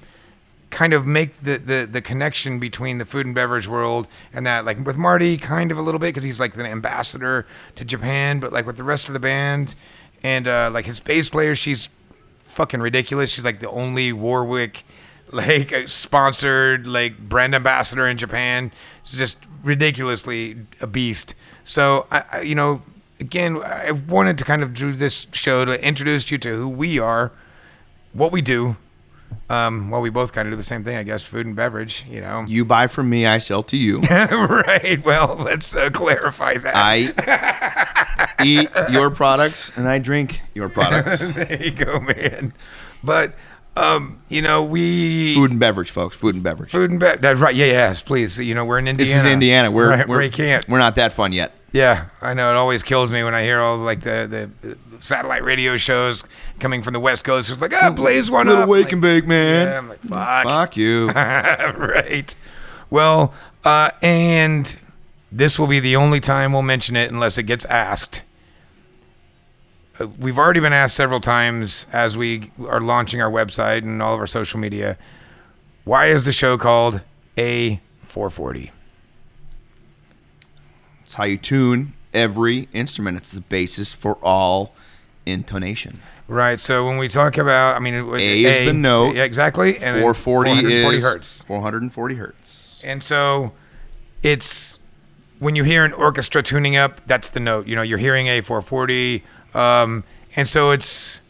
kind 0.70 0.92
of 0.92 1.06
make 1.06 1.38
the, 1.38 1.56
the 1.58 1.88
the 1.90 2.00
connection 2.02 2.58
between 2.60 2.98
the 2.98 3.04
food 3.04 3.26
and 3.26 3.34
beverage 3.34 3.66
world 3.66 4.06
and 4.32 4.46
that. 4.46 4.64
Like 4.64 4.84
with 4.84 4.96
Marty, 4.96 5.36
kind 5.38 5.72
of 5.72 5.78
a 5.78 5.82
little 5.82 5.98
bit 5.98 6.08
because 6.08 6.24
he's 6.24 6.38
like 6.38 6.54
the 6.54 6.64
ambassador 6.66 7.46
to 7.76 7.84
Japan, 7.84 8.38
but 8.38 8.52
like 8.52 8.66
with 8.66 8.76
the 8.76 8.84
rest 8.84 9.08
of 9.08 9.14
the 9.14 9.20
band 9.20 9.74
and 10.22 10.46
uh, 10.46 10.70
like 10.72 10.84
his 10.86 11.00
bass 11.00 11.30
player, 11.30 11.54
she's 11.54 11.88
fucking 12.40 12.80
ridiculous. 12.80 13.30
She's 13.30 13.44
like 13.44 13.60
the 13.60 13.70
only 13.70 14.12
Warwick 14.12 14.84
like 15.32 15.72
uh, 15.72 15.86
sponsored 15.86 16.86
like 16.86 17.16
brand 17.18 17.54
ambassador 17.54 18.06
in 18.06 18.18
Japan. 18.18 18.70
She's 19.04 19.18
just 19.18 19.38
ridiculously 19.64 20.56
a 20.80 20.86
beast. 20.86 21.34
So 21.70 22.08
I, 22.10 22.24
I 22.32 22.40
you 22.40 22.56
know 22.56 22.82
again 23.20 23.56
I 23.62 23.92
wanted 23.92 24.38
to 24.38 24.44
kind 24.44 24.64
of 24.64 24.74
do 24.74 24.90
this 24.90 25.28
show 25.30 25.64
to 25.64 25.86
introduce 25.86 26.28
you 26.30 26.38
to 26.38 26.56
who 26.56 26.68
we 26.68 26.98
are, 26.98 27.30
what 28.12 28.32
we 28.32 28.42
do. 28.42 28.76
Um, 29.48 29.90
well, 29.90 30.00
we 30.00 30.10
both 30.10 30.32
kind 30.32 30.48
of 30.48 30.52
do 30.52 30.56
the 30.56 30.64
same 30.64 30.82
thing, 30.82 30.96
I 30.96 31.04
guess. 31.04 31.24
Food 31.24 31.46
and 31.46 31.54
beverage, 31.54 32.04
you 32.10 32.20
know. 32.20 32.44
You 32.48 32.64
buy 32.64 32.88
from 32.88 33.08
me, 33.08 33.26
I 33.26 33.38
sell 33.38 33.62
to 33.64 33.76
you. 33.76 33.98
right. 34.00 35.00
Well, 35.04 35.36
let's 35.36 35.76
uh, 35.76 35.90
clarify 35.90 36.56
that. 36.56 36.74
I 36.74 38.44
eat 38.44 38.68
your 38.90 39.10
products 39.10 39.70
and 39.76 39.88
I 39.88 39.98
drink 39.98 40.40
your 40.54 40.68
products. 40.68 41.18
there 41.20 41.62
you 41.62 41.70
go, 41.70 42.00
man. 42.00 42.52
But 43.04 43.34
um, 43.76 44.20
you 44.28 44.42
know, 44.42 44.64
we 44.64 45.34
Food 45.34 45.52
and 45.52 45.60
beverage, 45.60 45.90
folks. 45.90 46.16
Food 46.16 46.34
and 46.34 46.42
beverage. 46.42 46.70
food 46.70 46.90
and 46.90 46.98
beverage. 46.98 47.20
That's 47.20 47.38
right. 47.38 47.54
Yeah, 47.54 47.66
yes, 47.66 48.02
please. 48.02 48.38
You 48.38 48.54
know, 48.54 48.64
we're 48.64 48.78
in 48.78 48.88
Indiana. 48.88 49.08
This 49.08 49.24
is 49.24 49.26
Indiana. 49.26 49.70
We're 49.70 49.90
right, 49.90 50.08
we're, 50.08 50.22
you 50.22 50.30
can't. 50.30 50.68
we're 50.68 50.78
not 50.78 50.96
that 50.96 51.12
fun 51.12 51.32
yet. 51.32 51.54
Yeah, 51.72 52.06
I 52.20 52.34
know. 52.34 52.50
It 52.50 52.56
always 52.56 52.82
kills 52.82 53.12
me 53.12 53.22
when 53.22 53.34
I 53.34 53.42
hear 53.42 53.60
all 53.60 53.76
like 53.78 54.00
the 54.00 54.50
the 54.62 54.76
satellite 55.00 55.44
radio 55.44 55.76
shows 55.76 56.24
coming 56.58 56.82
from 56.82 56.92
the 56.94 57.00
West 57.00 57.24
Coast. 57.24 57.50
It's 57.50 57.60
like, 57.60 57.72
ah, 57.80 57.90
blaze 57.90 58.30
one 58.30 58.48
Little 58.48 58.64
up. 58.64 58.68
wake 58.68 58.86
Like, 58.86 58.92
and 58.92 59.00
bake, 59.02 59.26
man. 59.26 59.66
Yeah, 59.68 59.78
I'm 59.78 59.88
like, 59.88 60.00
fuck. 60.00 60.44
Fuck 60.46 60.76
you. 60.76 61.08
right. 61.10 62.34
Well, 62.90 63.32
uh, 63.64 63.92
and 64.02 64.76
this 65.30 65.58
will 65.58 65.68
be 65.68 65.78
the 65.80 65.94
only 65.96 66.18
time 66.20 66.52
we'll 66.52 66.62
mention 66.62 66.96
it 66.96 67.10
unless 67.12 67.38
it 67.38 67.44
gets 67.44 67.64
asked. 67.66 68.22
uh, 70.00 70.08
we've 70.18 70.38
already 70.38 70.60
been 70.60 70.72
asked 70.72 70.96
several 70.96 71.20
times 71.20 71.86
as 71.92 72.16
we 72.16 72.50
are 72.66 72.80
launching 72.80 73.22
our 73.22 73.30
website 73.30 73.78
and 73.84 74.02
all 74.02 74.14
of 74.14 74.20
our 74.20 74.26
social 74.26 74.58
media. 74.58 74.98
Why 75.84 76.06
is 76.06 76.24
the 76.24 76.32
show 76.32 76.58
called 76.58 77.00
A440? 77.36 78.70
It's 81.10 81.16
how 81.16 81.24
you 81.24 81.38
tune 81.38 81.94
every 82.14 82.68
instrument. 82.72 83.16
It's 83.16 83.32
the 83.32 83.40
basis 83.40 83.92
for 83.92 84.14
all 84.22 84.76
intonation. 85.26 86.00
Right. 86.28 86.60
So 86.60 86.86
when 86.86 86.98
we 86.98 87.08
talk 87.08 87.36
about, 87.36 87.74
I 87.74 87.80
mean, 87.80 87.94
A 87.94 88.44
is 88.44 88.64
the 88.68 88.72
note. 88.72 89.16
Yeah, 89.16 89.24
exactly. 89.24 89.74
And 89.74 89.96
then 89.96 90.02
440 90.02 90.50
440 90.50 90.96
is 90.96 91.02
hertz. 91.02 91.42
440 91.42 92.14
hertz. 92.14 92.84
And 92.84 93.02
so 93.02 93.50
it's 94.22 94.78
when 95.40 95.56
you 95.56 95.64
hear 95.64 95.84
an 95.84 95.92
orchestra 95.94 96.44
tuning 96.44 96.76
up, 96.76 97.00
that's 97.08 97.28
the 97.30 97.40
note. 97.40 97.66
You 97.66 97.74
know, 97.74 97.82
you're 97.82 97.98
hearing 97.98 98.28
a 98.28 98.40
440. 98.40 99.24
Um, 99.52 100.04
and 100.36 100.46
so 100.46 100.70
it's 100.70 101.22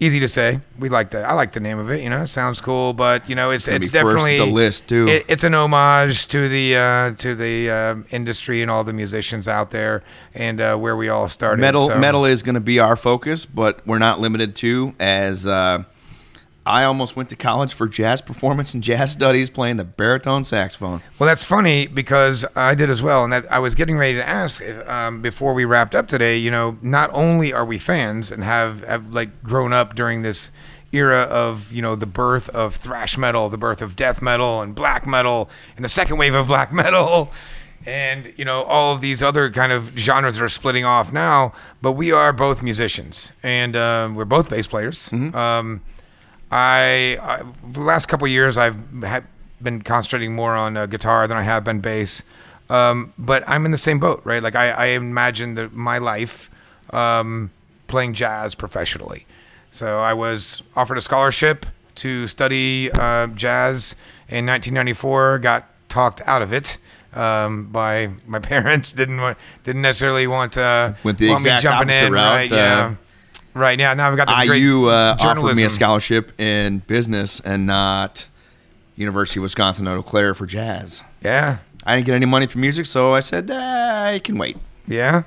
easy 0.00 0.20
to 0.20 0.28
say. 0.28 0.60
We 0.78 0.88
like 0.88 1.10
the 1.10 1.22
I 1.24 1.32
like 1.34 1.52
the 1.52 1.60
name 1.60 1.78
of 1.78 1.90
it, 1.90 2.02
you 2.02 2.10
know, 2.10 2.22
it 2.22 2.26
sounds 2.28 2.60
cool, 2.60 2.92
but 2.92 3.28
you 3.28 3.34
know, 3.34 3.50
it's 3.50 3.68
it's 3.68 3.90
first 3.90 3.92
definitely 3.92 4.38
the 4.38 4.46
list, 4.46 4.88
too. 4.88 5.06
It, 5.08 5.24
it's 5.28 5.44
an 5.44 5.54
homage 5.54 6.26
to 6.28 6.48
the 6.48 6.76
uh, 6.76 7.10
to 7.14 7.34
the 7.34 7.70
uh, 7.70 7.96
industry 8.10 8.60
and 8.62 8.70
all 8.70 8.84
the 8.84 8.92
musicians 8.92 9.48
out 9.48 9.70
there 9.70 10.02
and 10.34 10.60
uh, 10.60 10.76
where 10.76 10.96
we 10.96 11.08
all 11.08 11.28
started. 11.28 11.60
Metal 11.60 11.88
So- 11.88 11.98
metal 11.98 12.24
is 12.24 12.42
going 12.42 12.54
to 12.56 12.60
be 12.60 12.78
our 12.78 12.96
focus, 12.96 13.46
but 13.46 13.86
we're 13.86 13.98
not 13.98 14.20
limited 14.20 14.54
to 14.56 14.94
as 14.98 15.46
uh, 15.46 15.84
I 16.66 16.84
almost 16.84 17.14
went 17.14 17.28
to 17.28 17.36
college 17.36 17.74
for 17.74 17.86
jazz 17.86 18.20
performance 18.20 18.72
and 18.72 18.82
jazz 18.82 19.12
studies 19.12 19.50
playing 19.50 19.76
the 19.76 19.84
baritone 19.84 20.44
saxophone. 20.44 21.02
Well, 21.18 21.26
that's 21.26 21.44
funny 21.44 21.86
because 21.86 22.46
I 22.56 22.74
did 22.74 22.88
as 22.88 23.02
well, 23.02 23.22
and 23.22 23.32
that 23.32 23.50
I 23.52 23.58
was 23.58 23.74
getting 23.74 23.98
ready 23.98 24.14
to 24.14 24.26
ask 24.26 24.62
um, 24.88 25.20
before 25.20 25.52
we 25.52 25.64
wrapped 25.64 25.94
up 25.94 26.08
today. 26.08 26.38
You 26.38 26.50
know, 26.50 26.78
not 26.80 27.10
only 27.12 27.52
are 27.52 27.64
we 27.64 27.78
fans 27.78 28.32
and 28.32 28.42
have 28.42 28.82
have 28.84 29.12
like 29.12 29.42
grown 29.42 29.72
up 29.72 29.94
during 29.94 30.22
this 30.22 30.50
era 30.92 31.22
of 31.22 31.72
you 31.72 31.82
know 31.82 31.96
the 31.96 32.06
birth 32.06 32.48
of 32.50 32.76
thrash 32.76 33.18
metal, 33.18 33.50
the 33.50 33.58
birth 33.58 33.82
of 33.82 33.94
death 33.94 34.22
metal 34.22 34.62
and 34.62 34.74
black 34.74 35.06
metal, 35.06 35.50
and 35.76 35.84
the 35.84 35.88
second 35.88 36.16
wave 36.16 36.34
of 36.34 36.46
black 36.46 36.72
metal. 36.84 37.30
And 37.86 38.32
you 38.38 38.46
know 38.46 38.62
all 38.62 38.94
of 38.94 39.02
these 39.02 39.22
other 39.22 39.50
kind 39.50 39.70
of 39.70 39.92
genres 39.98 40.36
that 40.36 40.44
are 40.44 40.48
splitting 40.48 40.86
off 40.86 41.12
now, 41.12 41.52
but 41.82 41.92
we 41.92 42.10
are 42.10 42.32
both 42.32 42.62
musicians, 42.62 43.32
and 43.42 43.76
uh, 43.76 44.10
we're 44.14 44.24
both 44.24 44.48
bass 44.48 44.66
players. 44.66 45.12
Um, 45.12 45.82
I, 46.50 47.18
I 47.20 47.42
the 47.66 47.80
last 47.80 48.06
couple 48.06 48.26
of 48.26 48.30
years 48.30 48.58
I've 48.58 48.76
had 49.02 49.24
been 49.62 49.82
concentrating 49.82 50.34
more 50.34 50.54
on 50.54 50.76
uh, 50.76 50.86
guitar 50.86 51.26
than 51.26 51.36
I 51.36 51.42
have 51.42 51.64
been 51.64 51.80
bass. 51.80 52.22
Um, 52.70 53.12
but 53.18 53.44
I'm 53.46 53.64
in 53.64 53.72
the 53.72 53.78
same 53.78 53.98
boat, 53.98 54.22
right? 54.24 54.42
Like 54.42 54.54
I, 54.54 54.70
I 54.70 54.86
imagine 54.86 55.54
that 55.54 55.72
my 55.72 55.98
life 55.98 56.50
um, 56.90 57.50
playing 57.88 58.14
jazz 58.14 58.54
professionally. 58.54 59.26
So 59.70 60.00
I 60.00 60.14
was 60.14 60.62
offered 60.76 60.98
a 60.98 61.00
scholarship 61.00 61.66
to 61.96 62.26
study 62.26 62.90
uh, 62.92 63.26
jazz 63.28 63.96
in 64.28 64.46
1994. 64.46 65.40
Got 65.40 65.66
talked 65.88 66.20
out 66.26 66.42
of 66.42 66.52
it 66.52 66.78
um, 67.12 67.66
by 67.66 68.10
my 68.26 68.38
parents. 68.40 68.92
Didn't 68.92 69.20
want, 69.20 69.38
didn't 69.62 69.82
necessarily 69.82 70.26
want 70.26 70.56
uh, 70.56 70.94
Went 71.02 71.18
the 71.18 71.30
want 71.30 71.44
me 71.44 71.50
exact 71.50 71.62
jumping 71.62 71.88
opposite 71.88 72.06
in, 72.06 72.12
route, 72.12 72.34
right? 72.34 72.52
uh, 72.52 72.56
yeah. 72.56 72.94
Right 73.54 73.78
now, 73.78 73.94
now 73.94 74.10
I've 74.10 74.16
got 74.16 74.26
this 74.26 74.48
great 74.48 74.62
IU 74.62 74.86
uh, 74.86 75.16
offered 75.20 75.56
me 75.56 75.62
a 75.62 75.70
scholarship 75.70 76.38
in 76.40 76.80
business 76.80 77.38
and 77.40 77.66
not 77.66 78.26
University 78.96 79.38
of 79.38 79.42
Wisconsin 79.42 79.86
Eau 79.86 80.02
Claire 80.02 80.34
for 80.34 80.44
jazz. 80.44 81.04
Yeah, 81.22 81.58
I 81.86 81.94
didn't 81.96 82.06
get 82.06 82.14
any 82.16 82.26
money 82.26 82.46
for 82.46 82.58
music, 82.58 82.86
so 82.86 83.14
I 83.14 83.20
said 83.20 83.50
uh, 83.50 84.10
I 84.12 84.18
can 84.18 84.38
wait. 84.38 84.56
Yeah. 84.88 85.22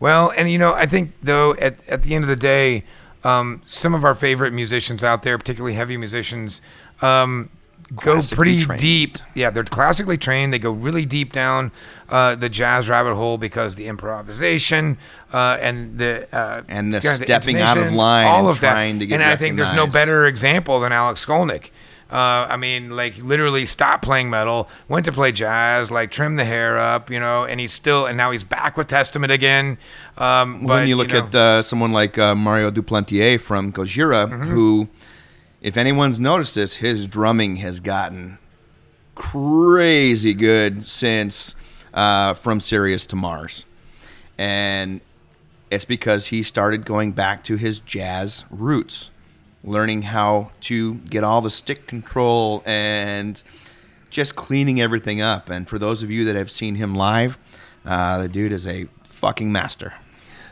Well, 0.00 0.32
and 0.36 0.50
you 0.50 0.58
know, 0.58 0.74
I 0.74 0.86
think 0.86 1.12
though 1.22 1.54
at 1.54 1.76
at 1.88 2.02
the 2.02 2.14
end 2.16 2.24
of 2.24 2.28
the 2.28 2.36
day, 2.36 2.82
um, 3.24 3.62
some 3.66 3.94
of 3.94 4.04
our 4.04 4.14
favorite 4.14 4.52
musicians 4.52 5.04
out 5.04 5.22
there, 5.22 5.38
particularly 5.38 5.74
heavy 5.74 5.96
musicians, 5.96 6.60
um, 7.00 7.48
go 7.96 8.20
pretty 8.22 8.64
trained. 8.64 8.80
deep. 8.80 9.18
Yeah, 9.34 9.50
they're 9.50 9.64
classically 9.64 10.18
trained. 10.18 10.52
They 10.52 10.58
go 10.58 10.70
really 10.70 11.04
deep 11.06 11.32
down 11.32 11.72
uh, 12.08 12.34
the 12.34 12.48
jazz 12.48 12.88
rabbit 12.88 13.14
hole 13.14 13.38
because 13.38 13.74
the 13.76 13.86
improvisation 13.86 14.98
uh, 15.32 15.58
and 15.60 15.98
the 15.98 16.28
uh, 16.34 16.62
And 16.68 16.92
the 16.92 17.00
stepping 17.00 17.58
out 17.60 17.76
of 17.78 17.92
line 17.92 18.26
all 18.26 18.40
and 18.40 18.48
of 18.48 18.60
that. 18.60 18.72
trying 18.72 18.98
to 19.00 19.06
get 19.06 19.14
and 19.20 19.24
I 19.24 19.36
think 19.36 19.56
there's 19.56 19.72
no 19.74 19.86
better 19.86 20.26
example 20.26 20.80
than 20.80 20.92
Alex 20.92 21.24
Skolnick. 21.24 21.70
Uh, 22.10 22.46
I 22.48 22.56
mean, 22.56 22.90
like 22.96 23.18
literally 23.18 23.66
stopped 23.66 24.02
playing 24.02 24.30
metal, 24.30 24.70
went 24.88 25.04
to 25.04 25.12
play 25.12 25.30
jazz, 25.30 25.90
like 25.90 26.10
trimmed 26.10 26.38
the 26.38 26.44
hair 26.46 26.78
up, 26.78 27.10
you 27.10 27.20
know, 27.20 27.44
and 27.44 27.60
he's 27.60 27.70
still, 27.72 28.06
and 28.06 28.16
now 28.16 28.30
he's 28.30 28.42
back 28.44 28.78
with 28.78 28.86
Testament 28.86 29.30
again. 29.30 29.76
Um, 30.16 30.60
but, 30.66 30.68
when 30.76 30.88
you 30.88 30.96
look 30.96 31.10
know, 31.10 31.26
at 31.26 31.34
uh, 31.34 31.60
someone 31.60 31.92
like 31.92 32.16
uh, 32.16 32.34
Mario 32.34 32.70
Duplantier 32.70 33.38
from 33.38 33.72
Gojira, 33.74 34.26
Mm-hmm. 34.26 34.42
who, 34.50 34.88
if 35.60 35.76
anyone's 35.76 36.20
noticed 36.20 36.54
this, 36.54 36.74
his 36.76 37.06
drumming 37.06 37.56
has 37.56 37.80
gotten 37.80 38.38
crazy 39.14 40.34
good 40.34 40.84
since 40.84 41.54
uh, 41.92 42.34
From 42.34 42.60
Sirius 42.60 43.06
to 43.06 43.16
Mars. 43.16 43.64
And 44.36 45.00
it's 45.70 45.84
because 45.84 46.26
he 46.26 46.42
started 46.42 46.84
going 46.84 47.12
back 47.12 47.42
to 47.44 47.56
his 47.56 47.80
jazz 47.80 48.44
roots, 48.50 49.10
learning 49.64 50.02
how 50.02 50.52
to 50.62 50.94
get 50.94 51.24
all 51.24 51.40
the 51.40 51.50
stick 51.50 51.86
control 51.86 52.62
and 52.64 53.42
just 54.10 54.36
cleaning 54.36 54.80
everything 54.80 55.20
up. 55.20 55.50
And 55.50 55.68
for 55.68 55.78
those 55.78 56.02
of 56.02 56.10
you 56.10 56.24
that 56.24 56.36
have 56.36 56.50
seen 56.50 56.76
him 56.76 56.94
live, 56.94 57.38
uh, 57.84 58.22
the 58.22 58.28
dude 58.28 58.52
is 58.52 58.66
a 58.66 58.86
fucking 59.02 59.50
master. 59.50 59.94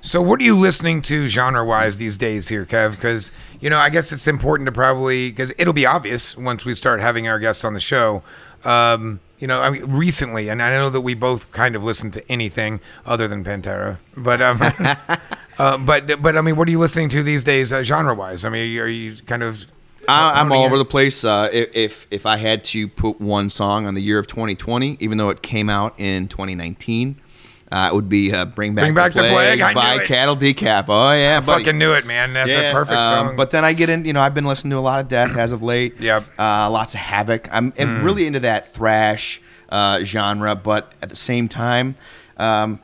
So, 0.07 0.23
what 0.23 0.41
are 0.41 0.45
you 0.45 0.55
listening 0.55 1.03
to 1.03 1.27
genre 1.27 1.65
wise 1.65 1.97
these 1.97 2.17
days 2.17 2.47
here, 2.47 2.65
Kev? 2.65 2.93
Because, 2.93 3.33
you 3.59 3.69
know, 3.69 3.79
I 3.79 3.91
guess 3.91 4.13
it's 4.13 4.29
important 4.29 4.67
to 4.67 4.73
probably, 4.73 5.31
because 5.31 5.53
it'll 5.59 5.73
be 5.73 5.85
obvious 5.85 6.37
once 6.37 6.65
we 6.65 6.77
start 6.77 7.01
having 7.01 7.27
our 7.27 7.41
guests 7.41 7.65
on 7.65 7.75
the 7.75 7.81
show. 7.81 8.23
Um, 8.65 9.19
you 9.41 9.49
know, 9.49 9.61
I 9.61 9.71
mean, 9.71 9.85
recently, 9.87 10.49
and 10.49 10.63
I 10.63 10.71
know 10.71 10.91
that 10.91 11.01
we 11.01 11.15
both 11.15 11.51
kind 11.51 11.75
of 11.75 11.83
listen 11.83 12.13
to 12.13 12.31
anything 12.31 12.79
other 13.05 13.27
than 13.27 13.43
Pantera, 13.43 13.99
but, 14.17 14.41
um, 14.41 14.61
uh, 15.59 15.77
but, 15.79 16.23
but 16.23 16.37
I 16.37 16.41
mean, 16.41 16.55
what 16.55 16.69
are 16.69 16.71
you 16.71 16.79
listening 16.79 17.09
to 17.09 17.25
these 17.25 17.43
days, 17.43 17.73
uh, 17.73 17.83
genre 17.83 18.15
wise? 18.15 18.45
I 18.45 18.49
mean, 18.49 18.79
are 18.79 18.87
you 18.87 19.17
kind 19.27 19.43
of. 19.43 19.65
I, 20.09 20.41
I'm 20.41 20.53
all 20.53 20.63
over 20.63 20.79
the 20.79 20.85
place. 20.85 21.25
Uh, 21.25 21.51
if, 21.53 21.75
if 21.75 22.07
if 22.13 22.27
I 22.27 22.37
had 22.37 22.63
to 22.67 22.87
put 22.87 23.21
one 23.21 23.51
song 23.51 23.87
on 23.87 23.95
the 23.95 24.03
year 24.03 24.21
of 24.21 24.29
2020, 24.29 24.99
even 25.01 25.19
though 25.19 25.31
it 25.31 25.43
came 25.43 25.69
out 25.69 25.99
in 25.99 26.29
2019, 26.29 27.21
uh, 27.73 27.89
it 27.91 27.95
would 27.95 28.09
be 28.09 28.33
uh, 28.33 28.45
"Bring 28.45 28.75
Back, 28.75 28.85
Bring 28.85 28.95
Back 28.95 29.13
the 29.13 29.21
Plague. 29.21 29.61
I 29.61 30.03
it. 30.03 30.07
Cattle 30.07 30.37
Decap. 30.37 30.85
Oh 30.89 31.13
yeah, 31.13 31.41
buddy. 31.41 31.65
Fucking 31.65 31.79
knew 31.79 31.93
it, 31.93 32.07
man. 32.07 32.33
That's 32.33 32.53
a 32.53 32.71
perfect 32.73 32.99
um, 32.99 33.29
song. 33.29 33.37
But 33.37 33.51
then 33.51 33.65
I 33.65 33.73
get 33.73 33.89
in, 33.89 34.05
you 34.05 34.13
know, 34.13 34.21
I've 34.21 34.35
been 34.35 34.45
listening 34.45 34.71
to 34.71 34.79
a 34.79 34.81
lot 34.81 35.01
of 35.01 35.09
Death 35.09 35.37
as 35.37 35.53
of 35.53 35.63
late. 35.63 35.99
Yep. 36.01 36.23
Mm. 36.37 36.67
Uh, 36.67 36.71
lots 36.71 36.95
of 36.95 37.01
Havok. 37.01 37.49
I'm, 37.51 37.73
I'm 37.79 38.05
really 38.05 38.27
into 38.27 38.41
that 38.41 38.73
thrash 38.73 39.41
uh, 39.69 40.03
genre, 40.05 40.55
but 40.55 40.93
at 41.03 41.09
the 41.11 41.17
same 41.17 41.49
time, 41.49 41.97
um, 42.37 42.81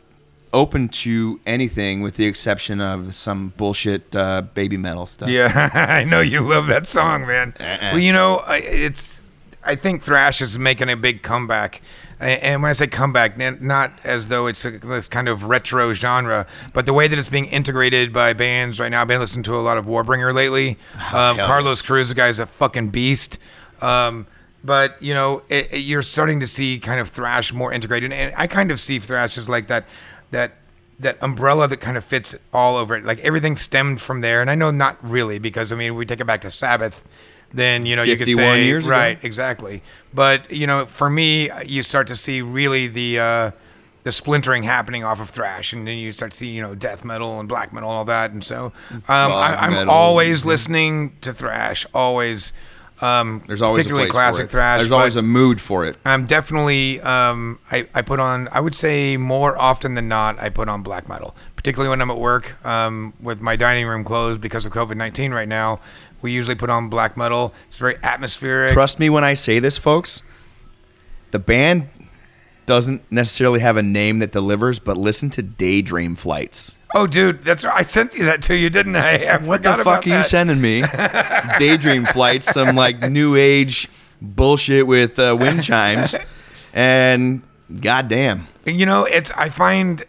open 0.53 0.89
to 0.89 1.41
anything 1.47 2.03
with 2.03 2.17
the 2.17 2.27
exception 2.27 2.81
of 2.81 3.15
some 3.15 3.53
bullshit 3.57 4.15
uh, 4.17 4.43
baby 4.43 4.77
metal 4.77 5.07
stuff. 5.07 5.29
Yeah, 5.29 5.71
I 5.75 6.05
know 6.05 6.21
you 6.21 6.41
love 6.41 6.67
that 6.67 6.87
song, 6.89 7.27
man. 7.27 7.55
Uh-uh. 7.61 7.79
Well, 7.93 7.99
you 8.01 8.13
know, 8.13 8.39
I- 8.39 8.59
it's. 8.59 9.21
I 9.65 9.77
think 9.77 10.03
thrash 10.03 10.43
is 10.43 10.59
making 10.59 10.89
a 10.89 10.97
big 10.97 11.23
comeback, 11.23 11.83
and 12.23 12.63
when 12.63 12.71
I 12.71 12.73
say 12.73 12.87
comeback, 12.87 13.37
not 13.61 13.93
as 14.05 14.29
though 14.29 14.47
it's 14.47 14.63
this 14.63 15.09
kind 15.09 15.29
of 15.29 15.45
retro 15.45 15.93
genre, 15.93 16.47
but 16.73 16.87
the 16.87 16.93
way 16.93 17.09
that 17.09 17.19
it's 17.19 17.29
being 17.29 17.47
integrated 17.47 18.13
by 18.13 18.33
bands 18.33 18.79
right 18.81 18.91
now. 18.91 19.03
I've 19.03 19.09
been 19.09 19.21
listening 19.21 19.43
to 19.45 19.57
a 19.57 19.61
lot 19.61 19.77
of 19.79 19.87
Warbringer 19.87 20.33
lately. 20.33 20.79
Um, 21.13 21.37
hell 21.37 21.47
Carlos. 21.47 21.83
Cruz, 21.83 22.09
the 22.11 22.15
guy's 22.15 22.39
a 22.39 22.47
fucking 22.47 22.89
beast. 22.91 23.39
Um, 23.81 24.27
but 24.65 25.03
you 25.03 25.13
know, 25.15 25.43
it, 25.49 25.73
it- 25.73 25.79
you're 25.79 26.03
starting 26.03 26.41
to 26.41 26.47
see 26.47 26.79
kind 26.79 27.01
of 27.01 27.09
thrash 27.09 27.53
more 27.53 27.73
integrated, 27.73 28.13
and 28.13 28.33
I 28.37 28.47
kind 28.47 28.71
of 28.71 28.79
see 28.81 28.99
thrash 28.99 29.37
as 29.37 29.49
like 29.49 29.67
that, 29.69 29.85
that 30.31 30.53
that 31.01 31.19
umbrella 31.21 31.67
that 31.67 31.79
kind 31.79 31.97
of 31.97 32.05
fits 32.05 32.37
all 32.53 32.77
over 32.77 32.95
it. 32.95 33.05
Like 33.05 33.19
everything 33.21 33.57
stemmed 33.57 34.01
from 34.01 34.21
there, 34.21 34.41
and 34.41 34.49
I 34.49 34.55
know 34.55 34.71
not 34.71 34.97
really 35.03 35.41
because 35.41 35.73
I 35.73 35.77
mean, 35.77 35.97
we 35.97 36.07
take 36.07 36.21
it 36.21 36.27
back 36.27 36.43
to 36.43 36.51
Sabbath, 36.51 37.05
then 37.55 37.87
you 37.87 37.97
know 37.97 38.03
you 38.03 38.17
could 38.17 38.29
say 38.29 38.65
years 38.65 38.85
ago? 38.85 38.93
right, 38.93 39.23
exactly. 39.25 39.83
But 40.15 40.51
you 40.51 40.67
know, 40.67 40.87
for 40.87 41.09
me, 41.11 41.51
you 41.67 41.83
start 41.83 42.07
to 42.09 42.17
see 42.17 42.43
really 42.43 42.87
the. 42.89 43.19
Uh, 43.19 43.51
the 44.05 44.11
splintering 44.11 44.65
happening 44.65 45.05
off 45.05 45.21
of 45.21 45.31
thrash, 45.31 45.73
and 45.73 45.87
then 45.87 45.97
you 45.97 46.11
start 46.11 46.33
to 46.33 46.37
see, 46.39 46.49
you 46.49 46.61
know, 46.61 46.75
death 46.75 47.05
metal 47.05 47.39
and 47.39 47.49
black 47.49 47.73
metal 47.73 47.89
and 47.89 47.97
all 47.99 48.05
that. 48.05 48.33
And 48.33 48.43
so, 48.43 48.73
um, 48.91 49.03
I, 49.07 49.55
I'm 49.61 49.73
metal. 49.75 49.95
always 49.95 50.45
listening 50.45 51.17
to 51.21 51.33
thrash. 51.33 51.87
Always, 51.95 52.53
um, 53.01 53.45
There's 53.47 53.63
always 53.63 53.85
particularly 53.85 54.11
classic 54.11 54.39
for 54.41 54.45
it. 54.47 54.51
thrash. 54.51 54.81
There's 54.81 54.91
always 54.91 55.15
a 55.15 55.23
mood 55.23 55.61
for 55.61 55.87
it. 55.87 55.97
I'm 56.05 56.27
definitely 56.27 57.01
um, 57.03 57.61
I, 57.71 57.87
I 57.95 58.03
put 58.03 58.19
on 58.19 58.49
I 58.51 58.59
would 58.59 58.75
say 58.75 59.17
more 59.17 59.57
often 59.57 59.95
than 59.95 60.09
not 60.09 60.37
I 60.41 60.49
put 60.49 60.69
on 60.69 60.83
black 60.83 61.09
metal, 61.09 61.37
particularly 61.55 61.89
when 61.89 62.01
I'm 62.03 62.11
at 62.11 62.19
work 62.19 62.57
um, 62.67 63.13
with 63.21 63.41
my 63.41 63.55
dining 63.55 63.87
room 63.87 64.03
closed 64.03 64.41
because 64.41 64.67
of 64.67 64.73
COVID 64.73 64.97
nineteen 64.97 65.31
right 65.31 65.47
now. 65.47 65.79
We 66.23 66.33
usually 66.33 66.55
put 66.55 66.71
on 66.71 66.89
black 66.89 67.17
metal. 67.17 67.53
It's 67.67 67.77
very 67.77 67.97
atmospheric. 68.03 68.73
Trust 68.73 68.99
me 68.99 69.11
when 69.11 69.25
I 69.25 69.35
say 69.35 69.59
this, 69.59 69.77
folks. 69.77 70.23
The 71.33 71.39
band 71.39 71.89
doesn't 72.67 73.11
necessarily 73.11 73.61
have 73.61 73.77
a 73.77 73.83
name 73.83 74.21
that 74.21 74.33
delivers, 74.33 74.79
but 74.79 74.97
listen 74.97 75.31
to 75.31 75.43
Daydream 75.43 76.15
Flights. 76.15 76.77
Oh, 76.95 77.07
dude, 77.07 77.43
that's 77.43 77.65
right. 77.65 77.75
I 77.75 77.83
sent 77.83 78.15
you 78.15 78.25
that 78.27 78.43
to 78.43 78.57
you, 78.57 78.71
didn't 78.71 78.97
I? 78.97 79.25
I 79.25 79.37
What 79.39 79.63
the 79.63 79.73
fuck 79.75 80.07
are 80.07 80.19
you 80.19 80.23
sending 80.23 80.61
me? 80.61 80.83
Daydream 81.59 82.05
flights, 82.07 82.53
some 82.53 82.77
like 82.77 83.01
new 83.11 83.35
age 83.35 83.89
bullshit 84.21 84.87
with 84.87 85.19
uh, 85.19 85.37
wind 85.39 85.65
chimes, 85.65 86.15
and 86.75 87.43
goddamn, 87.81 88.47
You 88.67 88.87
know, 88.87 89.05
it's 89.05 89.31
I 89.33 89.49
find 89.49 90.05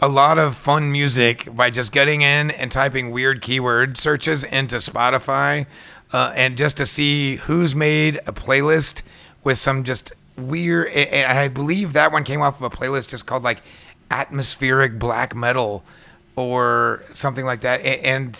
a 0.00 0.08
lot 0.08 0.38
of 0.38 0.56
fun 0.56 0.92
music 0.92 1.48
by 1.54 1.70
just 1.70 1.92
getting 1.92 2.22
in 2.22 2.50
and 2.50 2.70
typing 2.70 3.10
weird 3.10 3.40
keyword 3.42 3.96
searches 3.96 4.44
into 4.44 4.76
Spotify, 4.76 5.66
uh, 6.12 6.32
and 6.36 6.56
just 6.56 6.76
to 6.76 6.86
see 6.86 7.36
who's 7.36 7.74
made 7.74 8.16
a 8.26 8.32
playlist 8.32 9.02
with 9.42 9.58
some 9.58 9.84
just 9.84 10.12
weird. 10.36 10.88
And 10.88 11.38
I 11.38 11.48
believe 11.48 11.94
that 11.94 12.12
one 12.12 12.24
came 12.24 12.42
off 12.42 12.60
of 12.60 12.62
a 12.62 12.74
playlist 12.74 13.08
just 13.08 13.26
called 13.26 13.42
like 13.42 13.62
atmospheric 14.10 14.98
black 14.98 15.34
metal 15.34 15.84
or 16.36 17.02
something 17.12 17.44
like 17.44 17.62
that. 17.62 17.80
And 17.80 18.38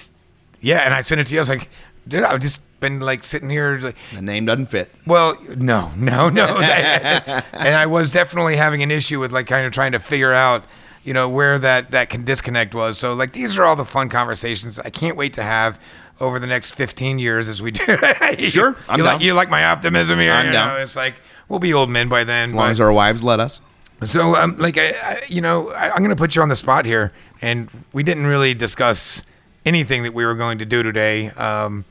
yeah, 0.60 0.78
and 0.80 0.94
I 0.94 1.00
sent 1.00 1.20
it 1.20 1.26
to 1.28 1.34
you. 1.34 1.40
I 1.40 1.42
was 1.42 1.48
like, 1.48 1.68
dude, 2.06 2.22
I've 2.22 2.40
just 2.40 2.60
been 2.80 3.00
like 3.00 3.24
sitting 3.24 3.48
here 3.48 3.78
like. 3.80 3.96
the 4.14 4.22
name 4.22 4.44
doesn't 4.44 4.66
fit. 4.66 4.90
Well, 5.06 5.38
no, 5.56 5.90
no, 5.96 6.28
no. 6.28 6.46
and 6.58 7.74
I 7.74 7.86
was 7.86 8.12
definitely 8.12 8.56
having 8.56 8.82
an 8.82 8.90
issue 8.90 9.18
with 9.20 9.32
like 9.32 9.46
kind 9.46 9.66
of 9.66 9.72
trying 9.72 9.92
to 9.92 9.98
figure 9.98 10.32
out, 10.32 10.64
you 11.06 11.14
know, 11.14 11.28
where 11.28 11.58
that 11.58 11.92
that 11.92 12.10
can 12.10 12.24
disconnect 12.24 12.74
was. 12.74 12.98
So 12.98 13.14
like 13.14 13.32
these 13.32 13.56
are 13.56 13.64
all 13.64 13.76
the 13.76 13.84
fun 13.86 14.08
conversations 14.10 14.78
I 14.78 14.90
can't 14.90 15.16
wait 15.16 15.32
to 15.34 15.42
have 15.42 15.80
over 16.20 16.38
the 16.38 16.46
next 16.46 16.74
15 16.74 17.18
years 17.18 17.48
as 17.48 17.62
we 17.62 17.70
do. 17.70 17.84
Sure, 18.48 18.76
I'm 18.88 18.98
you 18.98 19.04
down. 19.04 19.14
like 19.14 19.22
you 19.22 19.32
like 19.34 19.48
my 19.48 19.64
optimism 19.64 20.18
here. 20.18 20.32
I'm 20.32 20.46
you 20.46 20.52
down. 20.52 20.68
know? 20.76 20.82
It's 20.82 20.96
like 20.96 21.14
we'll 21.48 21.60
be 21.60 21.72
old 21.72 21.88
men 21.90 22.08
by 22.08 22.24
then. 22.24 22.48
As 22.50 22.54
long 22.54 22.66
but- 22.66 22.70
as 22.72 22.80
our 22.80 22.92
wives 22.92 23.22
let 23.22 23.40
us. 23.40 23.60
so, 24.04 24.36
um, 24.36 24.58
like, 24.58 24.76
I, 24.76 24.90
I, 24.90 25.22
you 25.26 25.40
know, 25.40 25.70
I, 25.70 25.90
I'm 25.90 25.98
going 25.98 26.10
to 26.10 26.16
put 26.16 26.36
you 26.36 26.42
on 26.42 26.50
the 26.50 26.56
spot 26.56 26.84
here, 26.84 27.12
and 27.40 27.70
we 27.94 28.02
didn't 28.02 28.26
really 28.26 28.52
discuss 28.52 29.24
anything 29.64 30.02
that 30.02 30.12
we 30.12 30.26
were 30.26 30.34
going 30.34 30.58
to 30.58 30.66
do 30.66 30.82
today. 30.82 31.30
Um, 31.30 31.86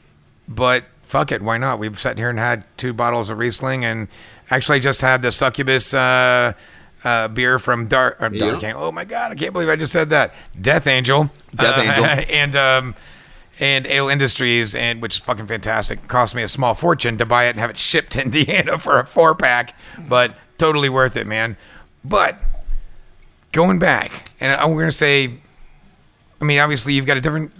but 0.47 0.85
fuck 1.01 1.31
it, 1.31 1.41
why 1.41 1.57
not? 1.57 1.79
We've 1.79 1.99
sat 1.99 2.17
here 2.19 2.29
and 2.29 2.37
had 2.37 2.63
two 2.77 2.93
bottles 2.93 3.31
of 3.31 3.39
Riesling, 3.39 3.83
and 3.85 4.07
actually 4.51 4.79
just 4.81 5.01
had 5.01 5.23
the 5.23 5.31
Succubus 5.31 5.95
uh, 5.95 6.53
uh, 7.05 7.27
beer 7.29 7.57
from 7.59 7.87
Dark, 7.87 8.17
or 8.21 8.27
Dark 8.29 8.61
Yeah. 8.61 8.67
Angel. 8.69 8.83
Oh 8.83 8.91
my 8.91 9.05
god, 9.05 9.31
I 9.31 9.35
can't 9.35 9.53
believe 9.53 9.69
I 9.69 9.77
just 9.77 9.93
said 9.93 10.09
that. 10.09 10.33
Death 10.59 10.87
Angel. 10.87 11.29
Death 11.55 11.77
Uh, 11.77 11.81
Angel. 11.81 12.05
and 12.35 12.55
um, 12.57 12.95
and 13.59 13.87
Ale 13.87 14.09
Industries, 14.09 14.75
and 14.75 15.01
which 15.01 15.15
is 15.15 15.21
fucking 15.21 15.47
fantastic. 15.47 15.99
It 15.99 16.07
cost 16.09 16.35
me 16.35 16.43
a 16.43 16.47
small 16.49 16.73
fortune 16.73 17.17
to 17.19 17.25
buy 17.25 17.45
it 17.45 17.51
and 17.51 17.59
have 17.59 17.69
it 17.69 17.79
shipped 17.79 18.11
to 18.13 18.21
Indiana 18.25 18.77
for 18.77 18.99
a 18.99 19.05
four 19.05 19.33
pack, 19.35 19.77
but 20.09 20.35
totally 20.57 20.89
worth 20.89 21.15
it, 21.15 21.25
man. 21.27 21.55
But 22.03 22.37
going 23.51 23.79
back, 23.79 24.31
and 24.41 24.59
I'm 24.59 24.73
going 24.73 24.85
to 24.87 24.91
say, 24.91 25.31
I 26.41 26.43
mean, 26.45 26.59
obviously 26.59 26.93
you've 26.93 27.05
got 27.05 27.17
a 27.17 27.21
different. 27.21 27.51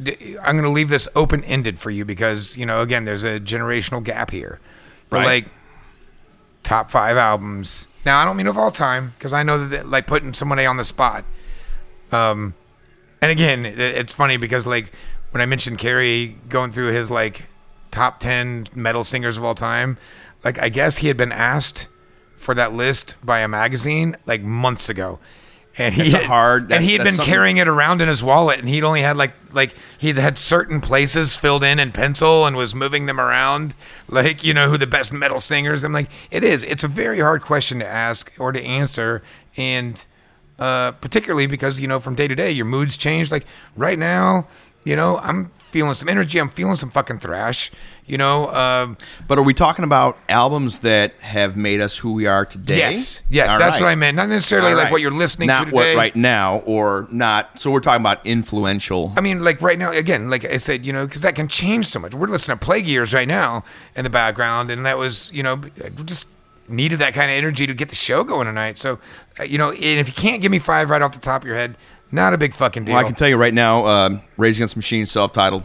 I'm 0.43 0.56
going 0.56 0.64
to 0.64 0.70
leave 0.70 0.89
this 0.89 1.08
open 1.16 1.43
ended 1.46 1.80
for 1.80 1.91
you 1.91 2.04
because 2.04 2.58
you 2.58 2.66
know, 2.66 2.82
again, 2.82 3.06
there's 3.06 3.24
a 3.24 3.39
generational 3.39 4.04
gap 4.04 4.32
here. 4.32 4.60
But 5.10 5.18
Right. 5.20 5.26
like 5.26 5.46
top 6.64 6.89
five 6.91 7.16
albums. 7.16 7.88
Now 8.06 8.22
I 8.22 8.26
don't 8.26 8.38
mean 8.38 8.47
of 8.47 8.58
all 8.58 8.72
time 8.72 9.14
because 9.18 9.34
I 9.34 9.43
know 9.43 9.68
that 9.68 9.88
like 9.88 10.08
putting 10.08 10.34
somebody 10.34 10.66
on 10.66 10.78
the 10.78 10.86
spot. 10.86 11.26
Um, 12.12 12.53
and 13.22 13.32
again, 13.32 13.66
it, 13.66 13.80
it's 13.80 14.14
funny 14.14 14.38
because 14.38 14.68
like 14.68 14.91
when 15.32 15.41
I 15.41 15.45
mentioned 15.45 15.80
Carrie 15.80 16.38
going 16.47 16.72
through 16.72 16.91
his 16.91 17.10
like 17.10 17.47
top 17.91 18.20
ten 18.20 18.68
metal 18.76 19.03
singers 19.03 19.38
of 19.38 19.43
all 19.43 19.56
time, 19.56 19.97
like 20.43 20.60
I 20.62 20.70
guess 20.70 20.97
he 20.97 21.08
had 21.08 21.18
been 21.18 21.32
asked 21.32 21.88
for 22.38 22.53
that 22.53 22.74
list 22.74 23.16
by 23.24 23.39
a 23.39 23.47
magazine 23.47 24.16
like 24.26 24.41
months 24.41 24.88
ago. 24.89 25.20
And 25.78 25.93
he 25.93 26.09
That's 26.09 26.23
hard- 26.26 26.71
and 26.71 26.84
he 26.84 26.93
had 26.93 27.03
been 27.03 27.15
something- 27.15 27.30
carrying 27.32 27.57
it 27.57 27.67
around 27.67 28.01
in 28.01 28.07
his 28.07 28.23
wallet, 28.23 28.59
and 28.59 28.69
he'd 28.69 28.84
only 28.86 29.01
had 29.01 29.17
like 29.17 29.34
like 29.51 29.76
he'd 29.97 30.15
had 30.17 30.38
certain 30.38 30.80
places 30.80 31.36
filled 31.36 31.63
in 31.65 31.80
in 31.80 31.91
pencil 31.91 32.45
and 32.45 32.55
was 32.55 32.73
moving 32.73 33.07
them 33.07 33.19
around, 33.19 33.76
like 34.07 34.41
you 34.43 34.53
know 34.53 34.69
who 34.69 34.78
the 34.78 34.88
best 34.88 35.11
metal 35.11 35.39
singers. 35.41 35.84
I'm 35.84 35.91
like, 35.91 36.09
it 36.32 36.43
is. 36.45 36.63
It's 36.63 36.84
a 36.86 36.88
very 36.88 37.19
hard 37.19 37.41
question 37.41 37.80
to 37.80 37.86
ask 37.88 38.32
or 38.39 38.53
to 38.53 38.63
answer, 38.63 39.21
and 39.57 40.05
uh, 40.59 40.91
particularly 40.93 41.47
because 41.47 41.80
you 41.82 41.88
know 41.89 41.99
from 41.99 42.15
day 42.15 42.28
to 42.30 42.36
day 42.36 42.51
your 42.51 42.65
moods 42.65 42.95
change. 42.95 43.30
Like 43.30 43.45
right 43.76 43.99
now, 43.99 44.47
you 44.86 44.95
know 44.95 45.17
I'm 45.17 45.51
feeling 45.76 45.93
some 45.93 46.07
energy. 46.07 46.39
I'm 46.39 46.47
feeling 46.49 46.78
some 46.78 46.89
fucking 46.89 47.19
thrash. 47.19 47.69
You 48.07 48.17
know, 48.17 48.49
um, 48.53 48.97
But 49.28 49.38
are 49.39 49.41
we 49.41 49.53
talking 49.53 49.84
about 49.84 50.17
albums 50.30 50.80
that 50.80 51.13
have 51.19 51.57
made 51.57 51.82
us 51.82 51.97
who 51.97 52.13
we 52.13 52.28
are 52.28 52.45
today? 52.45 52.78
yes, 52.78 53.23
yes, 53.30 53.51
All 53.51 53.59
that's 53.59 53.73
right. 53.73 53.82
what 53.82 53.88
I 53.89 53.95
meant. 53.95 54.15
Not 54.15 54.30
necessarily 54.30 54.69
All 54.71 54.78
like 54.78 54.84
right. 54.86 54.91
what 54.93 55.01
you're 55.01 55.11
listening 55.11 55.47
not 55.47 55.65
to 55.65 55.71
today. 55.71 55.95
what 55.95 55.97
right 55.97 56.15
now 56.15 56.59
or 56.59 57.09
not. 57.11 57.59
So 57.59 57.71
we're 57.71 57.82
talking 57.82 58.01
about 58.01 58.26
influential. 58.26 59.11
I 59.17 59.21
mean, 59.21 59.43
like 59.43 59.61
right 59.61 59.78
now, 59.78 59.91
again, 59.91 60.30
like 60.30 60.45
I 60.45 60.55
said, 60.57 60.86
you 60.86 60.93
know, 60.93 61.05
because 61.05 61.21
that 61.23 61.36
can 61.36 61.49
change 61.49 61.88
so 61.88 61.99
much. 61.99 62.13
We're 62.13 62.28
listening 62.28 62.57
to 62.57 62.65
Plague 62.65 62.88
Years 62.88 63.13
right 63.13 63.28
now 63.28 63.65
in 63.97 64.05
the 64.05 64.09
background, 64.09 64.71
and 64.71 64.86
that 64.86 64.97
was, 64.97 65.30
you 65.34 65.43
know, 65.43 65.57
just 66.05 66.26
needed 66.69 66.99
that 66.99 67.13
kind 67.13 67.30
of 67.30 67.36
energy 67.36 67.67
to 67.67 67.73
get 67.73 67.89
the 67.89 67.95
show 67.95 68.23
going 68.23 68.45
tonight. 68.47 68.78
So, 68.78 68.97
uh, 69.39 69.43
you 69.43 69.57
know, 69.57 69.71
and 69.71 69.99
if 69.99 70.07
you 70.07 70.13
can't 70.13 70.41
give 70.41 70.51
me 70.51 70.59
five 70.59 70.89
right 70.89 71.01
off 71.01 71.11
the 71.13 71.19
top 71.19 71.41
of 71.41 71.47
your 71.47 71.57
head, 71.57 71.76
not 72.12 72.34
a 72.34 72.38
big 72.38 72.53
fucking 72.53 72.86
deal. 72.86 72.95
Well, 72.95 73.03
I 73.03 73.08
can 73.08 73.16
tell 73.16 73.28
you 73.28 73.38
right 73.38 73.53
now, 73.53 73.86
um, 73.86 74.22
Rage 74.38 74.58
Against 74.58 74.76
Machine, 74.76 75.06
self-titled. 75.06 75.64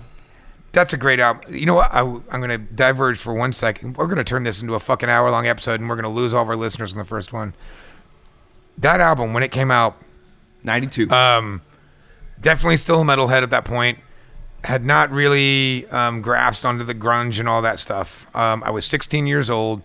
That's 0.72 0.92
a 0.92 0.96
great 0.96 1.18
album. 1.18 1.54
You 1.54 1.66
know 1.66 1.74
what? 1.74 1.92
I, 1.92 2.00
am 2.00 2.22
going 2.28 2.50
to 2.50 2.58
diverge 2.58 3.18
for 3.18 3.34
one 3.34 3.52
second. 3.52 3.96
We're 3.96 4.06
going 4.06 4.18
to 4.18 4.24
turn 4.24 4.44
this 4.44 4.62
into 4.62 4.74
a 4.74 4.80
fucking 4.80 5.08
hour 5.08 5.30
long 5.30 5.46
episode, 5.46 5.80
and 5.80 5.88
we're 5.88 5.96
going 5.96 6.04
to 6.04 6.08
lose 6.08 6.32
all 6.32 6.42
of 6.42 6.48
our 6.48 6.56
listeners 6.56 6.92
in 6.92 6.98
the 6.98 7.04
first 7.04 7.32
one. 7.32 7.54
That 8.78 9.00
album, 9.00 9.34
when 9.34 9.42
it 9.42 9.50
came 9.50 9.70
out, 9.70 9.96
92. 10.62 11.10
um, 11.10 11.62
definitely 12.40 12.76
still 12.76 13.02
a 13.02 13.04
metalhead 13.04 13.42
at 13.42 13.50
that 13.50 13.64
point. 13.64 13.98
Had 14.62 14.84
not 14.84 15.10
really 15.10 15.86
um, 15.88 16.22
grasped 16.22 16.64
onto 16.64 16.84
the 16.84 16.94
grunge 16.94 17.40
and 17.40 17.48
all 17.48 17.62
that 17.62 17.78
stuff. 17.78 18.26
Um, 18.36 18.62
I 18.62 18.70
was 18.70 18.86
16 18.86 19.26
years 19.26 19.50
old, 19.50 19.82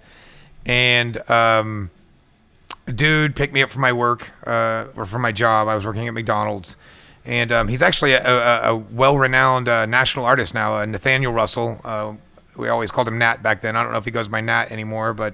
and 0.66 1.18
um, 1.30 1.89
a 2.88 2.92
dude 2.92 3.36
picked 3.36 3.54
me 3.54 3.62
up 3.62 3.70
from 3.70 3.82
my 3.82 3.94
work 3.94 4.32
uh, 4.46 4.88
or 4.96 5.06
from 5.06 5.22
my 5.22 5.32
job. 5.32 5.68
I 5.68 5.76
was 5.76 5.86
working 5.86 6.08
at 6.08 6.14
McDonald's, 6.14 6.78
and 7.26 7.52
um, 7.52 7.68
he's 7.68 7.82
actually 7.82 8.14
a, 8.14 8.24
a, 8.24 8.74
a 8.74 8.76
well-renowned 8.76 9.68
uh, 9.68 9.86
national 9.86 10.26
artist 10.26 10.54
now, 10.54 10.76
uh, 10.76 10.86
Nathaniel 10.86 11.34
Russell. 11.34 11.82
Uh, 11.84 12.14
we 12.56 12.70
always 12.70 12.92
called 12.92 13.08
him 13.08 13.18
Nat 13.18 13.44
back 13.44 13.62
then. 13.62 13.76
I 13.76 13.84
don't 13.84 13.92
know 13.92 13.98
if 13.98 14.06
he 14.06 14.12
goes 14.12 14.28
by 14.28 14.42
Nat 14.42 14.72
anymore, 14.72 15.14
but 15.14 15.34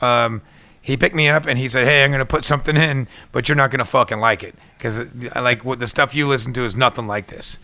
um, 0.00 0.42
he 0.80 0.96
picked 0.96 1.14
me 1.14 1.28
up 1.28 1.46
and 1.46 1.58
he 1.58 1.68
said, 1.68 1.86
"Hey, 1.86 2.04
I'm 2.04 2.10
going 2.10 2.20
to 2.20 2.26
put 2.26 2.44
something 2.44 2.76
in, 2.76 3.08
but 3.30 3.48
you're 3.48 3.56
not 3.56 3.70
going 3.70 3.78
to 3.78 3.84
fucking 3.84 4.18
like 4.18 4.42
it 4.42 4.54
because 4.78 5.12
like 5.34 5.64
what 5.64 5.80
the 5.80 5.86
stuff 5.86 6.14
you 6.14 6.26
listen 6.26 6.52
to 6.54 6.64
is 6.64 6.76
nothing 6.76 7.06
like 7.06 7.28
this." 7.28 7.58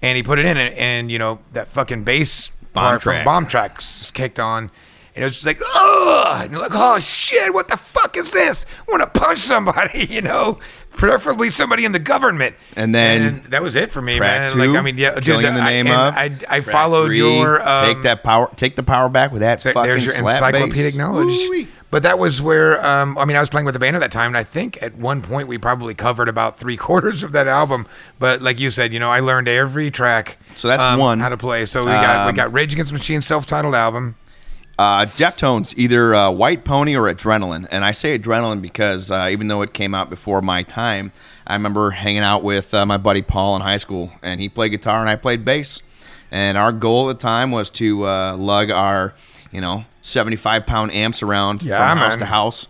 And 0.00 0.16
he 0.16 0.22
put 0.22 0.38
it 0.38 0.46
in, 0.46 0.56
and, 0.56 0.74
and 0.74 1.10
you 1.10 1.18
know 1.18 1.40
that 1.52 1.68
fucking 1.68 2.04
bass 2.04 2.50
Bomb 2.72 2.84
part 2.84 3.02
from 3.02 3.12
track. 3.12 3.24
Bomb 3.24 3.46
Tracks 3.46 4.10
kicked 4.10 4.38
on. 4.38 4.70
And 5.18 5.24
it 5.24 5.26
was 5.26 5.34
just 5.40 5.46
like, 5.46 5.60
ugh! 5.74 6.42
And 6.44 6.52
you're 6.52 6.60
like, 6.60 6.70
oh 6.74 6.98
shit, 7.00 7.52
what 7.52 7.68
the 7.68 7.76
fuck 7.76 8.16
is 8.16 8.30
this? 8.30 8.64
I 8.86 8.90
want 8.90 9.02
to 9.02 9.20
punch 9.20 9.40
somebody, 9.40 10.04
you 10.10 10.20
know? 10.22 10.58
Preferably 10.92 11.50
somebody 11.50 11.84
in 11.84 11.92
the 11.92 11.98
government. 12.00 12.56
And 12.74 12.92
then 12.94 13.22
And 13.22 13.44
that 13.46 13.62
was 13.62 13.76
it 13.76 13.92
for 13.92 14.02
me, 14.02 14.18
man. 14.18 14.50
two, 14.50 14.58
like, 14.58 14.76
I 14.78 14.82
mean, 14.82 14.98
yeah, 14.98 15.14
dude, 15.20 15.44
the- 15.44 15.52
the 15.52 15.60
name 15.62 15.86
and 15.86 15.94
of. 15.94 16.14
I, 16.14 16.56
I 16.56 16.60
followed 16.60 17.06
three, 17.06 17.18
your. 17.18 17.60
Um, 17.66 17.84
take 17.94 18.02
that 18.02 18.22
power. 18.24 18.50
Take 18.56 18.74
the 18.76 18.82
power 18.82 19.08
back 19.08 19.30
with 19.32 19.40
that 19.42 19.60
so 19.62 19.72
fucking 19.72 19.88
there's 19.88 20.04
your 20.04 20.14
slap 20.14 20.42
encyclopedic 20.54 20.74
bass. 20.94 20.96
knowledge. 20.96 21.26
Woo-wee. 21.28 21.68
But 21.90 22.02
that 22.02 22.18
was 22.18 22.42
where, 22.42 22.84
um, 22.84 23.16
I 23.16 23.24
mean, 23.24 23.36
I 23.36 23.40
was 23.40 23.48
playing 23.48 23.64
with 23.64 23.72
the 23.74 23.78
band 23.78 23.96
at 23.96 24.00
that 24.00 24.12
time, 24.12 24.26
and 24.28 24.36
I 24.36 24.44
think 24.44 24.82
at 24.82 24.96
one 24.96 25.22
point 25.22 25.48
we 25.48 25.56
probably 25.56 25.94
covered 25.94 26.28
about 26.28 26.58
three 26.58 26.76
quarters 26.86 27.22
of 27.22 27.32
that 27.32 27.46
album. 27.48 27.86
But 28.18 28.42
like 28.42 28.58
you 28.60 28.70
said, 28.70 28.92
you 28.92 28.98
know, 29.00 29.08
I 29.10 29.20
learned 29.20 29.48
every 29.48 29.90
track. 29.90 30.36
So 30.54 30.68
that's 30.68 30.82
um, 30.82 30.98
one. 30.98 31.20
how 31.20 31.28
to 31.28 31.36
play. 31.36 31.64
So 31.64 31.80
we 31.80 31.86
got 31.86 32.26
we 32.26 32.30
Um, 32.30 32.34
got 32.36 32.52
Rage 32.52 32.72
Against 32.72 32.92
the 32.92 32.98
Machine 32.98 33.22
self-titled 33.22 33.74
album. 33.74 34.16
Uh, 34.78 35.06
Deftones, 35.06 35.74
either 35.76 36.14
uh, 36.14 36.30
White 36.30 36.64
Pony 36.64 36.94
or 36.94 37.12
Adrenaline. 37.12 37.66
And 37.70 37.84
I 37.84 37.90
say 37.90 38.16
Adrenaline 38.16 38.62
because 38.62 39.10
uh, 39.10 39.28
even 39.30 39.48
though 39.48 39.62
it 39.62 39.72
came 39.74 39.92
out 39.94 40.08
before 40.08 40.40
my 40.40 40.62
time, 40.62 41.10
I 41.46 41.54
remember 41.54 41.90
hanging 41.90 42.22
out 42.22 42.44
with 42.44 42.72
uh, 42.72 42.86
my 42.86 42.96
buddy 42.96 43.22
Paul 43.22 43.56
in 43.56 43.62
high 43.62 43.78
school, 43.78 44.12
and 44.22 44.40
he 44.40 44.48
played 44.48 44.70
guitar 44.70 45.00
and 45.00 45.08
I 45.08 45.16
played 45.16 45.44
bass. 45.44 45.82
And 46.30 46.56
our 46.56 46.70
goal 46.72 47.10
at 47.10 47.18
the 47.18 47.22
time 47.22 47.50
was 47.50 47.70
to 47.70 48.06
uh, 48.06 48.36
lug 48.36 48.70
our, 48.70 49.14
you 49.50 49.60
know, 49.60 49.84
75 50.02 50.64
pound 50.66 50.92
amps 50.92 51.22
around 51.22 51.62
Yeah, 51.62 51.78
from 51.78 51.98
house 51.98 52.16
to 52.16 52.26
house 52.26 52.68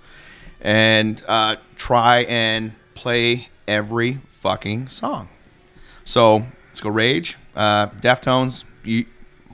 and 0.61 1.23
uh, 1.29 1.57
try 1.77 2.21
and 2.23 2.73
play 2.95 3.49
every 3.67 4.21
fucking 4.41 4.89
song. 4.89 5.29
So 6.05 6.47
let's 6.69 6.81
go 6.81 6.89
Rage, 6.91 7.37
uh, 7.55 7.89
Deftones, 7.89 8.65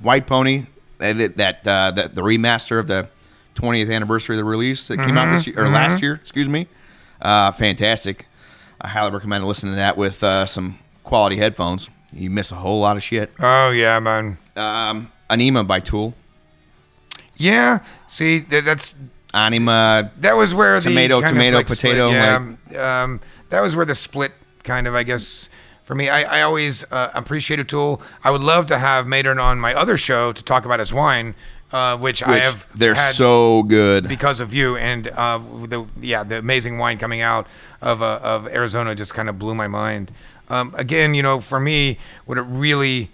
White 0.01 0.27
Pony, 0.27 0.67
that 0.99 1.37
that, 1.37 1.67
uh, 1.67 1.91
that 1.93 2.15
the 2.15 2.23
remaster 2.23 2.79
of 2.79 2.87
the 2.87 3.09
20th 3.57 3.93
anniversary 3.93 4.37
of 4.37 4.39
the 4.39 4.45
release 4.45 4.89
that 4.89 4.99
came 4.99 5.17
out 5.17 5.33
this 5.33 5.47
year 5.47 5.65
or 5.65 5.69
last 5.69 6.03
year, 6.03 6.15
excuse 6.15 6.49
me. 6.49 6.67
Uh, 7.21 7.53
fantastic. 7.53 8.27
I 8.81 8.89
highly 8.89 9.13
recommend 9.13 9.47
listening 9.47 9.73
to 9.73 9.77
that 9.77 9.97
with 9.97 10.23
uh, 10.23 10.47
some 10.47 10.79
quality 11.05 11.37
headphones. 11.37 11.89
You 12.13 12.31
miss 12.31 12.53
a 12.53 12.57
whole 12.57 12.81
lot 12.81 12.97
of 12.97 13.03
shit. 13.03 13.31
Oh 13.41 13.71
yeah, 13.71 13.99
man. 14.01 14.39
Um, 14.57 15.11
Anima 15.31 15.65
by 15.65 15.81
Tool. 15.81 16.15
Yeah. 17.37 17.81
See, 18.07 18.41
that, 18.41 18.65
that's 18.65 18.95
Anima. 19.33 20.13
that 20.21 20.37
was 20.37 20.55
where 20.55 20.79
the 20.81 20.91
Tomato, 20.91 21.21
tomato, 21.21 21.57
like, 21.57 21.69
split- 21.69 21.79
potato, 21.81 22.11
yeah, 22.11 23.03
um, 23.03 23.21
that 23.51 23.61
was 23.61 23.75
where 23.75 23.87
the 23.87 23.95
split 23.95 24.33
kind 24.63 24.87
of, 24.87 24.95
I 24.95 25.03
guess, 25.03 25.49
for 25.85 25.95
me. 25.95 26.09
I, 26.09 26.41
I 26.41 26.43
always 26.43 26.85
uh, 26.91 27.11
appreciated 27.15 27.69
Tool. 27.69 28.03
I 28.23 28.31
would 28.31 28.43
love 28.43 28.67
to 28.67 28.79
have 28.79 29.07
Maynard 29.07 29.39
on 29.39 29.61
my 29.61 29.75
other 29.75 29.97
show 29.97 30.33
to 30.33 30.43
talk 30.43 30.65
about 30.65 30.81
his 30.81 30.93
wine, 30.93 31.35
uh, 31.73 31.97
which, 31.99 32.23
I 32.23 32.39
have. 32.39 32.67
they're 32.75 32.95
had 32.95 33.15
so 33.15 33.63
good. 33.63 34.09
because 34.09 34.41
of 34.41 34.53
you 34.53 34.77
and 34.77 35.09
uh, 35.09 35.39
the 35.67 35.87
yeah 36.01 36.25
the 36.25 36.39
amazing 36.39 36.79
wine 36.79 36.99
coming 36.99 37.21
out 37.21 37.47
of 37.81 38.03
uh, 38.03 38.21
of 38.23 38.49
Arizona 38.49 38.95
just 38.95 39.15
kind 39.15 39.29
of 39.29 39.39
blew 39.39 39.55
my 39.55 39.69
mind. 39.69 40.11
Um, 40.49 40.75
again, 40.77 41.15
you 41.15 41.23
know, 41.23 41.41
for 41.41 41.59
me, 41.61 41.99
what 42.27 42.39
it 42.39 42.43
really 42.43 43.11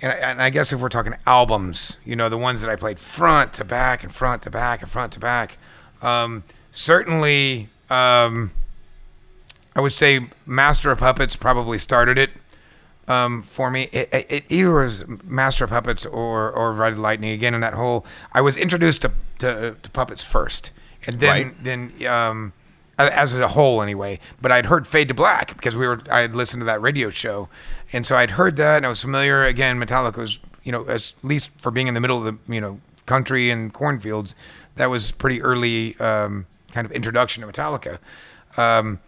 and 0.00 0.12
I, 0.12 0.14
and 0.16 0.42
I 0.42 0.50
guess 0.50 0.72
if 0.72 0.80
we're 0.80 0.88
talking 0.88 1.14
albums, 1.26 1.98
you 2.04 2.16
know, 2.16 2.28
the 2.28 2.38
ones 2.38 2.60
that 2.62 2.70
I 2.70 2.76
played 2.76 2.98
front 2.98 3.52
to 3.54 3.64
back 3.64 4.02
and 4.02 4.14
front 4.14 4.42
to 4.42 4.50
back 4.50 4.82
and 4.82 4.90
front 4.90 5.12
to 5.14 5.20
back, 5.20 5.58
um, 6.02 6.44
certainly 6.70 7.68
um, 7.90 8.52
I 9.78 9.80
would 9.80 9.92
say 9.92 10.26
Master 10.44 10.90
of 10.90 10.98
Puppets 10.98 11.36
probably 11.36 11.78
started 11.78 12.18
it 12.18 12.30
um, 13.06 13.42
for 13.44 13.70
me. 13.70 13.88
It, 13.92 14.08
it, 14.12 14.26
it 14.28 14.44
either 14.48 14.74
was 14.74 15.04
Master 15.22 15.62
of 15.62 15.70
Puppets 15.70 16.04
or 16.04 16.50
or 16.50 16.72
Ride 16.72 16.96
the 16.96 17.00
Lightning. 17.00 17.30
Again, 17.30 17.54
in 17.54 17.60
that 17.60 17.74
whole, 17.74 18.04
I 18.32 18.40
was 18.40 18.56
introduced 18.56 19.02
to 19.02 19.12
to, 19.38 19.76
to 19.80 19.90
puppets 19.90 20.24
first, 20.24 20.72
and 21.06 21.20
then 21.20 21.30
Right. 21.30 21.64
then 21.64 21.92
um, 22.08 22.52
as 22.98 23.36
a 23.36 23.46
whole 23.46 23.80
anyway. 23.80 24.18
But 24.42 24.50
I'd 24.50 24.66
heard 24.66 24.84
Fade 24.88 25.06
to 25.08 25.14
Black 25.14 25.54
because 25.56 25.76
we 25.76 25.86
were 25.86 26.00
I 26.10 26.22
had 26.22 26.34
listened 26.34 26.60
to 26.62 26.64
that 26.66 26.82
radio 26.82 27.08
show, 27.08 27.48
and 27.92 28.04
so 28.04 28.16
I'd 28.16 28.32
heard 28.32 28.56
that 28.56 28.78
and 28.78 28.86
I 28.86 28.88
was 28.88 29.00
familiar. 29.00 29.44
Again, 29.44 29.78
Metallica 29.78 30.16
was 30.16 30.40
you 30.64 30.72
know 30.72 30.88
at 30.88 31.12
least 31.22 31.50
for 31.58 31.70
being 31.70 31.86
in 31.86 31.94
the 31.94 32.00
middle 32.00 32.18
of 32.18 32.24
the 32.24 32.52
you 32.52 32.60
know 32.60 32.80
country 33.06 33.48
and 33.48 33.72
cornfields, 33.72 34.34
that 34.74 34.90
was 34.90 35.12
pretty 35.12 35.40
early 35.40 35.96
um, 36.00 36.46
kind 36.72 36.84
of 36.84 36.90
introduction 36.90 37.46
to 37.46 37.52
Metallica. 37.52 37.98
Um, 38.56 38.98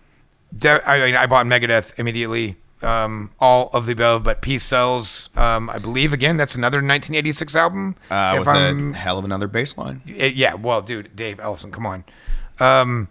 De- 0.57 0.88
I, 0.88 1.07
mean, 1.07 1.16
I 1.16 1.26
bought 1.26 1.46
Megadeth 1.46 1.98
immediately. 1.98 2.57
Um, 2.82 3.30
all 3.38 3.68
of 3.74 3.84
the 3.84 3.92
above, 3.92 4.22
but 4.24 4.40
Peace 4.40 4.64
Sells. 4.64 5.28
Um, 5.36 5.68
I 5.68 5.76
believe 5.76 6.14
again 6.14 6.38
that's 6.38 6.55
another 6.55 6.78
1986 6.78 7.55
album. 7.55 7.94
uh, 8.11 8.32
if 8.36 8.38
with 8.40 8.48
I'm 8.48 8.94
a 8.94 8.96
hell 8.96 9.18
of 9.18 9.24
another 9.26 9.48
bass 9.48 9.76
line. 9.76 10.01
uh, 10.09 10.24
yeah, 10.24 10.55
well, 10.55 10.80
dude, 10.80 11.14
Dave 11.14 11.36
Ellefson, 11.36 11.70
come 11.72 11.84
on. 11.84 12.05
Um, 12.59 13.09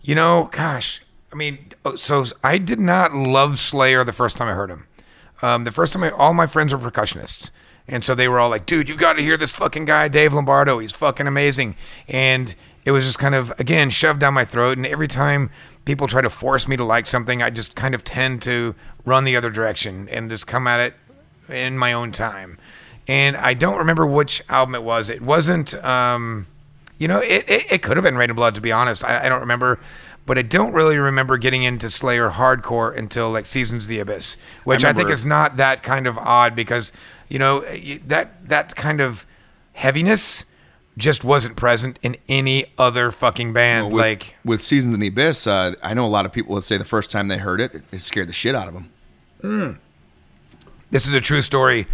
you 0.00 0.14
know, 0.14 0.48
gosh, 0.50 1.02
I 1.30 1.36
mean, 1.36 1.58
oh, 1.84 1.96
so 1.96 2.24
I 2.42 2.56
did 2.56 2.80
not 2.80 3.12
love 3.14 3.58
Slayer 3.58 4.02
the 4.02 4.14
first 4.14 4.38
time 4.38 4.48
I 4.48 4.54
heard 4.54 4.70
him. 4.70 4.86
Um, 5.42 5.64
the 5.64 5.72
first 5.72 5.92
time, 5.92 6.02
I, 6.02 6.10
all 6.10 6.32
my 6.32 6.46
friends 6.46 6.74
were 6.74 6.78
percussionists, 6.78 7.50
and 7.86 8.02
so 8.02 8.14
they 8.14 8.28
were 8.28 8.40
all 8.40 8.48
like, 8.48 8.64
"Dude, 8.64 8.88
you 8.88 8.96
got 8.96 9.14
to 9.14 9.22
hear 9.22 9.36
this 9.36 9.52
fucking 9.52 9.84
guy, 9.84 10.08
Dave 10.08 10.32
Lombardo. 10.32 10.78
He's 10.78 10.92
fucking 10.92 11.26
amazing." 11.26 11.76
And 12.08 12.54
it 12.86 12.92
was 12.92 13.04
just 13.04 13.18
kind 13.18 13.34
of 13.34 13.52
again 13.60 13.90
shoved 13.90 14.20
down 14.20 14.32
my 14.32 14.46
throat. 14.46 14.78
And 14.78 14.86
every 14.86 15.08
time 15.08 15.50
people 15.90 16.06
try 16.06 16.20
to 16.20 16.30
force 16.30 16.68
me 16.68 16.76
to 16.76 16.84
like 16.84 17.04
something, 17.04 17.42
I 17.42 17.50
just 17.50 17.74
kind 17.74 17.96
of 17.96 18.04
tend 18.04 18.42
to 18.42 18.76
run 19.04 19.24
the 19.24 19.34
other 19.34 19.50
direction 19.50 20.08
and 20.08 20.30
just 20.30 20.46
come 20.46 20.68
at 20.68 20.78
it 20.78 20.94
in 21.52 21.76
my 21.76 21.92
own 21.92 22.12
time. 22.12 22.58
And 23.08 23.36
I 23.36 23.54
don't 23.54 23.76
remember 23.76 24.06
which 24.06 24.40
album 24.48 24.76
it 24.76 24.84
was. 24.84 25.10
It 25.10 25.20
wasn't. 25.20 25.74
Um, 25.84 26.46
you 27.00 27.08
know, 27.08 27.18
it, 27.18 27.44
it, 27.50 27.72
it 27.72 27.82
could 27.82 27.96
have 27.96 28.04
been 28.04 28.16
Reign 28.16 28.30
of 28.30 28.36
Blood, 28.36 28.54
to 28.54 28.60
be 28.60 28.70
honest. 28.70 29.04
I, 29.04 29.24
I 29.24 29.28
don't 29.28 29.40
remember. 29.40 29.80
But 30.26 30.38
I 30.38 30.42
don't 30.42 30.72
really 30.74 30.96
remember 30.96 31.38
getting 31.38 31.64
into 31.64 31.90
Slayer 31.90 32.30
hardcore 32.30 32.96
until 32.96 33.32
like 33.32 33.46
Seasons 33.46 33.84
of 33.84 33.88
the 33.88 33.98
Abyss, 33.98 34.36
which 34.62 34.84
I, 34.84 34.92
think 34.92 35.10
is 35.10 35.26
not 35.26 35.56
that 35.56 35.82
kind 35.82 36.06
of 36.06 36.16
odd 36.18 36.54
because, 36.54 36.92
you 37.28 37.40
know, 37.40 37.62
that 38.06 38.48
that 38.48 38.76
kind 38.76 39.00
of 39.00 39.26
heaviness 39.72 40.44
just 40.96 41.24
wasn't 41.24 41.56
present 41.56 41.98
in 42.02 42.16
any 42.28 42.66
other 42.76 43.10
fucking 43.10 43.52
band. 43.52 43.86
With, 43.92 43.94
like, 44.00 44.34
with 44.44 44.62
Seasons 44.62 44.92
in 44.94 45.00
the 45.00 45.06
Abyss, 45.08 45.46
uh, 45.46 45.74
I 45.82 45.94
know 45.94 46.04
a 46.04 46.08
lot 46.08 46.26
of 46.26 46.32
people 46.32 46.54
would 46.54 46.64
say 46.64 46.76
the 46.76 46.84
first 46.84 47.10
time 47.10 47.28
they 47.28 47.38
heard 47.38 47.60
it, 47.60 47.82
it 47.92 48.00
scared 48.00 48.28
the 48.28 48.32
shit 48.32 48.54
out 48.54 48.68
of 48.68 48.74
them. 48.74 49.78
this 50.90 51.06
is 51.06 51.14
a 51.14 51.20
true 51.20 51.42
story. 51.42 51.86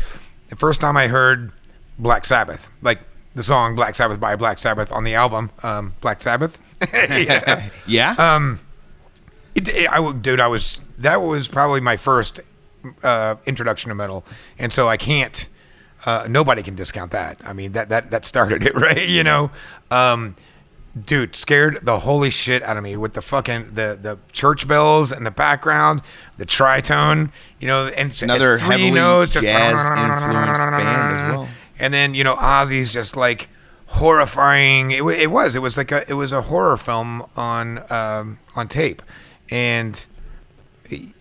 The 0.49 0.57
first 0.57 0.81
time 0.81 0.97
I 0.97 1.07
heard 1.09 1.53
Black 1.99 2.25
Sabbath, 2.25 2.69
like 2.83 3.01
the 3.35 3.43
song 3.43 3.75
Black 3.77 3.95
Sabbath 3.95 4.19
by 4.19 4.37
Black 4.37 4.59
Sabbath 4.59 4.91
on 4.93 5.05
the 5.05 5.15
album, 5.15 5.51
um, 5.63 5.95
Black 6.01 6.21
Sabbath. 6.21 6.59
yeah. 6.95 7.69
Yeah. 7.87 8.15
Um, 8.19 8.61
It, 9.55 9.69
it- 9.69 9.89
I 9.91 10.01
would, 10.01 10.23
dude, 10.23 10.41
I 10.41 10.49
was 10.49 10.81
that 10.99 11.23
was 11.23 11.49
probably 11.49 11.81
my 11.81 11.97
first 11.97 12.41
uh, 13.03 13.37
introduction 13.47 13.89
to 13.91 13.95
metal, 13.95 14.25
and 14.59 14.73
so 14.73 14.89
I 14.89 14.97
can't. 14.97 15.49
Uh, 16.05 16.27
nobody 16.29 16.63
can 16.63 16.75
discount 16.75 17.11
that. 17.13 17.41
I 17.45 17.53
mean, 17.53 17.73
that 17.73 17.89
that 17.89 18.11
that 18.11 18.25
started 18.25 18.65
it, 18.65 18.75
right? 18.81 19.09
You 19.09 19.25
know, 19.25 19.51
um, 19.91 20.37
dude, 21.05 21.35
scared 21.35 21.81
the 21.83 22.01
holy 22.01 22.31
shit 22.31 22.63
out 22.63 22.77
of 22.77 22.83
me 22.85 22.97
with 22.97 23.15
the 23.15 23.23
fucking 23.23 23.75
the 23.75 23.99
the 24.01 24.19
church 24.33 24.69
bells 24.69 25.11
in 25.13 25.25
the 25.25 25.31
background, 25.31 26.03
the 26.39 26.47
tritone, 26.47 27.31
you 27.61 27.67
know, 27.67 27.87
and 27.87 28.11
it's, 28.11 28.23
Another 28.23 28.55
it's 28.55 28.63
three 28.63 28.73
heavily 28.73 28.91
notes, 28.93 29.33
just 29.33 29.45
jazz-influenced 29.45 30.59
band 30.61 31.15
as 31.17 31.33
well. 31.33 31.49
and 31.79 31.93
then 31.93 32.15
you 32.15 32.25
know 32.25 32.37
Ozzy's 32.37 32.93
just 32.93 33.17
like 33.17 33.49
horrifying. 33.87 34.91
It, 34.91 35.03
it 35.03 35.31
was. 35.31 35.57
It 35.57 35.61
was 35.63 35.77
like 35.77 35.93
a. 35.93 36.09
It 36.09 36.15
was 36.15 36.33
a 36.33 36.43
horror 36.43 36.77
film 36.77 37.25
on 37.37 37.91
um, 37.91 38.39
on 38.55 38.69
tape, 38.69 39.03
and 39.51 40.07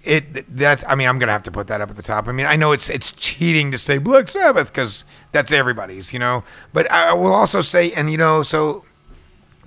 it 0.03 0.57
that. 0.57 0.89
I 0.89 0.95
mean, 0.95 1.07
I'm 1.07 1.19
gonna 1.19 1.31
have 1.31 1.43
to 1.43 1.51
put 1.51 1.67
that 1.67 1.81
up 1.81 1.89
at 1.89 1.95
the 1.95 2.03
top. 2.03 2.27
I 2.27 2.31
mean, 2.31 2.45
I 2.45 2.55
know 2.55 2.71
it's 2.71 2.89
it's 2.89 3.11
cheating 3.11 3.71
to 3.71 3.77
say 3.77 3.97
Black 3.97 4.27
Sabbath 4.27 4.67
because 4.67 5.05
that's 5.31 5.51
everybody's, 5.51 6.13
you 6.13 6.19
know. 6.19 6.43
But 6.73 6.89
I 6.91 7.13
will 7.13 7.33
also 7.33 7.61
say, 7.61 7.91
and 7.91 8.11
you 8.11 8.17
know, 8.17 8.43
so 8.43 8.85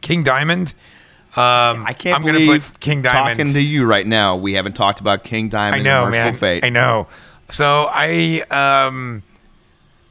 King 0.01 0.23
Diamond. 0.23 0.75
Um, 1.37 1.85
I 1.87 1.93
can't 1.93 2.17
I'm 2.17 2.25
gonna 2.25 2.39
believe 2.39 2.73
put 2.73 2.81
King 2.81 3.03
Diamond. 3.03 3.39
talking 3.39 3.53
to 3.53 3.61
you 3.61 3.85
right 3.85 4.07
now. 4.07 4.37
We 4.37 4.55
haven't 4.55 4.73
talked 4.73 5.01
about 5.01 5.25
King 5.25 5.49
Diamond. 5.49 5.83
I 5.83 5.85
know, 5.85 6.11
man. 6.11 6.35
Fate. 6.35 6.65
I 6.65 6.71
know. 6.71 7.07
So 7.51 7.89
I 7.91 8.41
um, 8.51 9.23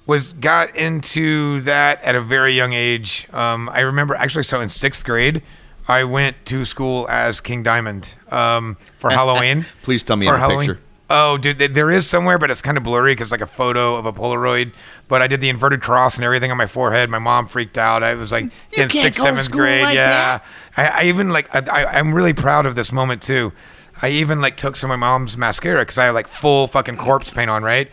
was 0.06 0.34
got 0.34 0.76
into 0.76 1.60
that 1.62 2.02
at 2.04 2.16
a 2.16 2.22
very 2.22 2.54
young 2.54 2.74
age. 2.74 3.28
Um, 3.34 3.68
I 3.70 3.82
remember 3.82 4.16
actually. 4.16 4.44
So 4.44 4.62
in 4.62 4.70
sixth 4.70 5.04
grade, 5.04 5.42
I 5.88 6.04
went 6.04 6.46
to 6.48 6.66
school 6.66 7.08
as 7.10 7.40
King 7.40 7.64
Diamond 7.64 8.14
um, 8.30 8.78
for 8.98 9.10
Halloween. 9.10 9.66
Please 9.84 10.04
tell 10.04 10.18
me 10.18 10.26
for 10.26 10.34
you 10.34 10.40
have 10.40 10.52
a 10.52 10.58
picture. 10.58 10.80
Oh, 11.10 11.38
dude, 11.38 11.58
there 11.58 11.90
is 11.90 12.06
somewhere, 12.06 12.38
but 12.38 12.52
it's 12.52 12.62
kind 12.62 12.78
of 12.78 12.84
blurry 12.84 13.14
because 13.14 13.32
like 13.32 13.40
a 13.40 13.48
photo 13.48 13.96
of 13.96 14.06
a 14.06 14.12
Polaroid. 14.12 14.74
But 15.08 15.22
I 15.22 15.28
did 15.28 15.40
the 15.40 15.48
inverted 15.48 15.82
cross 15.82 16.18
and 16.18 16.26
everything 16.26 16.52
on 16.52 16.58
my 16.58 16.68
forehead. 16.68 17.10
My 17.10 17.20
mom 17.20 17.48
freaked 17.48 17.78
out. 17.78 18.04
I 18.04 18.16
was 18.16 18.34
like 18.34 18.52
in 18.74 18.90
sixth, 18.90 19.22
seventh 19.22 19.50
grade. 19.50 19.84
like 19.84 19.96
yeah, 19.96 20.40
I, 20.76 20.88
I 20.88 21.04
even 21.04 21.30
like 21.30 21.54
I, 21.56 21.84
I, 21.84 21.98
I'm 21.98 22.14
really 22.14 22.34
proud 22.34 22.66
of 22.66 22.76
this 22.76 22.92
moment 22.92 23.22
too. 23.22 23.54
I 24.02 24.10
even 24.10 24.42
like 24.42 24.58
took 24.58 24.76
some 24.76 24.92
of 24.92 25.00
my 25.00 25.08
mom's 25.08 25.38
mascara 25.38 25.82
because 25.82 25.98
I 25.98 26.06
had 26.06 26.12
like 26.12 26.28
full 26.28 26.68
fucking 26.68 26.98
corpse 26.98 27.32
paint 27.32 27.50
on, 27.50 27.64
right? 27.64 27.90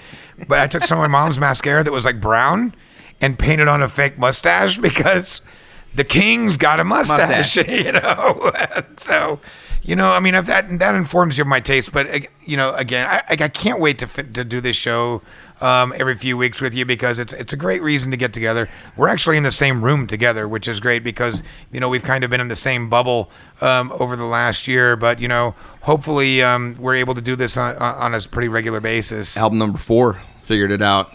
But 0.49 0.59
I 0.59 0.67
took 0.67 0.83
some 0.83 0.99
of 0.99 1.03
my 1.03 1.09
mom's 1.09 1.39
mascara 1.39 1.85
that 1.85 1.93
was 1.93 2.05
like 2.05 2.21
brown 2.21 2.75
and 3.21 3.39
painted 3.39 3.69
on 3.69 3.81
a 3.81 3.89
fake 3.89 4.19
mustache 4.19 4.79
because 4.81 5.41
the 5.95 6.05
king's 6.05 6.57
got 6.57 6.81
a 6.81 6.85
mustache, 6.85 7.57
you 7.69 7.93
know. 7.93 8.53
so, 8.97 9.41
you 9.83 9.97
know, 9.97 10.13
I 10.13 10.21
mean, 10.21 10.35
if 10.35 10.47
that 10.47 10.79
that 10.79 10.95
informs 10.95 11.39
you 11.39 11.43
of 11.43 11.49
my 11.49 11.61
taste, 11.61 11.93
but 11.93 12.27
you 12.45 12.57
know, 12.57 12.73
again, 12.75 13.07
I, 13.07 13.23
I 13.29 13.49
can't 13.49 13.81
wait 13.81 13.99
to 13.99 14.07
to 14.07 14.45
do 14.45 14.61
this 14.61 14.77
show 14.77 15.23
um, 15.61 15.95
every 15.97 16.17
few 16.17 16.37
weeks 16.37 16.61
with 16.61 16.75
you 16.75 16.85
because 16.85 17.19
it's 17.19 17.33
it's 17.33 17.53
a 17.53 17.57
great 17.57 17.83
reason 17.83 18.11
to 18.11 18.17
get 18.17 18.33
together. 18.33 18.69
We're 18.97 19.09
actually 19.09 19.37
in 19.37 19.43
the 19.43 19.53
same 19.53 19.85
room 19.85 20.07
together, 20.07 20.49
which 20.49 20.69
is 20.69 20.81
great 20.81 21.05
because 21.05 21.43
you 21.71 21.81
know 21.81 21.89
we've 21.89 22.03
kind 22.03 22.25
of 22.25 22.31
been 22.31 22.41
in 22.41 22.49
the 22.49 22.57
same 22.57 22.89
bubble 22.89 23.31
um, 23.61 23.93
over 23.99 24.17
the 24.17 24.25
last 24.25 24.67
year, 24.67 24.97
but 24.97 25.21
you 25.21 25.29
know, 25.29 25.55
hopefully 25.83 26.43
um, 26.43 26.77
we're 26.79 26.97
able 26.97 27.15
to 27.15 27.23
do 27.23 27.37
this 27.37 27.57
on, 27.57 27.77
on 27.77 28.15
a 28.15 28.21
pretty 28.21 28.49
regular 28.49 28.81
basis. 28.81 29.37
Album 29.37 29.59
number 29.59 29.79
four, 29.79 30.21
figured 30.43 30.71
it 30.71 30.83
out. 30.83 31.15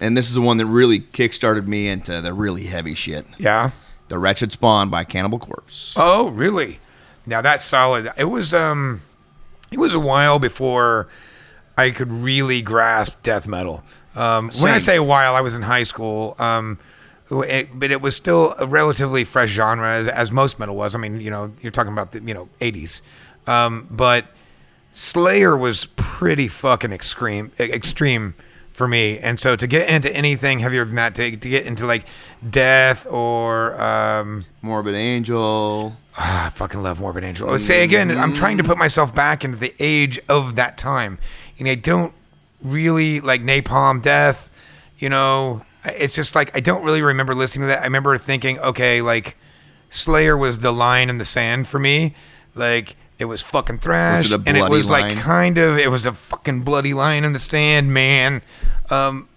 And 0.00 0.16
this 0.16 0.28
is 0.28 0.34
the 0.34 0.40
one 0.40 0.58
that 0.58 0.66
really 0.66 1.00
kickstarted 1.00 1.66
me 1.66 1.88
into 1.88 2.20
the 2.20 2.32
really 2.32 2.66
heavy 2.66 2.94
shit. 2.94 3.26
Yeah. 3.38 3.70
The 4.08 4.18
Wretched 4.18 4.52
Spawn 4.52 4.90
by 4.90 5.04
Cannibal 5.04 5.38
Corpse. 5.38 5.94
Oh, 5.96 6.28
really? 6.28 6.78
Now 7.26 7.40
that's 7.42 7.64
solid. 7.64 8.12
It 8.16 8.26
was 8.26 8.54
um, 8.54 9.02
it 9.72 9.78
was 9.78 9.94
a 9.94 10.00
while 10.00 10.38
before 10.38 11.08
I 11.76 11.90
could 11.90 12.12
really 12.12 12.62
grasp 12.62 13.22
death 13.22 13.48
metal. 13.48 13.82
Um, 14.14 14.50
when 14.60 14.72
I 14.72 14.78
say 14.78 14.96
a 14.96 15.02
while, 15.02 15.34
I 15.34 15.40
was 15.40 15.54
in 15.54 15.62
high 15.62 15.82
school. 15.82 16.36
Um, 16.38 16.78
it, 17.30 17.68
but 17.78 17.90
it 17.90 18.00
was 18.00 18.14
still 18.14 18.54
a 18.58 18.66
relatively 18.66 19.24
fresh 19.24 19.50
genre, 19.50 19.92
as, 19.92 20.08
as 20.08 20.30
most 20.30 20.58
metal 20.58 20.76
was. 20.76 20.94
I 20.94 20.98
mean, 20.98 21.20
you 21.20 21.30
know, 21.30 21.52
you're 21.60 21.72
talking 21.72 21.92
about 21.92 22.12
the 22.12 22.22
you 22.22 22.32
know 22.32 22.48
80s, 22.60 23.00
um, 23.46 23.88
but 23.90 24.26
Slayer 24.92 25.56
was 25.56 25.86
pretty 25.96 26.48
fucking 26.48 26.92
extreme, 26.92 27.52
extreme 27.58 28.34
for 28.76 28.86
me. 28.86 29.18
And 29.18 29.40
so 29.40 29.56
to 29.56 29.66
get 29.66 29.88
into 29.88 30.14
anything 30.14 30.58
heavier 30.58 30.84
than 30.84 30.96
that, 30.96 31.14
to, 31.16 31.30
to 31.30 31.48
get 31.48 31.66
into 31.66 31.86
like 31.86 32.04
death 32.48 33.06
or 33.10 33.80
um, 33.80 34.44
Morbid 34.62 34.94
Angel. 34.94 35.96
Ah, 36.18 36.46
I 36.46 36.48
fucking 36.50 36.82
love 36.82 37.00
Morbid 37.00 37.24
Angel. 37.24 37.48
I 37.48 37.52
would 37.52 37.60
say 37.60 37.82
again, 37.82 38.16
I'm 38.16 38.32
trying 38.32 38.58
to 38.58 38.64
put 38.64 38.78
myself 38.78 39.14
back 39.14 39.44
into 39.44 39.56
the 39.56 39.74
age 39.80 40.20
of 40.28 40.56
that 40.56 40.78
time, 40.78 41.18
and 41.58 41.68
I 41.68 41.74
don't 41.74 42.12
really 42.62 43.20
like 43.20 43.42
Napalm 43.42 44.02
Death. 44.02 44.50
You 44.98 45.08
know, 45.08 45.62
it's 45.84 46.14
just 46.14 46.34
like 46.34 46.56
I 46.56 46.60
don't 46.60 46.84
really 46.84 47.02
remember 47.02 47.34
listening 47.34 47.68
to 47.68 47.74
that. 47.74 47.80
I 47.80 47.84
remember 47.84 48.16
thinking, 48.18 48.58
okay, 48.60 49.02
like 49.02 49.36
Slayer 49.90 50.36
was 50.36 50.60
the 50.60 50.72
line 50.72 51.10
in 51.10 51.18
the 51.18 51.24
sand 51.24 51.68
for 51.68 51.78
me. 51.78 52.14
Like 52.54 52.96
It 53.18 53.24
was 53.24 53.40
fucking 53.40 53.78
thrash, 53.78 54.24
Was 54.24 54.32
it 54.34 54.42
and 54.46 54.56
it 54.56 54.68
was 54.68 54.88
like 54.90 55.16
kind 55.16 55.56
of 55.56 55.78
it 55.78 55.90
was 55.90 56.04
a 56.04 56.12
fucking 56.12 56.62
bloody 56.62 56.92
line 56.92 57.24
in 57.24 57.32
the 57.32 57.38
stand, 57.38 57.92
man. 57.94 58.42
Um, 58.90 59.28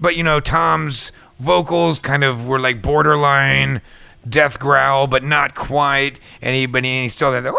but 0.00 0.16
you 0.16 0.22
know, 0.22 0.40
Tom's 0.40 1.12
vocals 1.38 2.00
kind 2.00 2.24
of 2.24 2.46
were 2.46 2.58
like 2.58 2.80
borderline 2.80 3.82
death 4.28 4.58
growl, 4.58 5.06
but 5.06 5.22
not 5.24 5.54
quite. 5.54 6.20
And 6.42 6.54
he, 6.54 6.66
but 6.66 6.84
he 6.84 7.08
still 7.08 7.32
had 7.32 7.44
the. 7.44 7.52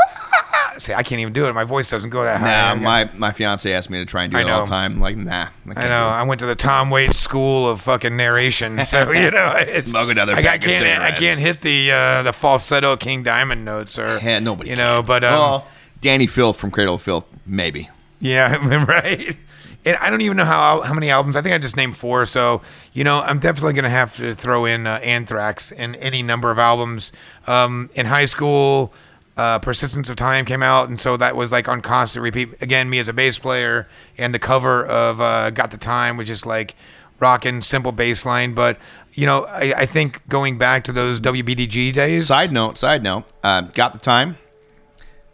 See, 0.79 0.93
I 0.93 1.03
can't 1.03 1.19
even 1.21 1.33
do 1.33 1.45
it. 1.45 1.53
My 1.53 1.63
voice 1.65 1.89
doesn't 1.89 2.09
go 2.09 2.23
that 2.23 2.39
high. 2.39 2.73
Nah, 2.73 2.75
my 2.75 3.09
my 3.15 3.31
fiance 3.31 3.71
asked 3.71 3.89
me 3.89 3.99
to 3.99 4.05
try 4.05 4.23
and 4.23 4.31
do 4.31 4.37
I 4.37 4.41
it 4.41 4.49
all 4.49 4.61
the 4.61 4.69
time. 4.69 4.93
I'm 4.93 4.99
like, 4.99 5.17
nah. 5.17 5.49
can't 5.65 5.77
I 5.77 5.87
know. 5.89 6.07
I 6.07 6.23
went 6.23 6.39
to 6.39 6.45
the 6.45 6.55
Tom 6.55 6.89
Waits 6.89 7.17
School 7.17 7.67
of 7.69 7.81
fucking 7.81 8.15
narration, 8.15 8.81
so 8.83 9.11
you 9.11 9.31
know, 9.31 9.53
it's, 9.57 9.87
Smoke 9.91 10.09
another 10.09 10.33
I, 10.35 10.39
I 10.39 10.41
pack 10.41 10.63
of 10.63 10.69
can't. 10.69 10.85
I 10.85 10.87
cigarettes. 10.87 11.19
can't 11.19 11.39
hit 11.39 11.61
the 11.61 11.91
uh, 11.91 12.23
the 12.23 12.33
falsetto 12.33 12.97
King 12.97 13.23
Diamond 13.23 13.65
notes 13.65 13.99
or 13.99 14.19
Yeah, 14.23 14.39
nobody. 14.39 14.69
You 14.71 14.75
know, 14.75 15.01
can. 15.01 15.07
but 15.07 15.23
um, 15.23 15.33
well, 15.33 15.67
Dani 16.01 16.29
Filth 16.29 16.57
from 16.57 16.71
Cradle 16.71 16.95
of 16.95 17.01
Filth, 17.01 17.25
maybe. 17.45 17.89
Yeah, 18.19 18.85
right. 18.85 19.37
And 19.85 19.95
I 19.97 20.09
don't 20.09 20.21
even 20.21 20.35
know 20.37 20.45
how 20.45 20.81
how 20.81 20.93
many 20.93 21.09
albums. 21.09 21.37
I 21.37 21.41
think 21.41 21.55
I 21.55 21.57
just 21.57 21.77
named 21.77 21.95
four. 21.97 22.25
So 22.25 22.61
you 22.93 23.03
know, 23.03 23.21
I'm 23.21 23.39
definitely 23.39 23.73
gonna 23.73 23.89
have 23.89 24.15
to 24.17 24.33
throw 24.33 24.65
in 24.65 24.85
uh, 24.87 24.99
Anthrax 25.03 25.71
in 25.71 25.95
any 25.95 26.21
number 26.21 26.51
of 26.51 26.59
albums. 26.59 27.11
Um, 27.47 27.89
in 27.95 28.05
high 28.05 28.25
school, 28.25 28.93
uh, 29.39 29.59
Persistence 29.59 30.09
of 30.09 30.15
Time 30.17 30.45
came 30.45 30.61
out, 30.61 30.89
and 30.89 30.99
so 30.99 31.15
that 31.17 31.35
was 31.35 31.51
like 31.51 31.67
on 31.69 31.81
constant 31.81 32.23
repeat. 32.23 32.49
Again, 32.61 32.89
me 32.89 32.99
as 32.99 33.07
a 33.07 33.13
bass 33.13 33.39
player, 33.39 33.87
and 34.17 34.33
the 34.33 34.39
cover 34.39 34.85
of 34.85 35.21
uh, 35.21 35.49
Got 35.51 35.71
the 35.71 35.77
Time 35.77 36.17
was 36.17 36.27
just 36.27 36.45
like 36.45 36.75
rocking 37.19 37.61
simple 37.61 37.91
bass 37.91 38.25
line. 38.25 38.53
But 38.53 38.77
you 39.13 39.25
know, 39.25 39.45
I, 39.45 39.73
I 39.77 39.85
think 39.85 40.27
going 40.27 40.57
back 40.57 40.83
to 40.85 40.91
those 40.91 41.19
WBDG 41.21 41.93
days. 41.93 42.27
Side 42.27 42.51
note, 42.51 42.77
side 42.77 43.01
note. 43.03 43.23
Uh, 43.43 43.61
got 43.61 43.93
the 43.93 43.99
time. 43.99 44.37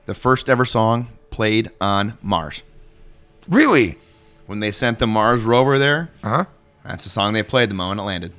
The 0.06 0.14
first 0.14 0.50
ever 0.50 0.66
song 0.66 1.10
played 1.32 1.70
on 1.82 2.18
Mars. 2.22 2.64
really? 3.48 3.98
When 4.46 4.60
they 4.60 4.70
sent 4.72 5.00
the 5.00 5.08
Mars 5.08 5.42
rover 5.42 5.80
there, 5.80 6.12
Huh? 6.24 6.46
that's 6.84 7.04
the 7.04 7.10
song 7.10 7.34
they 7.34 7.42
played 7.42 7.72
the 7.72 7.74
moment 7.74 8.00
it 8.00 8.04
landed. 8.04 8.32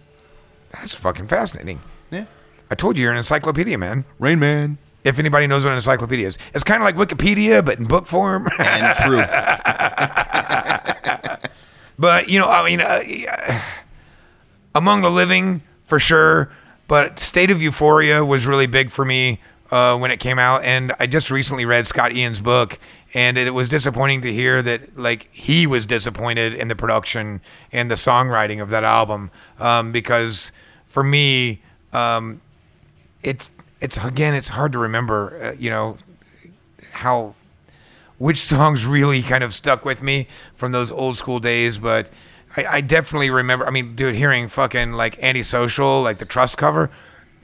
That's 0.71 0.95
fucking 0.95 1.27
fascinating. 1.27 1.81
Yeah. 2.13 2.27
I 2.71 2.77
told 2.77 2.97
you 2.97 3.03
you're 3.03 3.11
an 3.13 3.19
encyclopedia, 3.19 3.77
man. 3.77 4.05
Rain 4.21 4.39
Man. 4.39 4.79
If 5.07 5.19
anybody 5.19 5.47
knows 5.47 5.65
what 5.65 5.71
an 5.71 5.77
encyclopedia 5.77 6.27
is. 6.27 6.39
It's 6.53 6.65
kind 6.65 6.83
of 6.83 6.85
like 6.85 6.97
Wikipedia, 6.97 7.65
but 7.65 7.79
in 7.79 7.87
book 7.87 8.07
form. 8.07 8.49
And 8.59 8.95
true. 8.97 9.19
but 11.99 12.29
you 12.29 12.39
know, 12.39 12.49
I 12.49 12.69
mean, 12.69 12.81
uh, 12.81 13.61
among 14.75 15.03
the 15.03 15.11
living 15.11 15.63
for 15.85 15.99
sure. 15.99 16.51
But 16.89 17.19
State 17.19 17.51
of 17.51 17.61
Euphoria 17.61 18.25
was 18.25 18.47
really 18.47 18.67
big 18.67 18.91
for 18.91 19.05
me 19.05 19.41
uh, 19.71 19.99
when 19.99 20.11
it 20.11 20.21
came 20.21 20.39
out, 20.39 20.63
and 20.63 20.95
I 21.01 21.07
just 21.07 21.31
recently 21.31 21.65
read 21.65 21.87
Scott 21.87 22.13
Ian's 22.13 22.41
book, 22.41 22.79
and 23.15 23.37
it 23.37 23.55
was 23.55 23.69
disappointing 23.69 24.21
to 24.21 24.33
hear 24.33 24.63
that 24.63 24.97
like 24.97 25.29
he 25.33 25.67
was 25.67 25.87
disappointed 25.87 26.55
in 26.55 26.69
the 26.69 26.77
production 26.77 27.41
and 27.73 27.91
the 27.91 27.97
songwriting 27.97 28.63
of 28.63 28.71
that 28.71 28.85
album 28.85 29.31
um, 29.59 29.91
because 29.91 30.53
for 30.85 31.03
me, 31.03 31.63
um, 31.93 32.41
it's 33.23 33.51
it's 33.81 33.97
again, 33.99 34.35
it's 34.35 34.49
hard 34.49 34.73
to 34.73 34.79
remember, 34.79 35.37
uh, 35.43 35.53
you 35.59 35.71
know, 35.71 35.97
how 36.93 37.35
which 38.19 38.39
songs 38.39 38.87
really 38.87 39.23
kind 39.23 39.45
of 39.45 39.55
stuck 39.55 39.85
with 39.85 40.03
me 40.03 40.27
from 40.55 40.73
those 40.73 40.91
old 40.91 41.17
school 41.17 41.39
days, 41.39 41.79
but 41.79 42.11
I, 42.57 42.65
I 42.67 42.81
definitely 42.81 43.31
remember. 43.31 43.67
I 43.67 43.71
mean, 43.71 43.95
dude, 43.95 44.15
hearing 44.15 44.49
fucking 44.49 44.93
like 44.93 45.23
antisocial, 45.23 46.03
like 46.03 46.19
the 46.19 46.25
Trust 46.25 46.57
cover, 46.57 46.91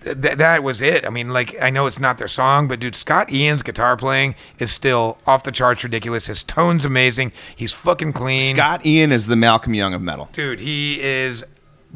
th- 0.03 0.17
that 0.17 0.63
was 0.63 0.81
it. 0.81 1.05
I 1.05 1.11
mean, 1.11 1.29
like 1.31 1.61
I 1.61 1.71
know 1.71 1.87
it's 1.87 1.99
not 2.01 2.19
their 2.19 2.29
song, 2.29 2.69
but 2.69 2.81
dude, 2.81 2.95
Scott 2.95 3.31
Ian's 3.31 3.63
guitar 3.63 3.97
playing 3.97 4.35
is 4.59 4.73
still 4.73 5.19
off 5.27 5.43
the 5.45 5.53
charts, 5.53 5.85
ridiculous. 5.85 6.27
His 6.27 6.43
tone's 6.43 6.85
amazing. 6.85 7.33
He's 7.55 7.73
fucking 7.73 8.15
clean. 8.15 8.55
Scott 8.55 8.87
Ian 8.87 9.13
is 9.13 9.27
the 9.27 9.37
Malcolm 9.37 9.75
Young 9.75 9.93
of 9.93 10.01
metal. 10.01 10.31
dude, 10.33 10.61
he 10.61 11.01
is 11.03 11.45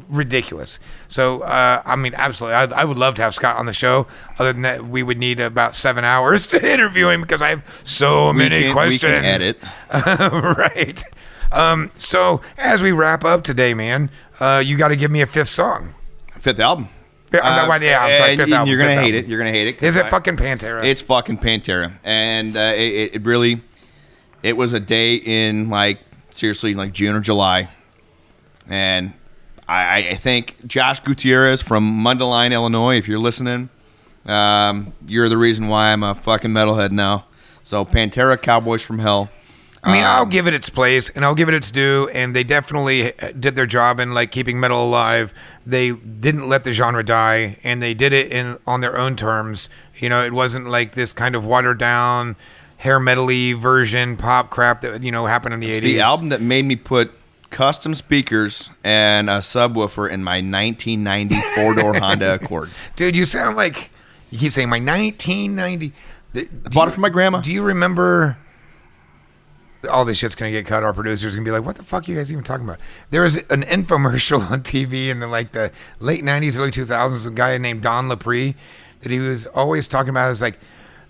ridiculous. 0.09 0.79
So, 1.07 1.41
uh, 1.41 1.81
I 1.85 1.95
mean, 1.95 2.13
absolutely, 2.15 2.55
I, 2.55 2.81
I 2.81 2.83
would 2.85 2.97
love 2.97 3.15
to 3.15 3.21
have 3.21 3.33
Scott 3.35 3.57
on 3.57 3.65
the 3.65 3.73
show. 3.73 4.07
Other 4.39 4.53
than 4.53 4.61
that, 4.63 4.85
we 4.85 5.03
would 5.03 5.17
need 5.17 5.39
about 5.39 5.75
seven 5.75 6.03
hours 6.05 6.47
to 6.49 6.71
interview 6.73 7.09
him 7.09 7.21
because 7.21 7.41
I 7.41 7.49
have 7.49 7.63
so 7.83 8.31
many 8.33 8.59
can- 8.61 8.69
we 8.69 8.73
questions. 8.73 9.11
can 9.13 9.25
edit. 9.25 9.59
right. 10.57 11.03
Um, 11.51 11.91
so, 11.95 12.41
as 12.57 12.81
we 12.83 12.91
wrap 12.91 13.23
up 13.23 13.43
today, 13.43 13.73
man, 13.73 14.09
uh, 14.39 14.61
you 14.65 14.77
got 14.77 14.89
to 14.89 14.95
give 14.95 15.11
me 15.11 15.21
a 15.21 15.25
fifth 15.25 15.49
song. 15.49 15.93
Fifth 16.39 16.59
album. 16.59 16.89
Yeah, 17.33 17.41
I'm 17.43 17.67
not- 17.67 17.81
yeah, 17.81 18.01
I'm 18.03 18.17
sorry, 18.17 18.37
fifth 18.37 18.51
album, 18.53 18.69
You're 18.69 18.79
gonna 18.79 18.91
hate 18.95 19.13
album. 19.13 19.15
it. 19.15 19.27
You're 19.27 19.37
gonna 19.39 19.51
hate 19.51 19.67
it. 19.67 19.83
Is 19.83 19.97
it 19.97 20.05
I- 20.05 20.09
fucking 20.09 20.37
Pantera? 20.37 20.85
It's 20.85 21.01
fucking 21.01 21.39
Pantera, 21.39 21.91
and 22.03 22.55
uh, 22.55 22.73
it, 22.75 23.15
it 23.15 23.25
really, 23.25 23.61
it 24.43 24.55
was 24.55 24.71
a 24.71 24.79
day 24.79 25.15
in 25.15 25.69
like 25.69 25.99
seriously 26.29 26.73
like 26.73 26.93
June 26.93 27.15
or 27.15 27.19
July, 27.19 27.69
and 28.69 29.11
I, 29.67 30.09
I 30.09 30.15
think 30.15 30.55
Josh 30.65 30.99
Gutierrez 31.01 31.61
from 31.61 32.01
Mundelein, 32.03 32.53
Illinois, 32.53 32.97
if 32.97 33.07
you're 33.07 33.19
listening, 33.19 33.69
um, 34.25 34.93
you're 35.07 35.29
the 35.29 35.37
reason 35.37 35.67
why 35.67 35.91
I'm 35.91 36.03
a 36.03 36.15
fucking 36.15 36.51
metalhead 36.51 36.91
now. 36.91 37.25
So 37.63 37.83
Pantera, 37.83 38.41
Cowboys 38.41 38.81
from 38.81 38.99
Hell. 38.99 39.29
I 39.83 39.91
mean, 39.93 40.03
I'll 40.03 40.23
Um, 40.23 40.29
give 40.29 40.47
it 40.47 40.53
its 40.53 40.69
place 40.69 41.09
and 41.11 41.23
I'll 41.23 41.35
give 41.35 41.49
it 41.49 41.53
its 41.53 41.69
due. 41.69 42.09
And 42.13 42.35
they 42.35 42.43
definitely 42.43 43.13
did 43.39 43.55
their 43.55 43.65
job 43.65 43.99
in 43.99 44.13
like 44.13 44.31
keeping 44.31 44.59
metal 44.59 44.83
alive. 44.83 45.33
They 45.65 45.91
didn't 45.91 46.49
let 46.49 46.63
the 46.63 46.73
genre 46.73 47.03
die, 47.03 47.57
and 47.63 47.81
they 47.81 47.93
did 47.93 48.11
it 48.11 48.31
in 48.31 48.57
on 48.65 48.81
their 48.81 48.97
own 48.97 49.15
terms. 49.15 49.69
You 49.95 50.09
know, 50.09 50.25
it 50.25 50.33
wasn't 50.33 50.67
like 50.69 50.93
this 50.95 51.13
kind 51.13 51.35
of 51.35 51.45
watered 51.45 51.77
down 51.77 52.35
hair 52.77 52.99
metally 52.99 53.57
version 53.57 54.17
pop 54.17 54.49
crap 54.49 54.81
that 54.81 55.03
you 55.03 55.11
know 55.11 55.25
happened 55.25 55.53
in 55.53 55.59
the 55.59 55.67
eighties. 55.67 55.81
the 55.81 55.99
album 56.01 56.29
that 56.29 56.41
made 56.41 56.63
me 56.65 56.75
put 56.75 57.11
custom 57.49 57.95
speakers 57.95 58.69
and 58.83 59.29
a 59.29 59.37
subwoofer 59.39 60.09
in 60.09 60.23
my 60.23 60.37
1990 60.41 61.41
four 61.55 61.73
door 61.75 61.93
Honda 61.99 62.35
Accord. 62.35 62.69
dude. 62.95 63.15
You 63.15 63.25
sound 63.25 63.55
like 63.57 63.89
you 64.29 64.37
keep 64.39 64.53
saying 64.53 64.69
my 64.69 64.79
1990. 64.79 65.93
The, 66.33 66.49
I 66.65 66.69
bought 66.69 66.87
it 66.87 66.91
from 66.91 67.01
my 67.01 67.09
grandma. 67.09 67.41
Do 67.41 67.51
you 67.51 67.63
remember? 67.63 68.37
All 69.89 70.03
this 70.05 70.17
shit's 70.17 70.35
gonna 70.35 70.51
get 70.51 70.65
cut. 70.65 70.83
Our 70.83 70.91
producers 70.91 71.35
gonna 71.35 71.45
be 71.45 71.51
like, 71.51 71.63
"What 71.63 71.75
the 71.75 71.83
fuck 71.83 72.07
are 72.07 72.11
you 72.11 72.17
guys 72.17 72.31
even 72.31 72.43
talking 72.43 72.65
about?" 72.65 72.79
There 73.11 73.21
was 73.21 73.37
an 73.37 73.63
infomercial 73.63 74.39
on 74.51 74.61
TV 74.61 75.07
in 75.09 75.19
the 75.19 75.27
like 75.27 75.51
the 75.51 75.71
late 75.99 76.23
'90s, 76.23 76.57
early 76.57 76.71
2000s. 76.71 77.27
A 77.27 77.31
guy 77.31 77.57
named 77.57 77.83
Don 77.83 78.07
Lapre 78.09 78.55
that 79.01 79.11
he 79.11 79.19
was 79.19 79.45
always 79.47 79.87
talking 79.87 80.09
about. 80.09 80.31
Is 80.31 80.41
like 80.41 80.59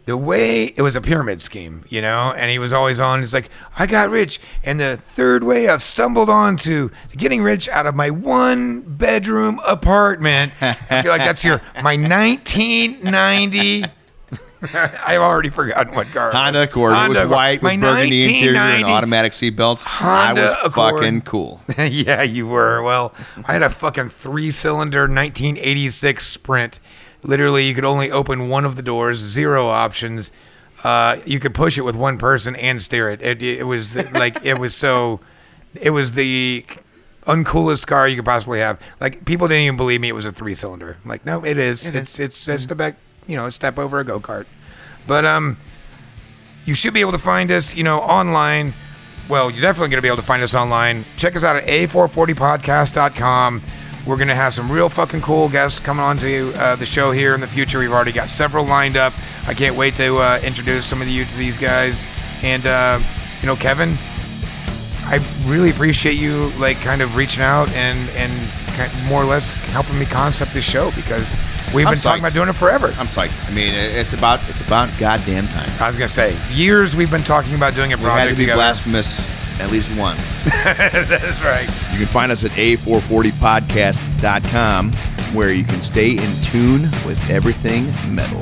the 0.07 0.17
way 0.17 0.63
it 0.65 0.81
was 0.81 0.95
a 0.95 1.01
pyramid 1.01 1.41
scheme, 1.41 1.83
you 1.89 2.01
know. 2.01 2.33
And 2.35 2.49
he 2.49 2.57
was 2.57 2.73
always 2.73 2.99
on. 2.99 3.19
He's 3.19 3.33
like, 3.33 3.49
"I 3.77 3.85
got 3.85 4.09
rich, 4.09 4.39
and 4.63 4.79
the 4.79 4.97
third 4.97 5.43
way 5.43 5.67
I've 5.67 5.83
stumbled 5.83 6.29
onto 6.29 6.89
getting 7.15 7.43
rich 7.43 7.69
out 7.69 7.85
of 7.85 7.93
my 7.93 8.09
one 8.09 8.81
bedroom 8.81 9.59
apartment." 9.67 10.53
I 10.61 11.01
feel 11.03 11.11
like 11.11 11.21
that's 11.21 11.43
your 11.43 11.61
my 11.83 11.97
1990. 11.97 13.83
I've 14.73 15.21
already 15.21 15.49
forgotten 15.49 15.93
what 15.93 16.07
car. 16.07 16.29
it 16.29 16.33
was. 16.33 16.35
Honda 16.35 16.63
Accord. 16.63 16.93
it 16.93 17.09
was 17.09 17.27
white 17.27 17.61
with 17.61 17.79
burgundy 17.79 18.23
interior 18.23 18.59
and 18.59 18.85
automatic 18.85 19.33
seatbelts. 19.33 19.85
I 19.85 19.89
Honda 19.89 20.41
was 20.41 20.51
Accord. 20.63 20.95
fucking 21.03 21.21
cool. 21.21 21.61
yeah, 21.77 22.23
you 22.23 22.47
were. 22.47 22.81
Well, 22.81 23.13
I 23.45 23.53
had 23.53 23.61
a 23.61 23.69
fucking 23.69 24.09
three 24.09 24.51
cylinder 24.51 25.01
1986 25.01 26.25
Sprint. 26.25 26.79
Literally, 27.27 27.67
you 27.67 27.75
could 27.75 27.85
only 27.85 28.09
open 28.09 28.49
one 28.49 28.65
of 28.65 28.75
the 28.75 28.81
doors, 28.81 29.19
zero 29.19 29.67
options. 29.67 30.31
Uh, 30.83 31.19
you 31.25 31.39
could 31.39 31.53
push 31.53 31.77
it 31.77 31.81
with 31.81 31.95
one 31.95 32.17
person 32.17 32.55
and 32.55 32.81
steer 32.81 33.09
it. 33.09 33.21
It, 33.21 33.43
it 33.43 33.63
was 33.63 33.95
like, 34.13 34.43
it 34.45 34.57
was 34.57 34.73
so, 34.73 35.19
it 35.79 35.89
was 35.89 36.13
the 36.13 36.65
uncoolest 37.25 37.85
car 37.85 38.07
you 38.07 38.15
could 38.15 38.25
possibly 38.25 38.59
have. 38.59 38.79
Like, 39.01 39.25
people 39.25 39.47
didn't 39.47 39.63
even 39.63 39.77
believe 39.77 40.01
me 40.01 40.07
it 40.07 40.15
was 40.15 40.25
a 40.25 40.31
three 40.31 40.55
cylinder. 40.55 40.97
Like, 41.05 41.25
no, 41.25 41.43
it 41.43 41.57
is. 41.57 41.93
it's, 41.93 42.19
it's, 42.19 42.47
it's 42.47 42.65
the 42.65 42.75
back, 42.75 42.95
you 43.27 43.35
know, 43.35 43.45
a 43.45 43.51
step 43.51 43.77
over 43.77 43.99
a 43.99 44.03
go 44.03 44.19
kart. 44.19 44.45
But, 45.05 45.25
um, 45.25 45.57
you 46.65 46.75
should 46.75 46.93
be 46.93 47.01
able 47.01 47.13
to 47.13 47.17
find 47.17 47.51
us, 47.51 47.75
you 47.75 47.83
know, 47.83 47.99
online. 47.99 48.73
Well, 49.29 49.51
you're 49.51 49.61
definitely 49.61 49.89
going 49.89 49.97
to 49.97 50.01
be 50.01 50.07
able 50.07 50.17
to 50.17 50.23
find 50.23 50.43
us 50.43 50.53
online. 50.55 51.05
Check 51.17 51.35
us 51.35 51.43
out 51.43 51.55
at 51.55 51.65
a440podcast.com. 51.65 53.61
We're 54.07 54.15
going 54.15 54.29
to 54.29 54.35
have 54.35 54.53
some 54.53 54.71
real 54.71 54.87
fucking 54.87 55.19
cool 55.19 55.49
guests 55.49 55.81
coming 55.81 56.01
on 56.01 56.15
to 56.19 56.53
uh, 56.55 56.77
the 56.77 56.85
show 56.85 57.11
here 57.11 57.35
in 57.35 57.41
the 57.41 57.47
future. 57.47 57.79
We've 57.79 57.91
already 57.91 58.13
got 58.13 58.29
several 58.29 58.63
lined 58.65 58.95
up. 58.95 59.11
I 59.47 59.53
can't 59.53 59.75
wait 59.75 59.95
to 59.95 60.15
uh, 60.19 60.39
introduce 60.45 60.85
some 60.85 61.01
of 61.01 61.09
you 61.09 61.25
to 61.25 61.37
these 61.37 61.57
guys. 61.57 62.07
And, 62.41 62.65
uh, 62.65 63.01
you 63.41 63.47
know, 63.47 63.57
Kevin, 63.57 63.97
I 65.03 65.19
really 65.45 65.71
appreciate 65.71 66.13
you, 66.13 66.51
like, 66.57 66.77
kind 66.77 67.01
of 67.01 67.17
reaching 67.17 67.43
out 67.43 67.69
and, 67.71 68.09
and 68.11 68.31
more 69.07 69.21
or 69.21 69.25
less 69.25 69.55
helping 69.55 69.99
me 69.99 70.05
concept 70.05 70.53
this 70.53 70.63
show 70.63 70.89
because 70.91 71.35
we've 71.73 71.85
I'm 71.87 71.93
been 71.93 72.01
talking 72.01 72.21
about 72.23 72.33
doing 72.33 72.49
it 72.49 72.53
forever. 72.53 72.87
I'm 72.97 73.07
psyched. 73.07 73.49
I 73.49 73.53
mean, 73.53 73.73
it's 73.73 74.13
about 74.13 74.39
it's 74.49 74.61
about 74.65 74.89
goddamn 74.99 75.47
time. 75.47 75.69
I 75.79 75.87
was 75.87 75.97
to 75.97 76.07
say, 76.07 76.35
years 76.51 76.95
we've 76.95 77.11
been 77.11 77.23
talking 77.23 77.53
about 77.55 77.73
doing 77.75 77.93
a 77.93 77.97
We 77.97 78.03
had 78.03 78.09
project 78.09 78.29
to 78.31 78.35
be 78.37 78.43
together. 78.43 78.57
blasphemous 78.59 79.27
at 79.59 79.71
least 79.71 79.89
once. 79.97 80.37
That's 80.63 81.41
right. 81.43 81.67
you 81.91 81.97
can 81.97 82.05
find 82.07 82.31
us 82.31 82.43
at 82.45 82.51
a440podcast.com 82.51 84.93
where 85.33 85.51
you 85.51 85.63
can 85.63 85.81
stay 85.81 86.11
in 86.11 86.35
tune 86.43 86.83
with 87.05 87.19
everything 87.29 87.91
metal. 88.13 88.41